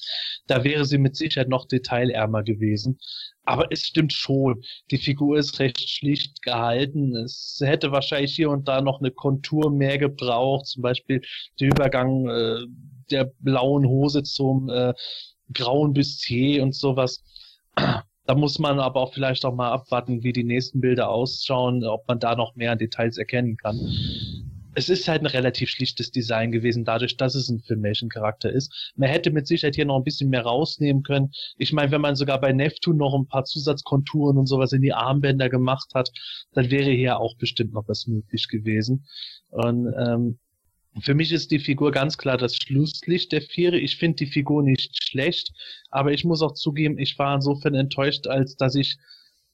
[0.47, 2.97] da wäre sie mit Sicherheit noch detailärmer gewesen.
[3.43, 7.15] Aber es stimmt schon, die Figur ist recht schlicht gehalten.
[7.15, 11.21] Es hätte wahrscheinlich hier und da noch eine Kontur mehr gebraucht, zum Beispiel
[11.59, 12.65] der Übergang äh,
[13.11, 14.93] der blauen Hose zum äh,
[15.53, 17.23] grauen Bustier und sowas.
[18.25, 22.07] Da muss man aber auch vielleicht auch mal abwarten, wie die nächsten Bilder ausschauen, ob
[22.07, 23.79] man da noch mehr Details erkennen kann.
[24.75, 28.93] Es ist halt ein relativ schlichtes Design gewesen, dadurch, dass es ein Filmation-Charakter ist.
[28.95, 31.31] Man hätte mit Sicherheit hier noch ein bisschen mehr rausnehmen können.
[31.57, 34.93] Ich meine, wenn man sogar bei Neptune noch ein paar Zusatzkonturen und sowas in die
[34.93, 36.11] Armbänder gemacht hat,
[36.53, 39.07] dann wäre hier auch bestimmt noch was möglich gewesen.
[39.49, 40.37] Und ähm,
[41.01, 43.77] für mich ist die Figur ganz klar das Schlusslicht der Viere.
[43.77, 45.51] Ich finde die Figur nicht schlecht,
[45.89, 48.97] aber ich muss auch zugeben, ich war insofern enttäuscht, als dass ich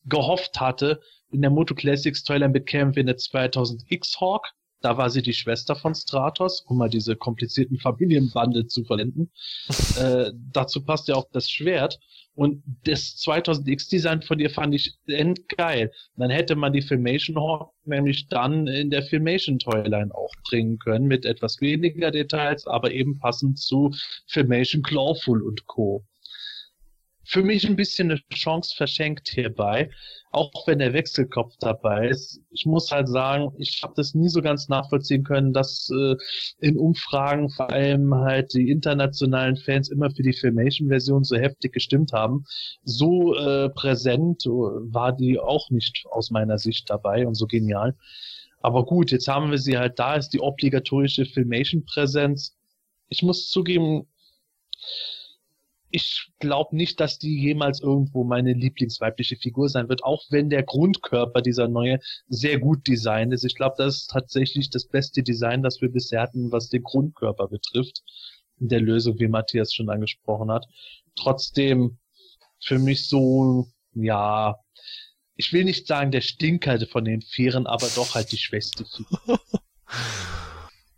[0.05, 1.01] gehofft hatte,
[1.31, 4.47] in der Moto Classics Toyline bekämen wir eine 2000X Hawk.
[4.85, 9.31] Da war sie die Schwester von Stratos, um mal diese komplizierten Familienbande zu vollenden.
[9.99, 11.97] äh, dazu passt ja auch das Schwert.
[12.35, 15.91] Und das 2000X-Design von ihr fand ich endgeil.
[16.17, 21.07] Dann hätte man die Filmation Hawk nämlich dann in der Filmation Toyline auch bringen können,
[21.07, 23.89] mit etwas weniger Details, aber eben passend zu
[24.27, 26.05] Filmation Clawful und Co
[27.25, 29.89] für mich ein bisschen eine Chance verschenkt hierbei,
[30.31, 32.41] auch wenn der Wechselkopf dabei ist.
[32.51, 36.15] Ich muss halt sagen, ich habe das nie so ganz nachvollziehen können, dass äh,
[36.59, 42.13] in Umfragen vor allem halt die internationalen Fans immer für die Filmation-Version so heftig gestimmt
[42.13, 42.45] haben.
[42.83, 47.95] So äh, präsent war die auch nicht aus meiner Sicht dabei und so genial.
[48.61, 52.55] Aber gut, jetzt haben wir sie halt da, ist die obligatorische Filmation-Präsenz.
[53.09, 54.07] Ich muss zugeben,
[55.95, 60.63] ich glaube nicht, dass die jemals irgendwo meine Lieblingsweibliche Figur sein wird, auch wenn der
[60.63, 63.45] Grundkörper dieser neue sehr gut designt ist.
[63.45, 67.47] Ich glaube, das ist tatsächlich das beste Design, das wir bisher hatten, was den Grundkörper
[67.47, 68.03] betrifft.
[68.59, 70.65] In der Lösung, wie Matthias schon angesprochen hat.
[71.15, 71.97] Trotzdem
[72.59, 74.57] für mich so, ja,
[75.37, 79.39] ich will nicht sagen der Stinker von den Vieren, aber doch halt die schwächste Figur.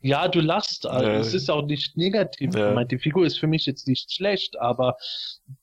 [0.08, 0.86] Ja, du lachst.
[0.86, 1.16] Also ja.
[1.16, 2.70] Es ist auch nicht negativ ja.
[2.70, 2.92] gemeint.
[2.92, 4.96] Die Figur ist für mich jetzt nicht schlecht, aber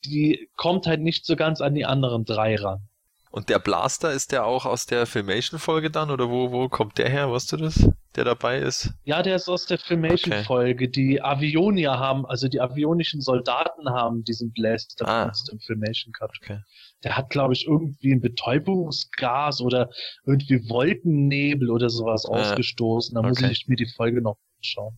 [0.04, 2.82] die kommt halt nicht so ganz an die anderen drei ran.
[3.30, 6.10] Und der Blaster ist der auch aus der Filmation-Folge dann?
[6.10, 7.32] Oder wo, wo kommt der her?
[7.32, 7.88] Weißt du das?
[8.16, 8.92] Der dabei ist?
[9.04, 10.84] Ja, der ist aus der Filmation-Folge.
[10.84, 10.92] Okay.
[10.92, 15.32] Die Avionier haben, also die avionischen Soldaten haben diesen Blaster ah.
[15.50, 16.30] im Filmation-Cut.
[16.40, 16.60] Okay.
[17.02, 19.90] Der hat, glaube ich, irgendwie ein Betäubungsgas oder
[20.26, 22.34] irgendwie Wolkennebel oder sowas ah.
[22.34, 23.14] ausgestoßen.
[23.14, 23.28] Da okay.
[23.28, 24.96] muss ich mir die Folge noch anschauen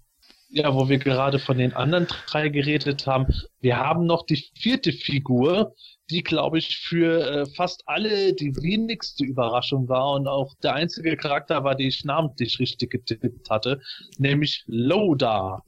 [0.48, 3.27] ja, wo wir gerade von den anderen drei geredet haben,
[3.60, 5.74] wir haben noch die vierte Figur,
[6.10, 11.16] die, glaube ich, für äh, fast alle die wenigste Überraschung war und auch der einzige
[11.16, 13.81] Charakter war, den ich namentlich richtig getippt hatte,
[14.18, 15.62] nämlich Loda.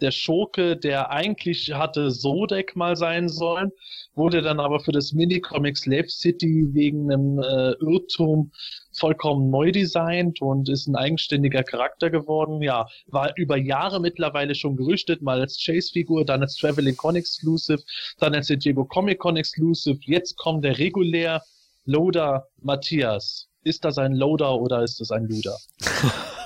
[0.00, 3.70] Der Schurke, der eigentlich hatte Sodek mal sein sollen,
[4.14, 8.50] wurde dann aber für das Minicomic Slave City wegen einem äh, Irrtum
[8.92, 12.62] vollkommen neu designt und ist ein eigenständiger Charakter geworden.
[12.62, 17.82] Ja, war über Jahre mittlerweile schon gerüchtet, mal als Chase-Figur, dann als Traveling Con Exclusive,
[18.18, 19.98] dann als Diego Comic Con Exclusive.
[20.02, 21.42] Jetzt kommt der regulär
[21.84, 23.48] Loader Matthias.
[23.64, 25.56] Ist das ein Loader oder ist das ein Luder?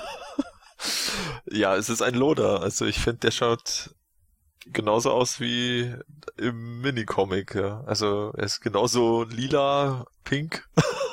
[1.50, 2.60] Ja, es ist ein Loader.
[2.60, 3.94] Also ich finde, der schaut
[4.66, 5.94] genauso aus wie
[6.36, 7.54] im Minicomic.
[7.54, 7.82] Ja.
[7.86, 10.68] Also er ist genauso lila, pink.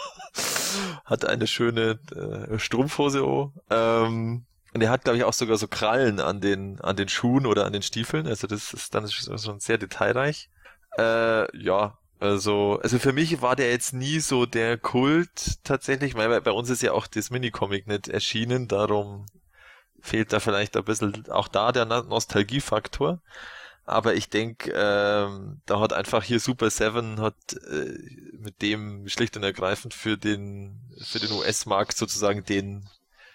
[1.04, 3.26] hat eine schöne äh, Strumpfhose.
[3.26, 3.52] Oh.
[3.70, 7.46] Ähm, und er hat, glaube ich, auch sogar so Krallen an den, an den Schuhen
[7.46, 8.28] oder an den Stiefeln.
[8.28, 10.50] Also das ist dann schon sehr detailreich.
[10.98, 16.40] Äh, ja, also, also für mich war der jetzt nie so der Kult tatsächlich, weil
[16.42, 19.26] bei uns ist ja auch das Minicomic nicht erschienen, darum
[20.00, 23.20] fehlt da vielleicht ein bisschen auch da der Nostalgiefaktor.
[23.86, 27.36] Aber ich denke, ähm, da hat einfach hier Super Seven hat
[27.70, 27.98] äh,
[28.38, 32.88] mit dem schlicht und ergreifend für den für den US-Markt sozusagen den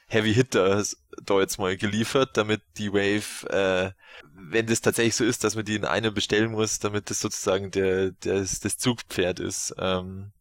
[0.06, 0.82] Heavy Hitter
[1.22, 3.92] da jetzt mal geliefert, damit die Wave, äh,
[4.32, 7.70] wenn das tatsächlich so ist, dass man die in einem bestellen muss, damit das sozusagen
[7.70, 9.74] der, der das Zugpferd ist.
[9.78, 10.32] Ähm,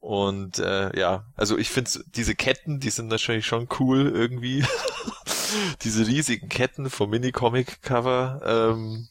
[0.00, 4.64] und äh, ja, also ich finde diese Ketten, die sind natürlich schon cool irgendwie.
[5.82, 8.40] diese riesigen Ketten vom Mini-Comic-Cover.
[8.44, 9.08] Ähm,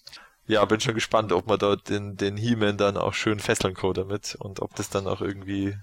[0.47, 3.93] ja, bin schon gespannt, ob man dort den, den He-Man dann auch schön fesseln kann
[3.93, 5.75] damit und ob das dann auch irgendwie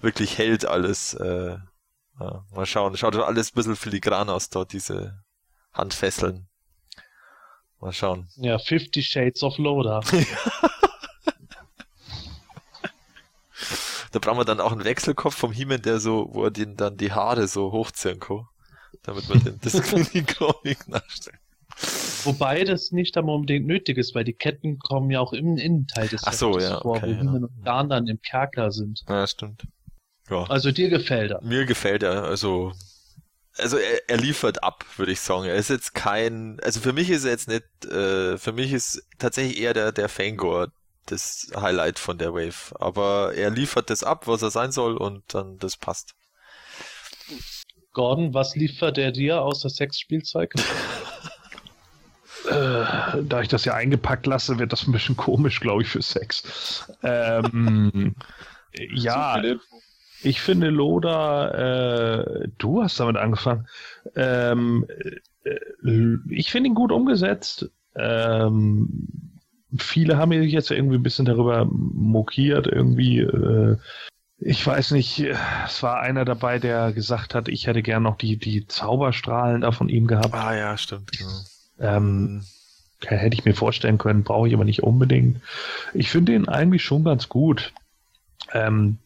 [0.00, 1.14] wirklich hält alles.
[1.14, 1.58] Äh,
[2.18, 2.96] ja, mal schauen.
[2.96, 5.22] Schaut doch alles ein bisschen filigran aus dort, diese
[5.72, 6.48] Handfesseln.
[7.80, 8.28] Mal schauen.
[8.36, 10.00] Ja, 50 Shades of Loader.
[14.12, 16.96] da brauchen wir dann auch einen Wechselkopf vom He-Man, der so, wo er den dann
[16.96, 18.48] die Haare so hochziehen kann
[19.02, 21.38] damit man den, das Comic nachstellt.
[22.26, 26.08] Wobei das nicht einmal unbedingt nötig ist, weil die Ketten kommen ja auch im Innenteil
[26.08, 27.30] des Ach so, ja, vor, okay, wo ja.
[27.30, 29.02] und Dan dann im Kerker sind.
[29.08, 29.66] Ja, stimmt.
[30.28, 30.44] Ja.
[30.44, 31.42] Also dir gefällt er?
[31.42, 32.72] Mir gefällt er, also
[33.58, 35.46] also er, er liefert ab, würde ich sagen.
[35.46, 39.02] Er ist jetzt kein, also für mich ist er jetzt nicht, äh, für mich ist
[39.18, 40.68] tatsächlich eher der der Fangor
[41.06, 42.74] das Highlight von der Wave.
[42.80, 46.14] Aber er liefert das ab, was er sein soll und dann das passt.
[47.92, 50.52] Gordon, was liefert er dir außer Sexspielzeug?
[52.46, 56.02] äh, da ich das ja eingepackt lasse, wird das ein bisschen komisch, glaube ich, für
[56.02, 56.90] Sex.
[57.02, 58.14] Ähm,
[58.94, 59.42] ja,
[60.22, 63.68] ich finde Loda, äh, du hast damit angefangen.
[64.14, 64.86] Ähm,
[65.44, 67.70] äh, ich finde ihn gut umgesetzt.
[67.94, 69.38] Ähm,
[69.78, 73.20] viele haben sich jetzt irgendwie ein bisschen darüber mokiert, irgendwie.
[73.20, 73.76] Äh,
[74.38, 78.36] ich weiß nicht, es war einer dabei, der gesagt hat, ich hätte gern noch die,
[78.36, 80.34] die Zauberstrahlen da von ihm gehabt.
[80.34, 81.10] Ah ja, stimmt.
[81.12, 81.40] Genau.
[81.80, 82.42] Ähm,
[83.04, 85.40] hätte ich mir vorstellen können, brauche ich aber nicht unbedingt.
[85.92, 87.72] Ich finde ihn eigentlich schon ganz gut.
[88.52, 88.98] Ähm,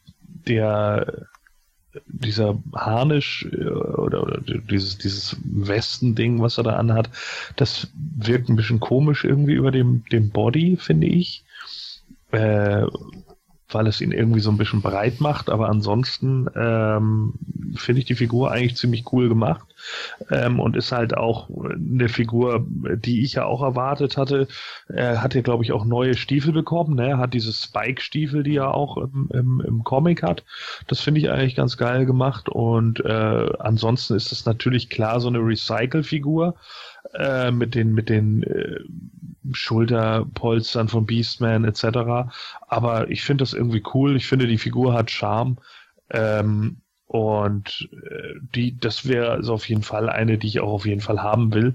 [0.47, 1.27] der
[2.07, 7.11] dieser Harnisch äh, oder, oder dieses, dieses Westending, was er da anhat,
[7.57, 11.45] das wirkt ein bisschen komisch irgendwie über dem, dem Body, finde ich.
[12.31, 12.87] Äh,
[13.75, 17.35] weil es ihn irgendwie so ein bisschen breit macht, aber ansonsten ähm,
[17.77, 19.67] finde ich die Figur eigentlich ziemlich cool gemacht
[20.31, 24.49] ähm, und ist halt auch eine Figur, die ich ja auch erwartet hatte.
[24.89, 26.95] Er hat ja, glaube ich, auch neue Stiefel bekommen.
[26.97, 27.19] Ne?
[27.19, 30.45] Hat diese Spike-Stiefel, die er auch im, im, im Comic hat.
[30.87, 35.29] Das finde ich eigentlich ganz geil gemacht und äh, ansonsten ist es natürlich klar so
[35.29, 36.55] eine Recycle-Figur
[37.15, 38.81] äh, mit den mit den äh,
[39.53, 42.31] Schulterpolstern von Beastman etc.
[42.69, 44.17] Aber ich finde das irgendwie cool.
[44.17, 45.57] Ich finde, die Figur hat Charme.
[46.11, 50.87] Ähm, und äh, die, das wäre also auf jeden Fall eine, die ich auch auf
[50.87, 51.75] jeden Fall haben will.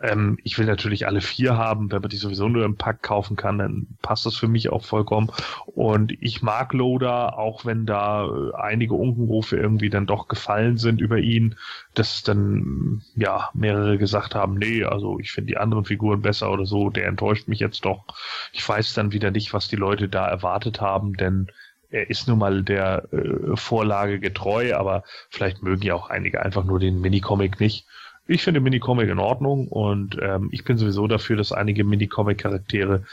[0.00, 1.90] Ähm, ich will natürlich alle vier haben.
[1.90, 4.84] Wenn man die sowieso nur im Pack kaufen kann, dann passt das für mich auch
[4.84, 5.32] vollkommen.
[5.66, 11.00] Und ich mag Loader, auch wenn da äh, einige Unkenrufe irgendwie dann doch gefallen sind
[11.00, 11.56] über ihn,
[11.94, 16.64] dass dann ja mehrere gesagt haben, nee, also ich finde die anderen Figuren besser oder
[16.64, 16.90] so.
[16.90, 18.04] Der enttäuscht mich jetzt doch.
[18.52, 21.48] Ich weiß dann wieder nicht, was die Leute da erwartet haben, denn
[21.90, 26.64] er ist nun mal der äh, Vorlage getreu, aber vielleicht mögen ja auch einige einfach
[26.64, 27.86] nur den Minicomic nicht.
[28.28, 33.04] Ich finde Minicomic in Ordnung und ähm, ich bin sowieso dafür, dass einige Minicomic-Charaktere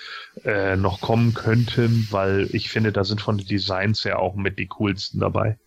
[0.43, 4.57] äh, noch kommen könnten, weil ich finde, da sind von den Designs her auch mit
[4.57, 5.59] die coolsten dabei.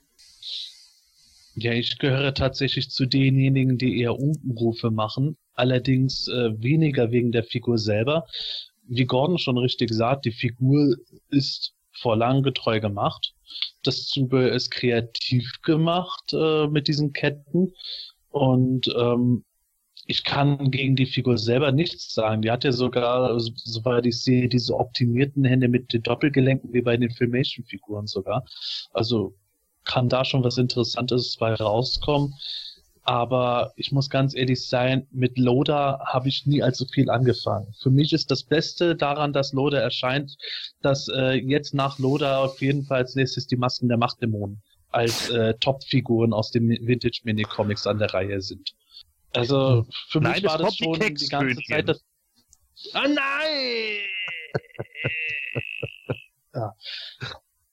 [1.54, 7.44] Ja, ich gehöre tatsächlich zu denjenigen, die eher Unrufe machen, allerdings äh, weniger wegen der
[7.44, 8.26] Figur selber.
[8.88, 10.96] Wie Gordon schon richtig sagt, die Figur
[11.30, 13.34] ist vorlagengetreu gemacht.
[13.82, 17.72] Das Zubehör ist kreativ gemacht äh, mit diesen Ketten
[18.30, 19.44] und ähm,
[20.06, 22.42] ich kann gegen die Figur selber nichts sagen.
[22.42, 26.96] Die hat ja sogar, soweit ich sehe, diese optimierten Hände mit den Doppelgelenken wie bei
[26.96, 28.44] den Filmation-Figuren sogar.
[28.92, 29.34] Also
[29.84, 32.34] kann da schon was Interessantes bei rauskommen.
[33.08, 37.72] Aber ich muss ganz ehrlich sein, mit Loda habe ich nie allzu viel angefangen.
[37.80, 40.36] Für mich ist das Beste daran, dass Loda erscheint,
[40.82, 44.60] dass äh, jetzt nach Loda auf jeden Fall als nächstes die Masken der Machtdämonen
[44.90, 48.74] als äh, Top-Figuren aus den Vintage-Mini-Comics an der Reihe sind.
[49.34, 52.04] Also für nein, mich war das schon die, die ganze Zeit das.
[52.92, 54.00] Ah nein!
[56.54, 56.74] ja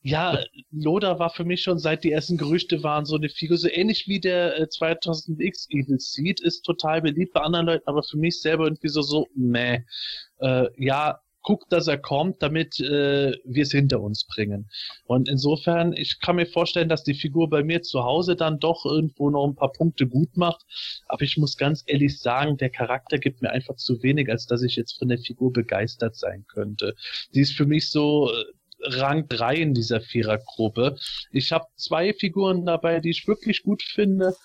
[0.03, 0.37] ja,
[0.71, 4.07] Loda war für mich schon seit die ersten Gerüchte waren so eine Figur, so ähnlich
[4.07, 8.41] wie der äh, 2000X Evil Seed, ist total beliebt bei anderen Leuten, aber für mich
[8.41, 9.79] selber irgendwie so, so, meh.
[10.39, 14.69] Äh, ja, guckt, dass er kommt, damit äh, wir es hinter uns bringen.
[15.05, 18.85] Und insofern, ich kann mir vorstellen, dass die Figur bei mir zu Hause dann doch
[18.85, 20.65] irgendwo noch ein paar Punkte gut macht.
[21.07, 24.63] Aber ich muss ganz ehrlich sagen, der Charakter gibt mir einfach zu wenig, als dass
[24.63, 26.95] ich jetzt von der Figur begeistert sein könnte.
[27.35, 28.43] Die ist für mich so äh,
[28.83, 30.97] Rang 3 in dieser Vierergruppe.
[31.31, 34.35] Ich habe zwei Figuren dabei, die ich wirklich gut finde.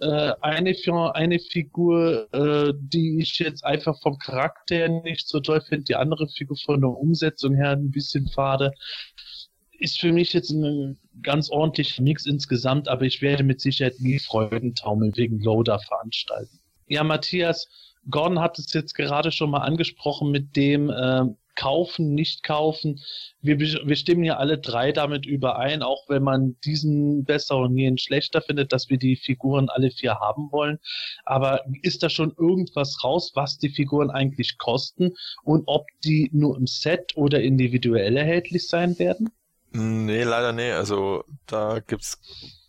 [0.00, 0.74] Äh, eine,
[1.14, 6.26] eine Figur, äh, die ich jetzt einfach vom Charakter nicht so toll finde, die andere
[6.28, 8.72] Figur von der Umsetzung her ein bisschen fade.
[9.78, 14.18] Ist für mich jetzt ein ganz ordentlicher Mix insgesamt, aber ich werde mit Sicherheit nie
[14.18, 16.60] Freudentaumel wegen Loader veranstalten.
[16.86, 17.68] Ja, Matthias,
[18.08, 21.24] Gordon hat es jetzt gerade schon mal angesprochen mit dem, äh,
[21.56, 23.00] kaufen, nicht kaufen.
[23.40, 27.98] Wir, wir stimmen ja alle drei damit überein, auch wenn man diesen besser und jenen
[27.98, 30.78] schlechter findet, dass wir die Figuren alle vier haben wollen.
[31.24, 36.56] Aber ist da schon irgendwas raus, was die Figuren eigentlich kosten und ob die nur
[36.56, 39.30] im Set oder individuell erhältlich sein werden?
[39.72, 40.72] Nee, leider nee.
[40.72, 42.18] Also da gibt's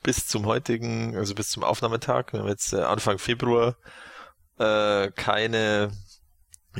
[0.04, 3.76] bis zum heutigen, also bis zum Aufnahmetag, wir haben jetzt äh, Anfang Februar,
[4.60, 5.92] äh, keine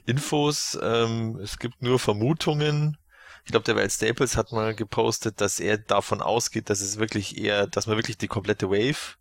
[0.06, 0.78] Infos.
[0.82, 2.98] Ähm, es gibt nur Vermutungen.
[3.46, 7.38] Ich glaube, der Wild Staples hat mal gepostet, dass er davon ausgeht, dass es wirklich
[7.38, 9.18] eher, dass man wirklich die komplette Wave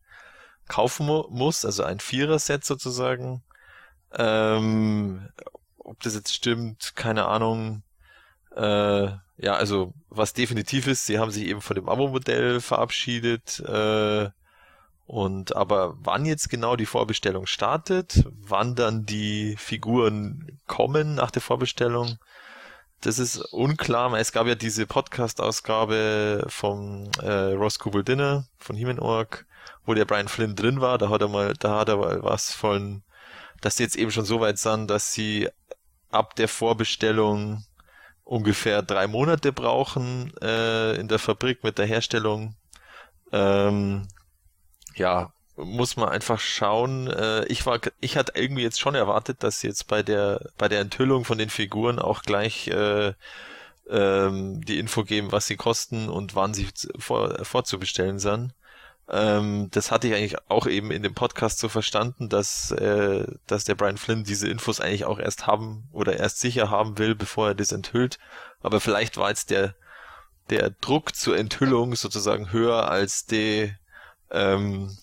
[0.69, 3.43] kaufen mu muss, also ein Vierer-Set sozusagen.
[4.13, 5.29] Ähm,
[5.79, 7.83] ob das jetzt stimmt, keine Ahnung.
[8.55, 9.07] Äh,
[9.39, 13.61] ja, also was definitiv ist, sie haben sich eben von dem Abo-Modell verabschiedet.
[13.61, 14.31] Äh,
[15.11, 21.43] und aber wann jetzt genau die Vorbestellung startet, wann dann die Figuren kommen nach der
[21.43, 22.19] Vorbestellung,
[23.01, 24.13] das ist unklar.
[24.15, 29.47] Es gab ja diese Podcast-Ausgabe vom äh, Ross Kugel Dinner von Heman.org,
[29.85, 30.97] wo der Brian Flynn drin war.
[30.97, 33.03] Da hat er mal, da hat er mal was von,
[33.63, 35.49] dass sie jetzt eben schon so weit sind, dass sie
[36.11, 37.65] ab der Vorbestellung
[38.23, 42.55] ungefähr drei Monate brauchen äh, in der Fabrik mit der Herstellung
[43.33, 44.07] Ähm,
[44.95, 47.09] ja, muss man einfach schauen.
[47.09, 50.81] Äh, ich war, ich hatte irgendwie jetzt schon erwartet, dass jetzt bei der bei der
[50.81, 53.13] Enthüllung von den Figuren auch gleich äh,
[53.89, 56.69] ähm, die Info geben, was sie kosten und wann sie
[56.99, 58.55] vor, vorzubestellen sind.
[59.09, 63.65] Ähm, das hatte ich eigentlich auch eben in dem Podcast so verstanden, dass, äh, dass
[63.65, 67.49] der Brian Flynn diese Infos eigentlich auch erst haben oder erst sicher haben will, bevor
[67.49, 68.19] er das enthüllt.
[68.63, 69.75] Aber vielleicht war jetzt der,
[70.51, 73.75] der Druck zur Enthüllung sozusagen höher als die,
[74.31, 74.97] ähm,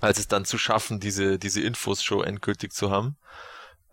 [0.00, 3.16] als es dann zu schaffen, diese, diese Infos schon endgültig zu haben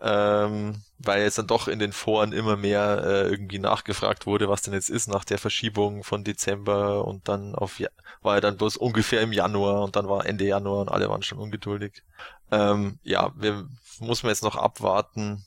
[0.03, 4.61] ähm, weil jetzt dann doch in den Foren immer mehr äh, irgendwie nachgefragt wurde, was
[4.61, 7.87] denn jetzt ist nach der Verschiebung von Dezember und dann auf ja
[8.21, 11.23] war er dann bloß ungefähr im Januar und dann war Ende Januar und alle waren
[11.23, 12.03] schon ungeduldig.
[12.51, 13.67] Ähm, ja, wir
[13.99, 15.45] muss man jetzt noch abwarten.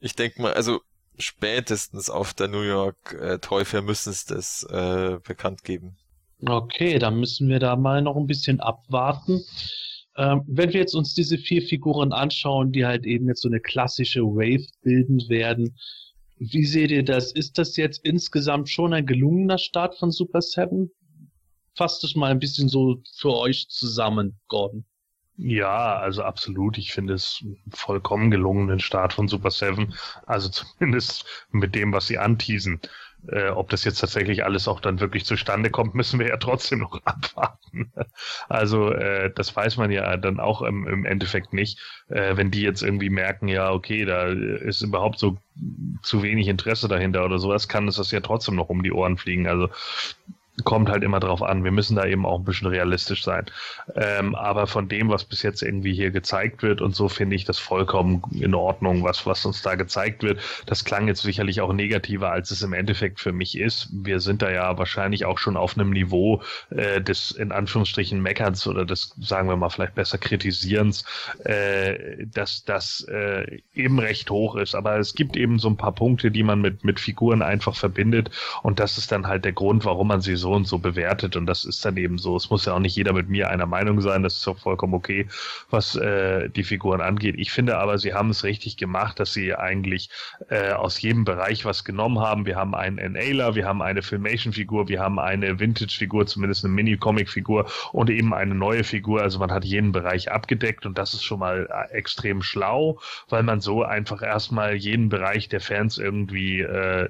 [0.00, 0.80] Ich denke mal, also
[1.16, 5.96] spätestens auf der New York äh, Teufel müssen es das äh, bekannt geben.
[6.46, 9.42] Okay, dann müssen wir da mal noch ein bisschen abwarten.
[10.16, 13.60] Ähm, wenn wir jetzt uns diese vier Figuren anschauen, die halt eben jetzt so eine
[13.60, 15.76] klassische Wave bilden werden,
[16.38, 17.32] wie seht ihr das?
[17.32, 20.90] Ist das jetzt insgesamt schon ein gelungener Start von Super Seven?
[21.76, 24.84] Fasst es mal ein bisschen so für euch zusammen, Gordon.
[25.36, 26.78] Ja, also absolut.
[26.78, 29.94] Ich finde es vollkommen gelungen, den Start von Super Seven.
[30.26, 30.48] Also
[30.78, 32.80] zumindest mit dem, was sie anteasen.
[33.26, 36.80] Äh, ob das jetzt tatsächlich alles auch dann wirklich zustande kommt, müssen wir ja trotzdem
[36.80, 37.92] noch abwarten.
[38.48, 41.78] Also äh, das weiß man ja dann auch im, im Endeffekt nicht.
[42.08, 45.36] Äh, wenn die jetzt irgendwie merken, ja, okay, da ist überhaupt so
[46.02, 49.16] zu wenig Interesse dahinter oder sowas, kann es das ja trotzdem noch um die Ohren
[49.16, 49.48] fliegen.
[49.48, 49.68] Also
[50.64, 51.64] kommt halt immer drauf an.
[51.64, 53.46] Wir müssen da eben auch ein bisschen realistisch sein.
[53.94, 57.44] Ähm, aber von dem, was bis jetzt irgendwie hier gezeigt wird und so, finde ich
[57.44, 60.40] das vollkommen in Ordnung, was, was uns da gezeigt wird.
[60.66, 63.88] Das klang jetzt sicherlich auch negativer, als es im Endeffekt für mich ist.
[63.92, 68.66] Wir sind da ja wahrscheinlich auch schon auf einem Niveau äh, des in Anführungsstrichen Meckerns
[68.66, 71.04] oder des, sagen wir mal, vielleicht besser Kritisierens,
[71.44, 74.74] äh, dass das äh, eben recht hoch ist.
[74.74, 78.30] Aber es gibt eben so ein paar Punkte, die man mit, mit Figuren einfach verbindet
[78.62, 81.36] und das ist dann halt der Grund, warum man sie so so und so bewertet
[81.36, 82.34] und das ist dann eben so.
[82.36, 84.94] Es muss ja auch nicht jeder mit mir einer Meinung sein, das ist auch vollkommen
[84.94, 85.28] okay,
[85.68, 87.34] was äh, die Figuren angeht.
[87.36, 90.08] Ich finde aber, sie haben es richtig gemacht, dass sie eigentlich
[90.48, 92.46] äh, aus jedem Bereich was genommen haben.
[92.46, 97.66] Wir haben einen Enailer, wir haben eine Filmation-Figur, wir haben eine Vintage-Figur, zumindest eine Mini-Comic-Figur
[97.92, 99.20] und eben eine neue Figur.
[99.20, 102.98] Also man hat jeden Bereich abgedeckt und das ist schon mal äh, extrem schlau,
[103.28, 107.08] weil man so einfach erstmal jeden Bereich der Fans irgendwie äh,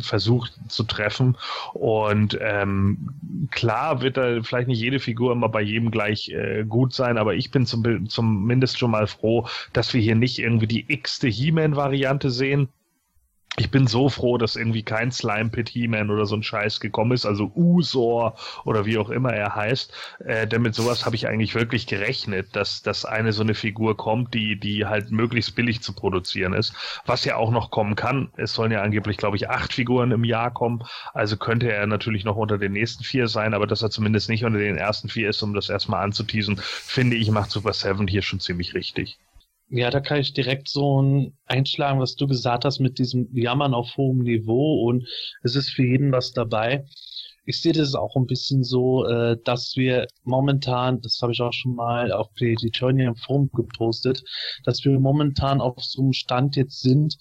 [0.00, 1.36] versucht zu treffen
[1.74, 6.64] und ähm, ähm, klar wird da vielleicht nicht jede Figur immer bei jedem gleich äh,
[6.64, 10.66] gut sein, aber ich bin zum, zumindest schon mal froh, dass wir hier nicht irgendwie
[10.66, 12.68] die x-te He-Man-Variante sehen,
[13.58, 17.12] ich bin so froh, dass irgendwie kein Slime Pit He-Man oder so ein Scheiß gekommen
[17.12, 19.92] ist, also Usor oder wie auch immer er heißt.
[20.24, 23.96] Äh, denn mit sowas habe ich eigentlich wirklich gerechnet, dass, dass eine so eine Figur
[23.96, 26.72] kommt, die, die halt möglichst billig zu produzieren ist.
[27.06, 28.30] Was ja auch noch kommen kann.
[28.36, 30.84] Es sollen ja angeblich, glaube ich, acht Figuren im Jahr kommen.
[31.12, 34.44] Also könnte er natürlich noch unter den nächsten vier sein, aber dass er zumindest nicht
[34.44, 38.22] unter den ersten vier ist, um das erstmal anzuteasen, finde ich, macht Super Seven hier
[38.22, 39.18] schon ziemlich richtig.
[39.70, 43.74] Ja, da kann ich direkt so ein einschlagen, was du gesagt hast mit diesem Jammern
[43.74, 45.06] auf hohem Niveau und
[45.42, 46.86] es ist für jeden was dabei.
[47.44, 51.52] Ich sehe das auch ein bisschen so, äh, dass wir momentan, das habe ich auch
[51.52, 54.22] schon mal auf Journey im Forum gepostet,
[54.64, 57.16] dass wir momentan auf so einem Stand jetzt sind,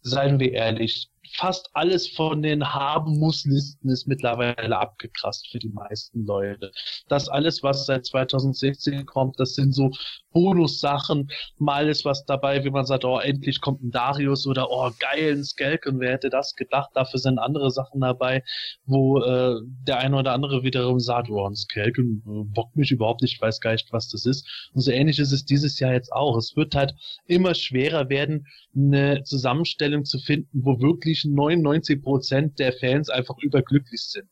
[0.00, 6.72] seien wir ehrlich, fast alles von den Haben-Muss-Listen ist mittlerweile abgekrast für die meisten Leute.
[7.08, 9.90] Das alles, was seit 2016 kommt, das sind so
[10.36, 11.30] Bonus-Sachen.
[11.56, 15.32] Mal ist was dabei, wie man sagt, oh, endlich kommt ein Darius oder oh, geil,
[15.32, 16.90] ein Skelk und wer hätte das gedacht?
[16.92, 18.44] Dafür sind andere Sachen dabei,
[18.84, 23.22] wo äh, der eine oder andere wiederum sagt, oh, ein Skelk äh, bockt mich überhaupt
[23.22, 24.70] nicht, weiß gar nicht, was das ist.
[24.74, 26.36] Und so ähnlich ist es dieses Jahr jetzt auch.
[26.36, 26.94] Es wird halt
[27.24, 28.46] immer schwerer werden,
[28.76, 34.28] eine Zusammenstellung zu finden, wo wirklich 99 Prozent der Fans einfach überglücklich sind.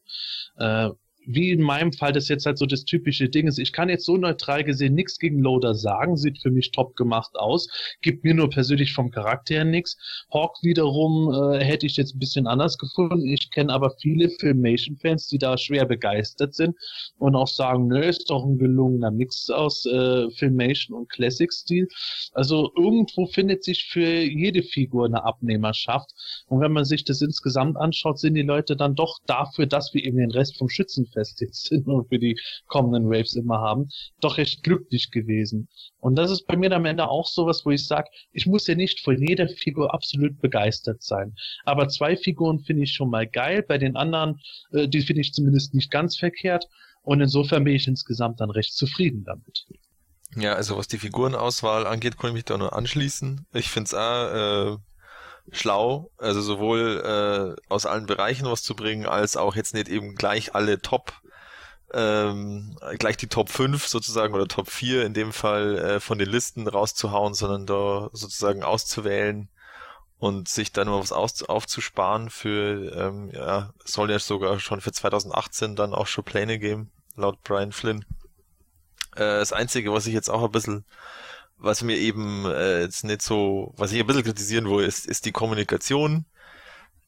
[0.59, 0.90] Äh,
[1.26, 3.59] wie in meinem Fall das jetzt halt so das typische Ding ist.
[3.59, 7.36] Ich kann jetzt so neutral gesehen nichts gegen Loader sagen, sieht für mich top gemacht
[7.36, 7.68] aus,
[8.02, 9.96] gibt mir nur persönlich vom Charakter her nichts.
[10.32, 13.26] Hawk wiederum äh, hätte ich jetzt ein bisschen anders gefunden.
[13.26, 16.76] Ich kenne aber viele Filmation-Fans, die da schwer begeistert sind
[17.18, 21.88] und auch sagen, nö, ist doch ein gelungener Mix aus äh, Filmation und Classic-Stil.
[22.32, 26.10] Also irgendwo findet sich für jede Figur eine Abnehmerschaft.
[26.48, 30.05] Und wenn man sich das insgesamt anschaut, sind die Leute dann doch dafür, dass wir
[30.05, 33.89] eben den Rest vom Schützen Fest sind und für die kommenden Waves immer haben,
[34.20, 35.69] doch recht glücklich gewesen.
[36.01, 38.74] Und das ist bei mir am Ende auch sowas, wo ich sage, ich muss ja
[38.74, 41.35] nicht von jeder Figur absolut begeistert sein.
[41.65, 44.41] Aber zwei Figuren finde ich schon mal geil, bei den anderen,
[44.73, 46.66] äh, die finde ich zumindest nicht ganz verkehrt.
[47.03, 49.66] Und insofern bin ich insgesamt dann recht zufrieden damit.
[50.36, 53.47] Ja, also was die Figurenauswahl angeht, kann ich mich da nur anschließen.
[53.53, 54.77] Ich finde es auch äh,
[55.51, 60.15] schlau, also sowohl äh, aus allen Bereichen was zu bringen, als auch jetzt nicht eben
[60.15, 61.12] gleich alle Top,
[61.93, 66.29] ähm, gleich die Top 5 sozusagen oder Top 4 in dem Fall äh, von den
[66.29, 69.49] Listen rauszuhauen, sondern da sozusagen auszuwählen
[70.19, 74.93] und sich dann mal was aus, aufzusparen für, ähm, ja, soll ja sogar schon für
[74.93, 78.05] 2018 dann auch schon Pläne geben, laut Brian Flynn.
[79.16, 80.85] Äh, das Einzige, was ich jetzt auch ein bisschen,
[81.65, 85.24] was mir eben äh, jetzt nicht so, was ich ein bisschen kritisieren will, ist, ist
[85.24, 86.27] die Kommunikation.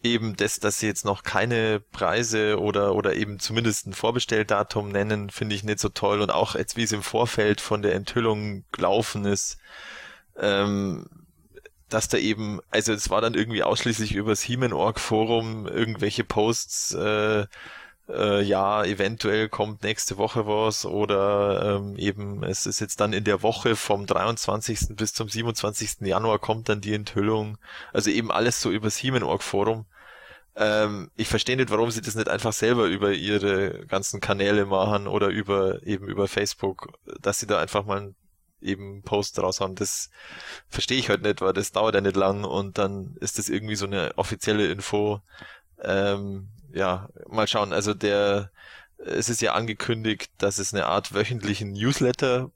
[0.02, 5.30] Eben das, dass sie jetzt noch keine Preise oder, oder eben zumindest ein Vorbestelldatum nennen,
[5.30, 6.20] finde ich nicht so toll.
[6.20, 9.58] Und auch jetzt, wie es im Vorfeld von der Enthüllung gelaufen ist,
[10.38, 11.06] ähm,
[11.88, 17.46] dass da eben, also es war dann irgendwie ausschließlich übers He-Man-Org Forum irgendwelche Posts, äh,
[18.08, 23.24] äh, ja, eventuell kommt nächste Woche was oder ähm, eben es ist jetzt dann in
[23.24, 24.96] der Woche vom 23.
[24.96, 26.02] bis zum 27.
[26.02, 27.58] Januar kommt dann die Enthüllung.
[27.92, 29.86] Also eben alles so übers He-Man-Org Forum.
[30.56, 35.06] Ähm, ich verstehe nicht, warum sie das nicht einfach selber über ihre ganzen Kanäle machen
[35.06, 38.14] oder über eben über Facebook, dass sie da einfach mal
[38.62, 39.74] eben Post raus haben.
[39.74, 40.10] Das
[40.68, 43.76] verstehe ich halt nicht, weil das dauert ja nicht lang und dann ist das irgendwie
[43.76, 45.20] so eine offizielle Info.
[45.82, 47.72] Ähm, ja, mal schauen.
[47.72, 48.50] Also der,
[48.98, 52.50] es ist ja angekündigt, dass es eine Art wöchentlichen Newsletter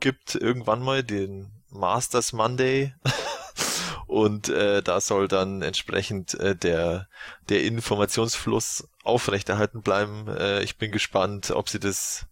[0.00, 2.94] gibt irgendwann mal, den Masters Monday.
[4.06, 7.08] und äh, da soll dann entsprechend äh, der
[7.48, 10.28] der Informationsfluss aufrechterhalten bleiben.
[10.28, 12.26] Äh, ich bin gespannt, ob sie das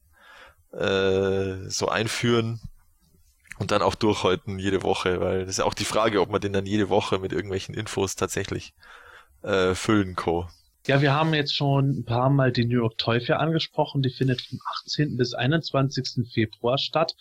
[0.72, 2.60] äh, so einführen
[3.58, 6.40] und dann auch durchhalten jede Woche, weil das ist ja auch die Frage, ob man
[6.40, 8.74] den dann jede Woche mit irgendwelchen Infos tatsächlich
[9.42, 10.48] äh, füllen kann.
[10.86, 14.02] Ja, wir haben jetzt schon ein paar Mal die New York Toy Fair angesprochen.
[14.02, 15.16] Die findet vom 18.
[15.16, 16.30] bis 21.
[16.30, 17.14] Februar statt.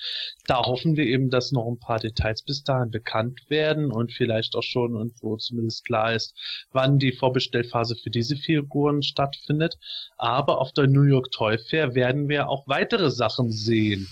[0.48, 4.58] Da hoffen wir eben, dass noch ein paar Details bis dahin bekannt werden und vielleicht
[4.58, 6.36] auch schon und wo zumindest klar ist,
[6.74, 9.78] wann die Vorbestellphase für diese Figuren stattfindet.
[10.18, 14.10] Aber auf der New York Toy Fair werden wir auch weitere Sachen sehen.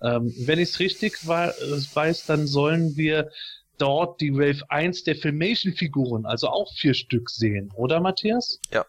[0.00, 3.28] Ähm, wenn ich es richtig weiß, dann sollen wir
[3.76, 8.60] dort die Wave 1 der Filmation-Figuren, also auch vier Stück sehen, oder Matthias?
[8.72, 8.86] Ja.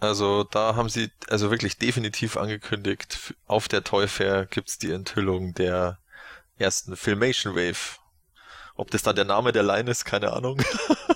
[0.00, 5.54] Also da haben sie also wirklich definitiv angekündigt, auf der Toy Fair gibt's die Enthüllung
[5.54, 5.98] der
[6.56, 7.98] ersten Filmation Wave.
[8.76, 10.62] Ob das dann der Name der Line ist, keine Ahnung.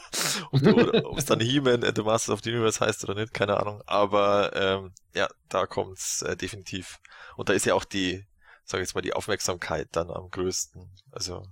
[0.51, 3.83] ob es dann He-Man and the Masters of the Universe heißt oder nicht, keine Ahnung.
[3.87, 6.99] Aber ähm, ja, da kommt's äh, definitiv.
[7.37, 8.27] Und da ist ja auch die,
[8.65, 10.91] sag ich jetzt mal, die Aufmerksamkeit dann am größten.
[11.13, 11.47] Also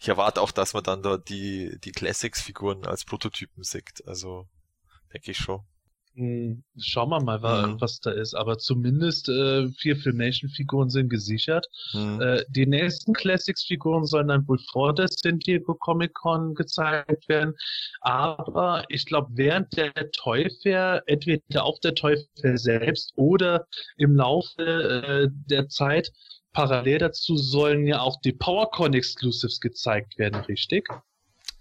[0.00, 4.06] ich erwarte auch, dass man dann da die, die Classics-Figuren als Prototypen sieht.
[4.06, 4.48] Also,
[5.12, 5.64] denke ich schon.
[6.18, 7.80] Hm, schauen wir mal, mhm.
[7.80, 8.34] was da ist.
[8.34, 11.68] Aber zumindest äh, vier Filmation-Figuren sind gesichert.
[11.92, 12.20] Mhm.
[12.20, 17.54] Äh, die nächsten Classics-Figuren sollen dann wohl vor der San Diego Comic Con gezeigt werden.
[18.00, 24.16] Aber ich glaube, während der Toy Fair, entweder auf der Toy Fair selbst oder im
[24.16, 26.10] Laufe äh, der Zeit,
[26.52, 30.88] parallel dazu sollen ja auch die PowerCon Exclusives gezeigt werden, richtig?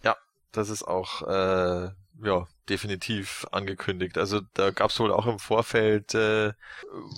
[0.04, 0.16] Ja,
[0.52, 1.92] das ist auch äh,
[2.24, 4.18] ja definitiv angekündigt.
[4.18, 6.54] Also da gab es wohl auch im Vorfeld äh,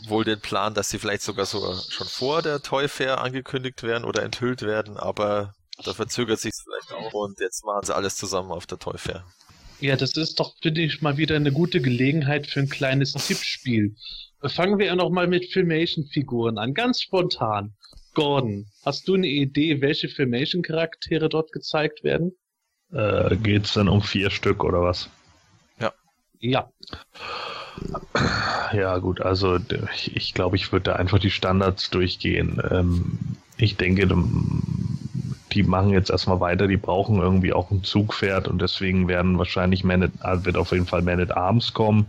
[0.08, 4.04] wohl den Plan, dass sie vielleicht sogar sogar schon vor der Toy Fair angekündigt werden
[4.04, 8.52] oder enthüllt werden, aber da verzögert sich vielleicht auch und jetzt machen sie alles zusammen
[8.52, 9.26] auf der Toy Fair.
[9.80, 13.96] Ja, das ist doch, finde ich, mal wieder eine gute Gelegenheit für ein kleines Tippspiel.
[14.46, 17.74] Fangen wir ja noch mal mit Filmation-Figuren an, ganz spontan.
[18.14, 22.34] Gordon, hast du eine Idee, welche Filmation-Charaktere dort gezeigt werden?
[22.92, 25.10] Äh, geht's dann um vier Stück oder was?
[25.80, 25.92] Ja.
[26.40, 26.70] Ja.
[28.74, 29.58] Ja, gut, also
[29.94, 32.62] ich, ich glaube, ich würde da einfach die Standards durchgehen.
[32.70, 33.18] Ähm,
[33.58, 34.08] ich denke,
[35.52, 39.84] die machen jetzt erstmal weiter, die brauchen irgendwie auch ein Zugpferd und deswegen werden wahrscheinlich
[39.84, 42.08] Man at, wird auf jeden Fall Man at Arms kommen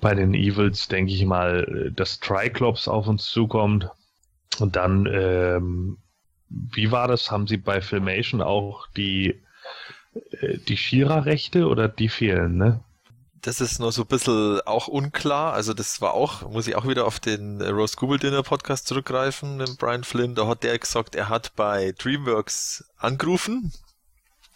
[0.00, 3.88] bei den Evils denke ich mal, dass Triclops auf uns zukommt.
[4.58, 5.98] Und dann, ähm,
[6.48, 7.30] wie war das?
[7.30, 9.40] Haben sie bei Filmation auch die,
[10.40, 12.80] äh, die Shira-Rechte oder die fehlen, ne?
[13.42, 15.52] Das ist nur so ein bisschen auch unklar.
[15.52, 19.56] Also das war auch, muss ich auch wieder auf den Rose Google Dinner Podcast zurückgreifen
[19.56, 20.34] mit Brian Flynn.
[20.34, 23.72] Da hat der gesagt, er hat bei DreamWorks angerufen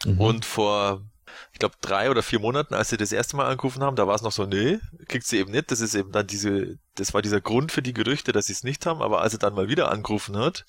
[0.05, 0.21] mhm.
[0.21, 1.03] und vor
[1.53, 4.15] ich glaube, drei oder vier Monaten, als sie das erste Mal angerufen haben, da war
[4.15, 4.79] es noch so, nee,
[5.09, 5.71] kriegt sie eben nicht.
[5.71, 8.65] Das ist eben dann diese, das war dieser Grund für die Gerüchte, dass sie es
[8.65, 9.03] nicht haben.
[9.03, 10.65] Aber als er dann mal wieder angerufen hat,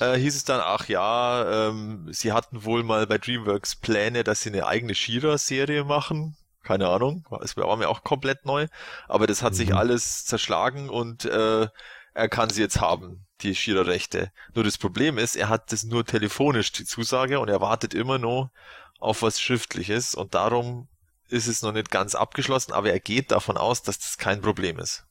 [0.00, 4.42] äh, hieß es dann, ach ja, ähm, sie hatten wohl mal bei DreamWorks Pläne, dass
[4.42, 6.36] sie eine eigene Shira-Serie machen.
[6.64, 8.66] keine Ahnung, es war mir auch komplett neu,
[9.06, 9.56] aber das hat mhm.
[9.56, 11.68] sich alles zerschlagen und äh,
[12.14, 14.30] er kann sie jetzt haben, die Shira-Rechte.
[14.54, 18.18] Nur das Problem ist, er hat das nur telefonisch, die Zusage, und er wartet immer
[18.18, 18.50] noch
[19.04, 20.88] auf was Schriftliches und darum
[21.28, 24.78] ist es noch nicht ganz abgeschlossen, aber er geht davon aus, dass das kein Problem
[24.78, 25.04] ist.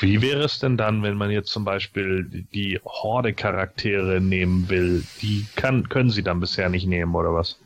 [0.00, 5.04] Wie wäre es denn dann, wenn man jetzt zum Beispiel die Horde-Charaktere nehmen will?
[5.22, 7.58] Die kann, können sie dann bisher nicht nehmen, oder was?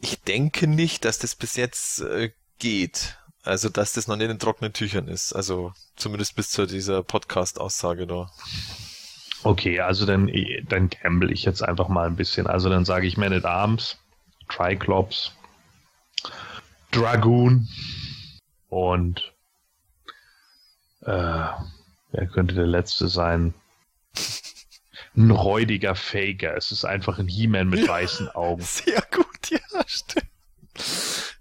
[0.00, 3.18] Ich denke nicht, dass das bis jetzt äh, geht.
[3.42, 5.34] Also, dass das noch nicht in trockenen Tüchern ist.
[5.34, 8.30] Also, zumindest bis zu dieser Podcast-Aussage da.
[9.44, 10.30] Okay, also dann,
[10.68, 12.46] dann gamble ich jetzt einfach mal ein bisschen.
[12.46, 13.98] Also dann sage ich Man at Arms,
[14.52, 15.32] Triclops,
[16.90, 17.68] Dragoon
[18.68, 19.32] und
[21.02, 21.46] äh,
[22.10, 23.54] wer könnte der letzte sein?
[25.16, 26.56] Ein räudiger Faker.
[26.56, 28.62] Es ist einfach ein He-Man mit weißen Augen.
[28.66, 30.28] Sehr gut, ja, stimmt.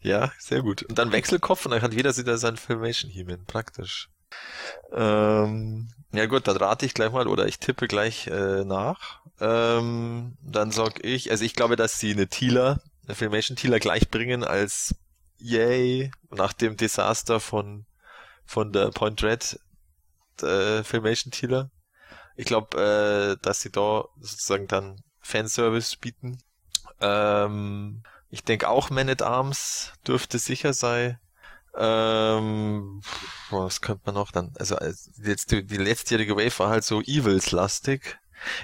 [0.01, 0.83] Ja, sehr gut.
[0.83, 3.45] Und dann Wechselkopf und dann hat jeder wieder sein Filmation He-Man.
[3.45, 4.09] Praktisch.
[4.91, 9.21] Ähm, ja gut, dann rate ich gleich mal oder ich tippe gleich äh, nach.
[9.39, 14.43] Ähm, dann sag ich, also ich glaube, dass sie eine eine Filmation Tealer gleich bringen
[14.43, 14.95] als
[15.37, 17.85] Yay nach dem Desaster von
[18.45, 19.59] von der Point Red
[20.41, 21.69] äh, Filmation Tealer.
[22.35, 26.37] Ich glaube, äh, dass sie da sozusagen dann Fanservice bieten.
[26.99, 31.19] Ähm, ich denke auch Man at Arms dürfte sicher sein.
[31.75, 33.01] Ähm,
[33.49, 34.53] was könnte man noch dann?
[34.57, 34.77] Also
[35.23, 38.17] jetzt die, die letztjährige Wave war halt so Evils-lastig.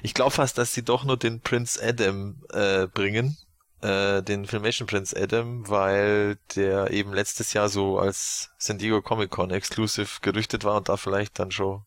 [0.03, 3.37] Ich glaube fast, dass sie doch nur den Prince Adam äh, bringen,
[3.81, 9.29] äh, den Filmation Prince Adam, weil der eben letztes Jahr so als San Diego Comic
[9.29, 11.83] Con Exclusive gerüchtet war und da vielleicht dann schon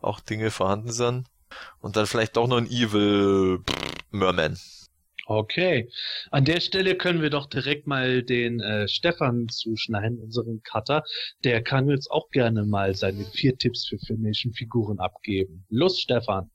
[0.00, 1.26] auch Dinge vorhanden sind.
[1.80, 3.60] Und dann vielleicht doch noch ein Evil
[4.10, 4.58] Merman.
[5.26, 5.90] Okay.
[6.30, 11.04] An der Stelle können wir doch direkt mal den äh, Stefan zuschneiden, unseren Cutter.
[11.44, 15.66] Der kann jetzt auch gerne mal seine vier Tipps für Filmation-Figuren abgeben.
[15.68, 16.50] Los, Stefan.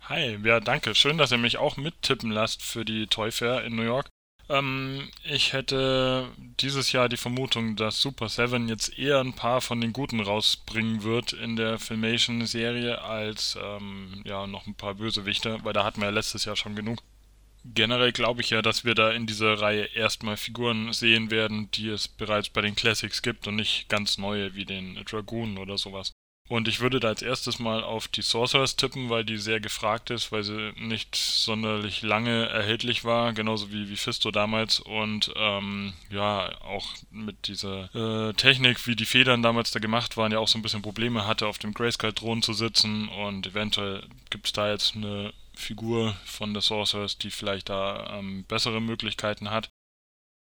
[0.00, 0.96] Hi, ja, danke.
[0.96, 4.08] Schön, dass ihr mich auch mittippen lasst für die Toy Fair in New York.
[4.48, 6.28] Ähm, ich hätte
[6.60, 11.02] dieses Jahr die Vermutung, dass Super Seven jetzt eher ein paar von den Guten rausbringen
[11.02, 16.06] wird in der Filmation-Serie als ähm, ja noch ein paar Bösewichte, weil da hatten wir
[16.06, 17.00] ja letztes Jahr schon genug
[17.74, 21.88] generell glaube ich ja, dass wir da in dieser Reihe erstmal Figuren sehen werden, die
[21.88, 26.12] es bereits bei den Classics gibt und nicht ganz neue wie den Dragoon oder sowas.
[26.48, 30.10] Und ich würde da als erstes mal auf die Sorcerers tippen, weil die sehr gefragt
[30.10, 34.78] ist, weil sie nicht sonderlich lange erhältlich war, genauso wie, wie Fisto damals.
[34.78, 40.30] Und ähm, ja, auch mit dieser äh, Technik, wie die Federn damals da gemacht waren,
[40.30, 43.08] ja auch so ein bisschen Probleme hatte, auf dem Grayskull-Thron zu sitzen.
[43.08, 48.44] Und eventuell gibt es da jetzt eine Figur von der Sorceress, die vielleicht da ähm,
[48.44, 49.68] bessere Möglichkeiten hat.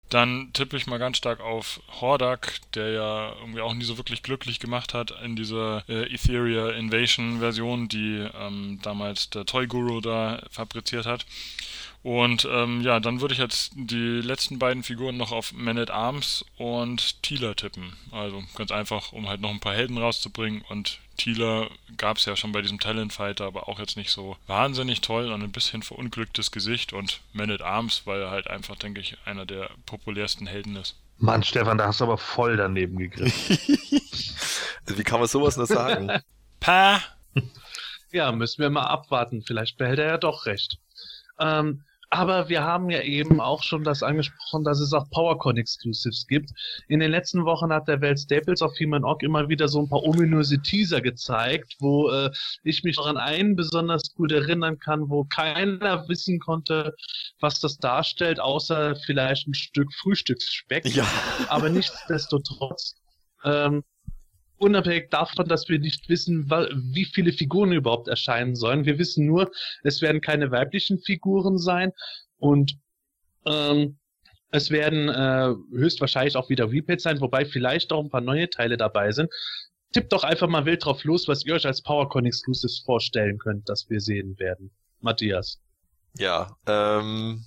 [0.08, 4.22] Dann tippe ich mal ganz stark auf Hordak, der ja irgendwie auch nie so wirklich
[4.22, 10.00] glücklich gemacht hat in dieser äh, Etheria Invasion Version, die ähm, damals der Toy Guru
[10.00, 11.26] da fabriziert hat.
[12.06, 15.90] Und ähm, ja, dann würde ich jetzt die letzten beiden Figuren noch auf Man at
[15.90, 17.94] Arms und Thieler tippen.
[18.12, 20.62] Also ganz einfach, um halt noch ein paar Helden rauszubringen.
[20.68, 24.36] Und Thieler gab es ja schon bei diesem Talent Fighter, aber auch jetzt nicht so
[24.46, 26.92] wahnsinnig toll und ein bisschen verunglücktes Gesicht.
[26.92, 30.94] Und Man at Arms, weil er halt einfach, denke ich, einer der populärsten Helden ist.
[31.18, 33.58] Mann, Stefan, da hast du aber voll daneben gegriffen.
[34.96, 36.12] Wie kann man sowas nur sagen?
[36.60, 37.02] Pah!
[38.12, 39.42] Ja, müssen wir mal abwarten.
[39.42, 40.78] Vielleicht behält er ja doch recht.
[41.40, 46.26] Ähm, aber wir haben ja eben auch schon das angesprochen, dass es auch PowerCon Exclusives
[46.26, 46.50] gibt.
[46.88, 49.88] In den letzten Wochen hat der Welt Staples auf He-Man Org immer wieder so ein
[49.88, 52.30] paar ominöse Teaser gezeigt, wo äh,
[52.62, 56.94] ich mich an einen besonders gut erinnern kann, wo keiner wissen konnte,
[57.40, 60.86] was das darstellt, außer vielleicht ein Stück Frühstücksspeck.
[60.86, 61.06] Ja.
[61.48, 62.94] Aber nichtsdestotrotz
[63.44, 63.82] ähm,
[64.58, 68.84] unabhängig davon, dass wir nicht wissen, wie viele Figuren überhaupt erscheinen sollen.
[68.84, 69.50] Wir wissen nur,
[69.82, 71.92] es werden keine weiblichen Figuren sein
[72.38, 72.76] und
[73.46, 73.98] ähm,
[74.50, 78.76] es werden äh, höchstwahrscheinlich auch wieder Repads sein, wobei vielleicht auch ein paar neue Teile
[78.76, 79.30] dabei sind.
[79.92, 83.68] Tippt doch einfach mal wild drauf los, was ihr euch als PowerCon Exclusives vorstellen könnt,
[83.68, 84.70] dass wir sehen werden.
[85.00, 85.60] Matthias.
[86.18, 87.44] Ja, ähm,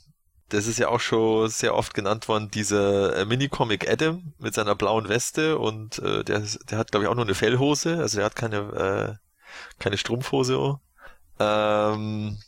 [0.50, 4.76] das ist ja auch schon sehr oft genannt worden, dieser äh, Mini-Comic Adam mit seiner
[4.76, 8.26] blauen Weste und äh, der, der hat, glaube ich, auch nur eine Fellhose, also der
[8.26, 9.16] hat keine, äh,
[9.80, 10.80] keine Strumpfhose.
[11.40, 12.40] Ähm,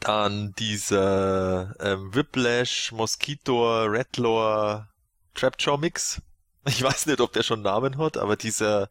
[0.00, 4.88] dann dieser ähm, Whiplash, Mosquito, Redlore,
[5.34, 6.22] Trapjaw Mix.
[6.68, 8.88] Ich weiß nicht, ob der schon Namen hat, aber dieser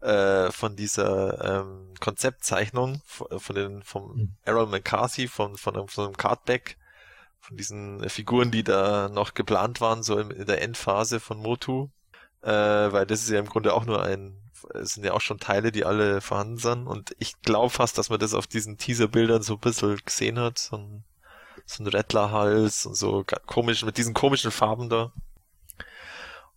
[0.00, 4.36] äh, von dieser ähm, Konzeptzeichnung von den vom hm.
[4.44, 6.76] Errol McCarthy von von von einem Cardback
[7.46, 11.88] von diesen Figuren, die da noch geplant waren, so in der Endphase von Motu.
[12.42, 12.50] äh,
[12.92, 14.36] weil das ist ja im Grunde auch nur ein,
[14.74, 18.10] es sind ja auch schon Teile, die alle vorhanden sind und ich glaube fast, dass
[18.10, 21.04] man das auf diesen Teaser-Bildern so ein bisschen gesehen hat, so ein,
[21.66, 25.12] so ein Rattlerhals und so komisch, mit diesen komischen Farben da.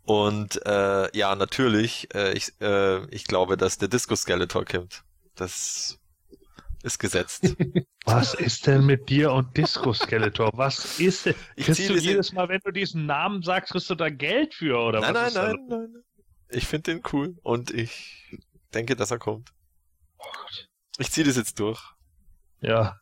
[0.04, 5.04] Und äh, ja, natürlich, äh, ich, äh, ich glaube, dass der Disco Skeletor kommt.
[5.36, 6.00] Das
[6.84, 7.56] ist gesetzt.
[8.06, 10.52] Was ist denn mit dir und Disco Skeletor?
[10.54, 11.36] Was ist denn?
[11.56, 14.80] Ich Kriegst du jedes Mal, wenn du diesen Namen sagst, kriegst du da Geld für
[14.80, 15.34] oder nein, was?
[15.36, 16.04] nein, nein, nein, nein.
[16.50, 18.40] Ich finde den cool und ich
[18.74, 19.54] denke, dass er kommt.
[20.98, 21.82] Ich ziehe das jetzt durch.
[22.62, 23.00] Ja,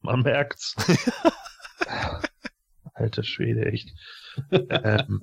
[0.00, 0.76] man merkt's.
[2.94, 3.92] Alter Schwede, echt.
[4.50, 5.22] ähm,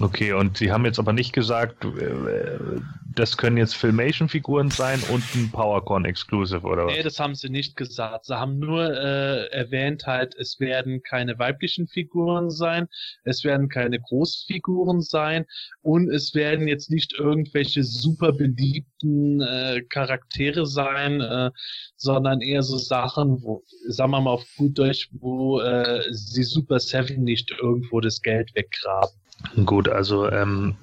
[0.00, 2.80] okay, und Sie haben jetzt aber nicht gesagt, äh,
[3.14, 6.94] das können jetzt Filmation-Figuren sein und ein PowerCon Exclusive oder was?
[6.94, 8.26] Nee, das haben sie nicht gesagt.
[8.26, 12.88] Sie haben nur äh, erwähnt halt, es werden keine weiblichen Figuren sein,
[13.24, 15.46] es werden keine Großfiguren sein
[15.82, 21.50] und es werden jetzt nicht irgendwelche super beliebten äh, Charaktere sein, äh,
[21.96, 26.80] sondern eher so Sachen, wo, sagen wir mal auf gut Deutsch, wo äh, sie Super
[26.80, 29.21] Seven nicht irgendwo das Geld weggraben.
[29.64, 30.76] Gut, also ähm,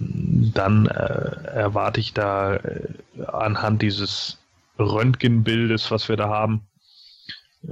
[0.53, 2.87] dann äh, erwarte ich da äh,
[3.27, 4.37] anhand dieses
[4.77, 6.67] Röntgenbildes, was wir da haben,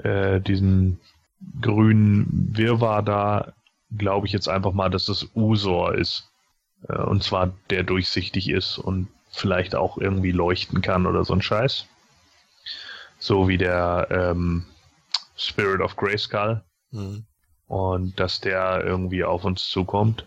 [0.03, 0.99] äh, diesen
[1.61, 3.53] grünen Wirrwarr da,
[3.97, 6.29] glaube ich jetzt einfach mal, dass das Usor ist.
[6.87, 11.41] Äh, und zwar der durchsichtig ist und vielleicht auch irgendwie leuchten kann oder so ein
[11.41, 11.85] Scheiß.
[13.19, 14.65] So wie der ähm,
[15.35, 17.25] Spirit of Grayskull Mhm.
[17.67, 20.25] und dass der irgendwie auf uns zukommt.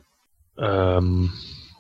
[0.61, 1.33] Ähm,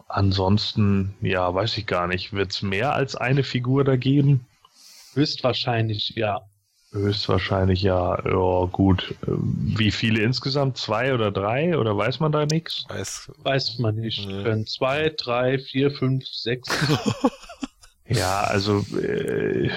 [0.08, 2.32] ansonsten, ja, weiß ich gar nicht.
[2.32, 4.46] Wird es mehr als eine Figur da geben?
[5.14, 6.40] Höchstwahrscheinlich, ja.
[6.92, 8.18] Höchstwahrscheinlich ja.
[8.24, 9.14] Ja, gut.
[9.26, 10.76] Wie viele insgesamt?
[10.76, 11.78] Zwei oder drei?
[11.78, 12.84] Oder weiß man da nichts?
[12.88, 13.30] Weiß.
[13.38, 14.26] Weiß man nicht.
[14.26, 14.42] Nee.
[14.42, 16.68] Können zwei, drei, vier, fünf, sechs.
[18.10, 19.68] Ja, also, äh,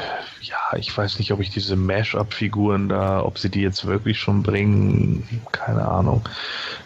[0.41, 4.41] ja, ich weiß nicht, ob ich diese Mash-up-Figuren da, ob sie die jetzt wirklich schon
[4.41, 5.41] bringen.
[5.51, 6.27] Keine Ahnung.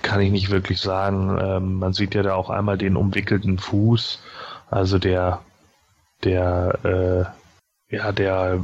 [0.02, 1.38] Kann ich nicht wirklich sagen.
[1.42, 4.20] Ähm, man sieht ja da auch einmal den umwickelten Fuß.
[4.70, 5.40] Also der,
[6.26, 7.32] der,
[7.90, 8.60] äh, ja, der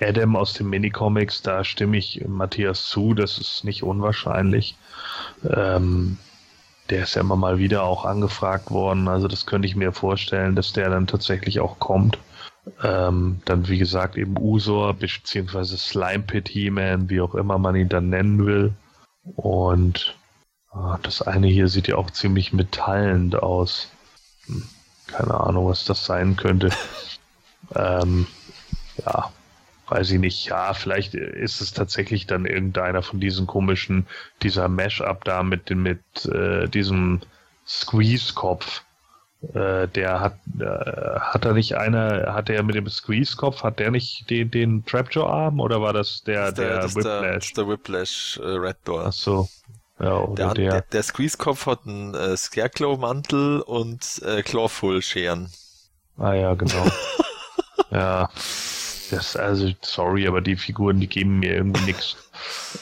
[0.00, 4.76] Adam aus den Minicomics, da stimme ich Matthias zu, das ist nicht unwahrscheinlich.
[5.42, 6.18] Ähm,
[6.88, 10.54] der ist ja immer mal wieder auch angefragt worden, also das könnte ich mir vorstellen,
[10.54, 12.18] dass der dann tatsächlich auch kommt.
[12.82, 17.88] Ähm, dann, wie gesagt, eben Usor, beziehungsweise Slime Pit He-Man, wie auch immer man ihn
[17.88, 18.72] dann nennen will.
[19.36, 20.16] Und
[20.70, 23.88] ah, das eine hier sieht ja auch ziemlich metallend aus.
[24.46, 24.64] Hm,
[25.06, 26.70] keine Ahnung, was das sein könnte.
[27.74, 28.26] ähm,
[29.04, 29.32] ja,
[29.88, 30.46] weiß ich nicht.
[30.46, 34.06] Ja, vielleicht ist es tatsächlich dann irgendeiner von diesen komischen,
[34.42, 37.20] dieser Mash-up da mit, mit äh, diesem
[37.66, 38.82] Squeeze-Kopf.
[39.54, 40.64] Äh, der hat, äh,
[41.20, 45.60] hat er nicht einer, hat er mit dem Squeeze-Kopf, hat der nicht den, den Trapjaw-Arm
[45.60, 47.46] oder war das der, Das der, das der, das Whiplash?
[47.46, 49.04] ist der Whiplash äh, Red Door.
[49.06, 49.48] Ach so.
[50.00, 50.70] Ja, oder Der, der.
[50.72, 55.50] der, der Squeeze-Kopf hat einen äh, Scarecrow-Mantel und äh, Clawful-Scheren.
[56.16, 56.86] Ah ja, genau.
[57.92, 58.28] ja.
[59.10, 62.16] Das, also, sorry, aber die Figuren, die geben mir irgendwie nichts.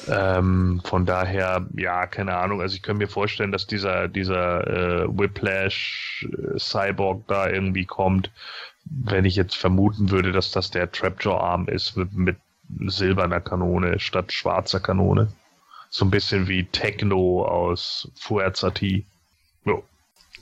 [0.06, 2.60] Ähm, von daher, ja, keine Ahnung.
[2.60, 8.30] Also ich kann mir vorstellen, dass dieser, dieser äh, Whiplash äh, Cyborg da irgendwie kommt.
[8.84, 12.36] Wenn ich jetzt vermuten würde, dass das der Trapjaw-Arm ist mit, mit
[12.86, 15.32] silberner Kanone statt schwarzer Kanone.
[15.88, 19.06] So ein bisschen wie Techno aus Fuerza T.
[19.64, 19.82] Jo.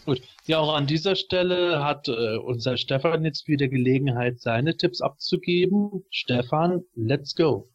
[0.05, 0.23] Gut.
[0.47, 6.05] Ja, auch an dieser Stelle hat äh, unser Stefan jetzt wieder Gelegenheit, seine Tipps abzugeben.
[6.11, 7.71] Stefan, let's go.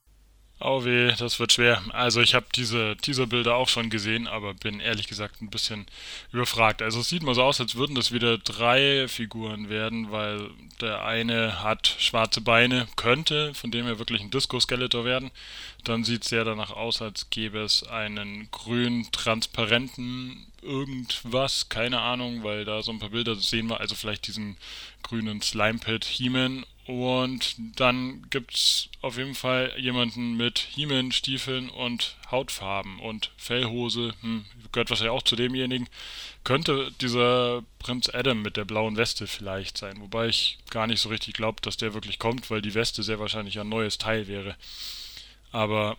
[0.61, 1.81] Oh weh, das wird schwer.
[1.93, 5.85] Also ich habe diese Teaserbilder auch schon gesehen, aber bin ehrlich gesagt ein bisschen
[6.33, 6.81] überfragt.
[6.81, 10.49] Also es sieht mal so aus, als würden das wieder drei Figuren werden, weil
[10.81, 15.31] der eine hat schwarze Beine, könnte von dem her wirklich ein Disco-Skeletor werden.
[15.85, 22.43] Dann sieht es sehr danach aus, als gäbe es einen grün transparenten irgendwas, keine Ahnung,
[22.43, 24.57] weil da so ein paar Bilder sehen wir, also vielleicht diesen
[25.03, 32.99] grünen Slime Pit He-Man und dann gibt's auf jeden Fall jemanden mit He-Man-Stiefeln und Hautfarben
[32.99, 35.87] und Fellhose, hm, gehört wahrscheinlich auch zu demjenigen.
[36.43, 41.09] Könnte dieser Prinz Adam mit der blauen Weste vielleicht sein, wobei ich gar nicht so
[41.09, 44.55] richtig glaube, dass der wirklich kommt, weil die Weste sehr wahrscheinlich ein neues Teil wäre.
[45.51, 45.95] Aber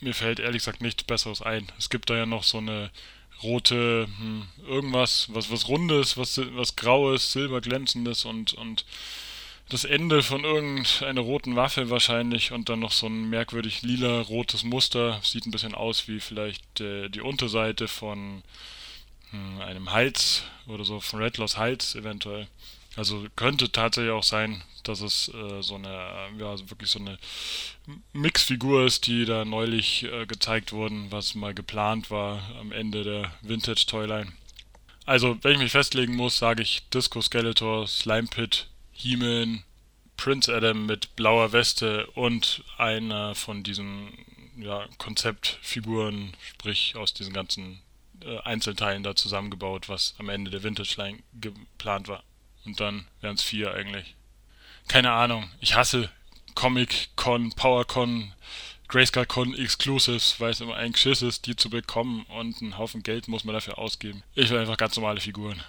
[0.00, 1.66] mir fällt ehrlich gesagt nichts Besseres ein.
[1.78, 2.90] Es gibt da ja noch so eine
[3.42, 8.84] rote, hm, irgendwas, was, was Rundes, was, was Graues, Silberglänzendes und, und
[9.68, 14.62] das Ende von irgendeiner roten Waffe wahrscheinlich und dann noch so ein merkwürdig lila rotes
[14.62, 15.20] Muster.
[15.22, 18.42] Sieht ein bisschen aus wie vielleicht äh, die Unterseite von
[19.30, 22.46] hm, einem Hals oder so, von Redlaws Hals eventuell.
[22.96, 25.88] Also könnte tatsächlich auch sein, dass es äh, so eine,
[26.38, 27.18] ja, also wirklich so eine
[28.12, 33.32] Mixfigur ist, die da neulich äh, gezeigt wurden, was mal geplant war am Ende der
[33.42, 34.32] Vintage Toyline.
[35.04, 39.62] Also, wenn ich mich festlegen muss, sage ich Disco Skeletor, Slime Pit, He-Man,
[40.16, 44.08] Prince Adam mit blauer Weste und einer von diesen
[44.56, 47.82] ja, Konzeptfiguren, sprich aus diesen ganzen
[48.24, 52.24] äh, Einzelteilen da zusammengebaut, was am Ende der Vintage Line geplant war.
[52.66, 54.14] Und dann wären es vier eigentlich.
[54.88, 55.50] Keine Ahnung.
[55.60, 56.10] Ich hasse
[56.54, 58.32] Comic-Con, Power-Con,
[58.88, 63.28] Grayscale-Con Exclusives, weil es immer ein Geschiss ist, die zu bekommen und einen Haufen Geld
[63.28, 64.22] muss man dafür ausgeben.
[64.34, 65.62] Ich will einfach ganz normale Figuren.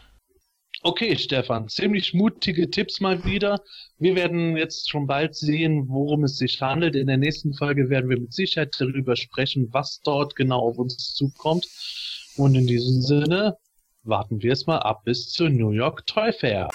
[0.83, 3.59] Okay, Stefan, ziemlich mutige Tipps mal wieder.
[3.97, 6.95] Wir werden jetzt schon bald sehen, worum es sich handelt.
[6.95, 11.15] In der nächsten Folge werden wir mit Sicherheit darüber sprechen, was dort genau auf uns
[11.15, 11.67] zukommt.
[12.35, 13.57] Und in diesem Sinne,
[14.03, 16.69] warten wir es mal ab bis zur New York Toy Fair.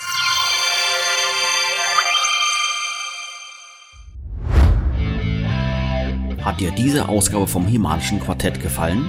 [6.44, 9.08] Hat dir diese Ausgabe vom Himalischen Quartett gefallen?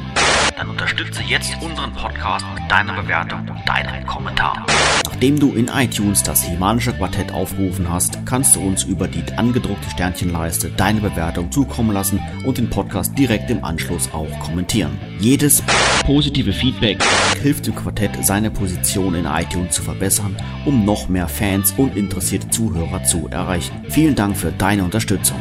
[0.56, 4.68] Dann unterstütze jetzt unseren Podcast mit deiner Bewertung und deinem Kommentar.
[5.04, 9.90] Nachdem du in iTunes das Himanische Quartett aufgerufen hast, kannst du uns über die angedruckte
[9.90, 15.00] Sternchenleiste deine Bewertung zukommen lassen und den Podcast direkt im Anschluss auch kommentieren.
[15.20, 15.64] Jedes
[16.06, 17.04] positive Feedback
[17.42, 22.50] hilft dem Quartett, seine Position in iTunes zu verbessern, um noch mehr Fans und interessierte
[22.50, 23.74] Zuhörer zu erreichen.
[23.90, 25.40] Vielen Dank für deine Unterstützung.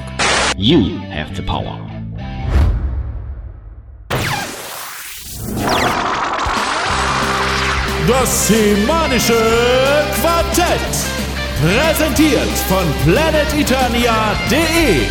[0.57, 1.79] You have the power.
[8.07, 10.79] Das Semanische Quartett.
[11.63, 15.07] Präsentiert von planeteternia.de.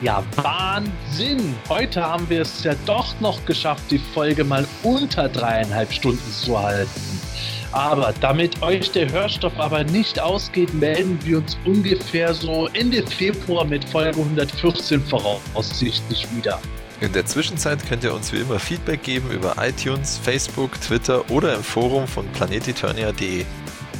[0.00, 1.56] Ja, Wahnsinn!
[1.68, 6.58] Heute haben wir es ja doch noch geschafft, die Folge mal unter dreieinhalb Stunden zu
[6.58, 7.27] halten.
[7.72, 13.64] Aber damit euch der Hörstoff aber nicht ausgeht, melden wir uns ungefähr so Ende Februar
[13.64, 16.58] mit Folge 114 voraussichtlich wieder.
[17.00, 21.54] In der Zwischenzeit könnt ihr uns wie immer Feedback geben über iTunes, Facebook, Twitter oder
[21.54, 23.44] im Forum von planeteternia.de.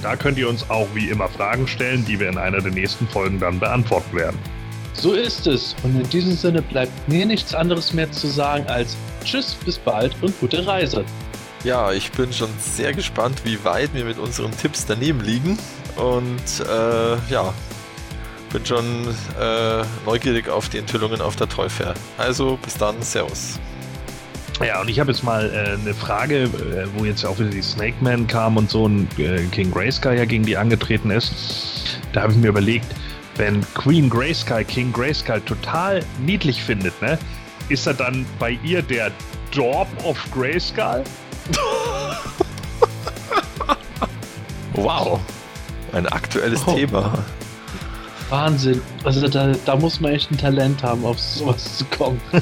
[0.02, 3.06] Da könnt ihr uns auch wie immer Fragen stellen, die wir in einer der nächsten
[3.06, 4.38] Folgen dann beantworten werden.
[4.94, 5.76] So ist es.
[5.84, 10.12] Und in diesem Sinne bleibt mir nichts anderes mehr zu sagen als Tschüss, bis bald
[10.20, 11.04] und gute Reise.
[11.64, 15.58] Ja, ich bin schon sehr gespannt, wie weit wir mit unseren Tipps daneben liegen.
[15.96, 17.52] Und äh, ja,
[18.52, 19.08] bin schon
[19.40, 21.68] äh, neugierig auf die Enthüllungen auf der Toy.
[22.16, 23.58] Also bis dann, Servus.
[24.64, 27.62] Ja, und ich habe jetzt mal äh, eine Frage, äh, wo jetzt auch wieder die
[27.62, 32.00] Snake Man kam und so ein äh, King Grayskull ja gegen die angetreten ist.
[32.12, 32.86] Da habe ich mir überlegt,
[33.36, 37.18] wenn Queen Grayskull King Grayskull total niedlich findet, ne,
[37.68, 39.12] ist er dann bei ihr der
[39.52, 41.04] Dorp of Grayskull?
[44.74, 45.20] wow.
[45.92, 46.74] Ein aktuelles oh.
[46.74, 47.18] Thema.
[48.30, 48.80] Wahnsinn.
[49.04, 52.20] Also da, da, muss man echt ein Talent haben, auf sowas zu kommen.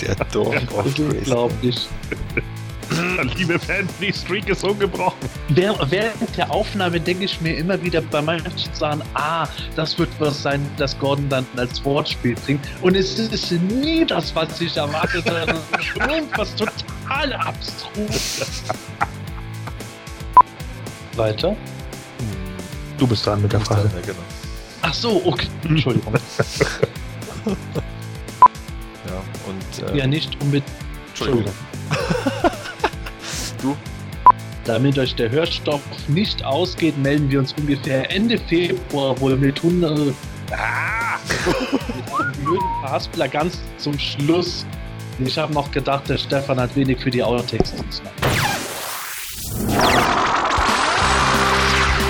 [0.00, 1.88] Der Dorf of Unglaublich.
[3.36, 5.28] Liebe Fans, die Streak ist ungebrochen.
[5.48, 9.46] Während der Aufnahme denke ich mir immer wieder bei manchen Sachen, ah,
[9.76, 12.66] das wird was sein, das Gordon dann als Wortspiel bringt.
[12.82, 15.54] Und es ist nie das, was ich erwartet habe.
[16.10, 16.74] irgendwas total
[17.10, 18.42] abstrus.
[21.16, 21.56] Weiter?
[22.98, 23.88] Du bist dran mit der Frage.
[23.88, 24.22] Dran, ja, genau.
[24.82, 25.48] Ach so, okay.
[25.64, 26.14] Entschuldigung.
[29.06, 29.90] ja, und.
[29.90, 30.70] Äh, ja, nicht unbedingt.
[31.08, 31.52] Entschuldigung.
[33.60, 33.76] du?
[34.64, 40.14] Damit euch der Hörstoff nicht ausgeht, melden wir uns ungefähr Ende Februar wohl mit 100.
[40.52, 41.18] Ah!
[41.46, 44.66] mit einem blöden Verhaspler ganz zum Schluss.
[45.24, 47.72] Ich habe noch gedacht, der Stefan hat wenig für die Outtakes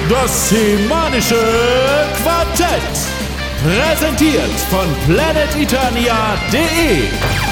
[0.08, 1.36] Das Semanische
[2.22, 2.70] Quartett.
[3.62, 7.49] Präsentiert von planeteternia.de.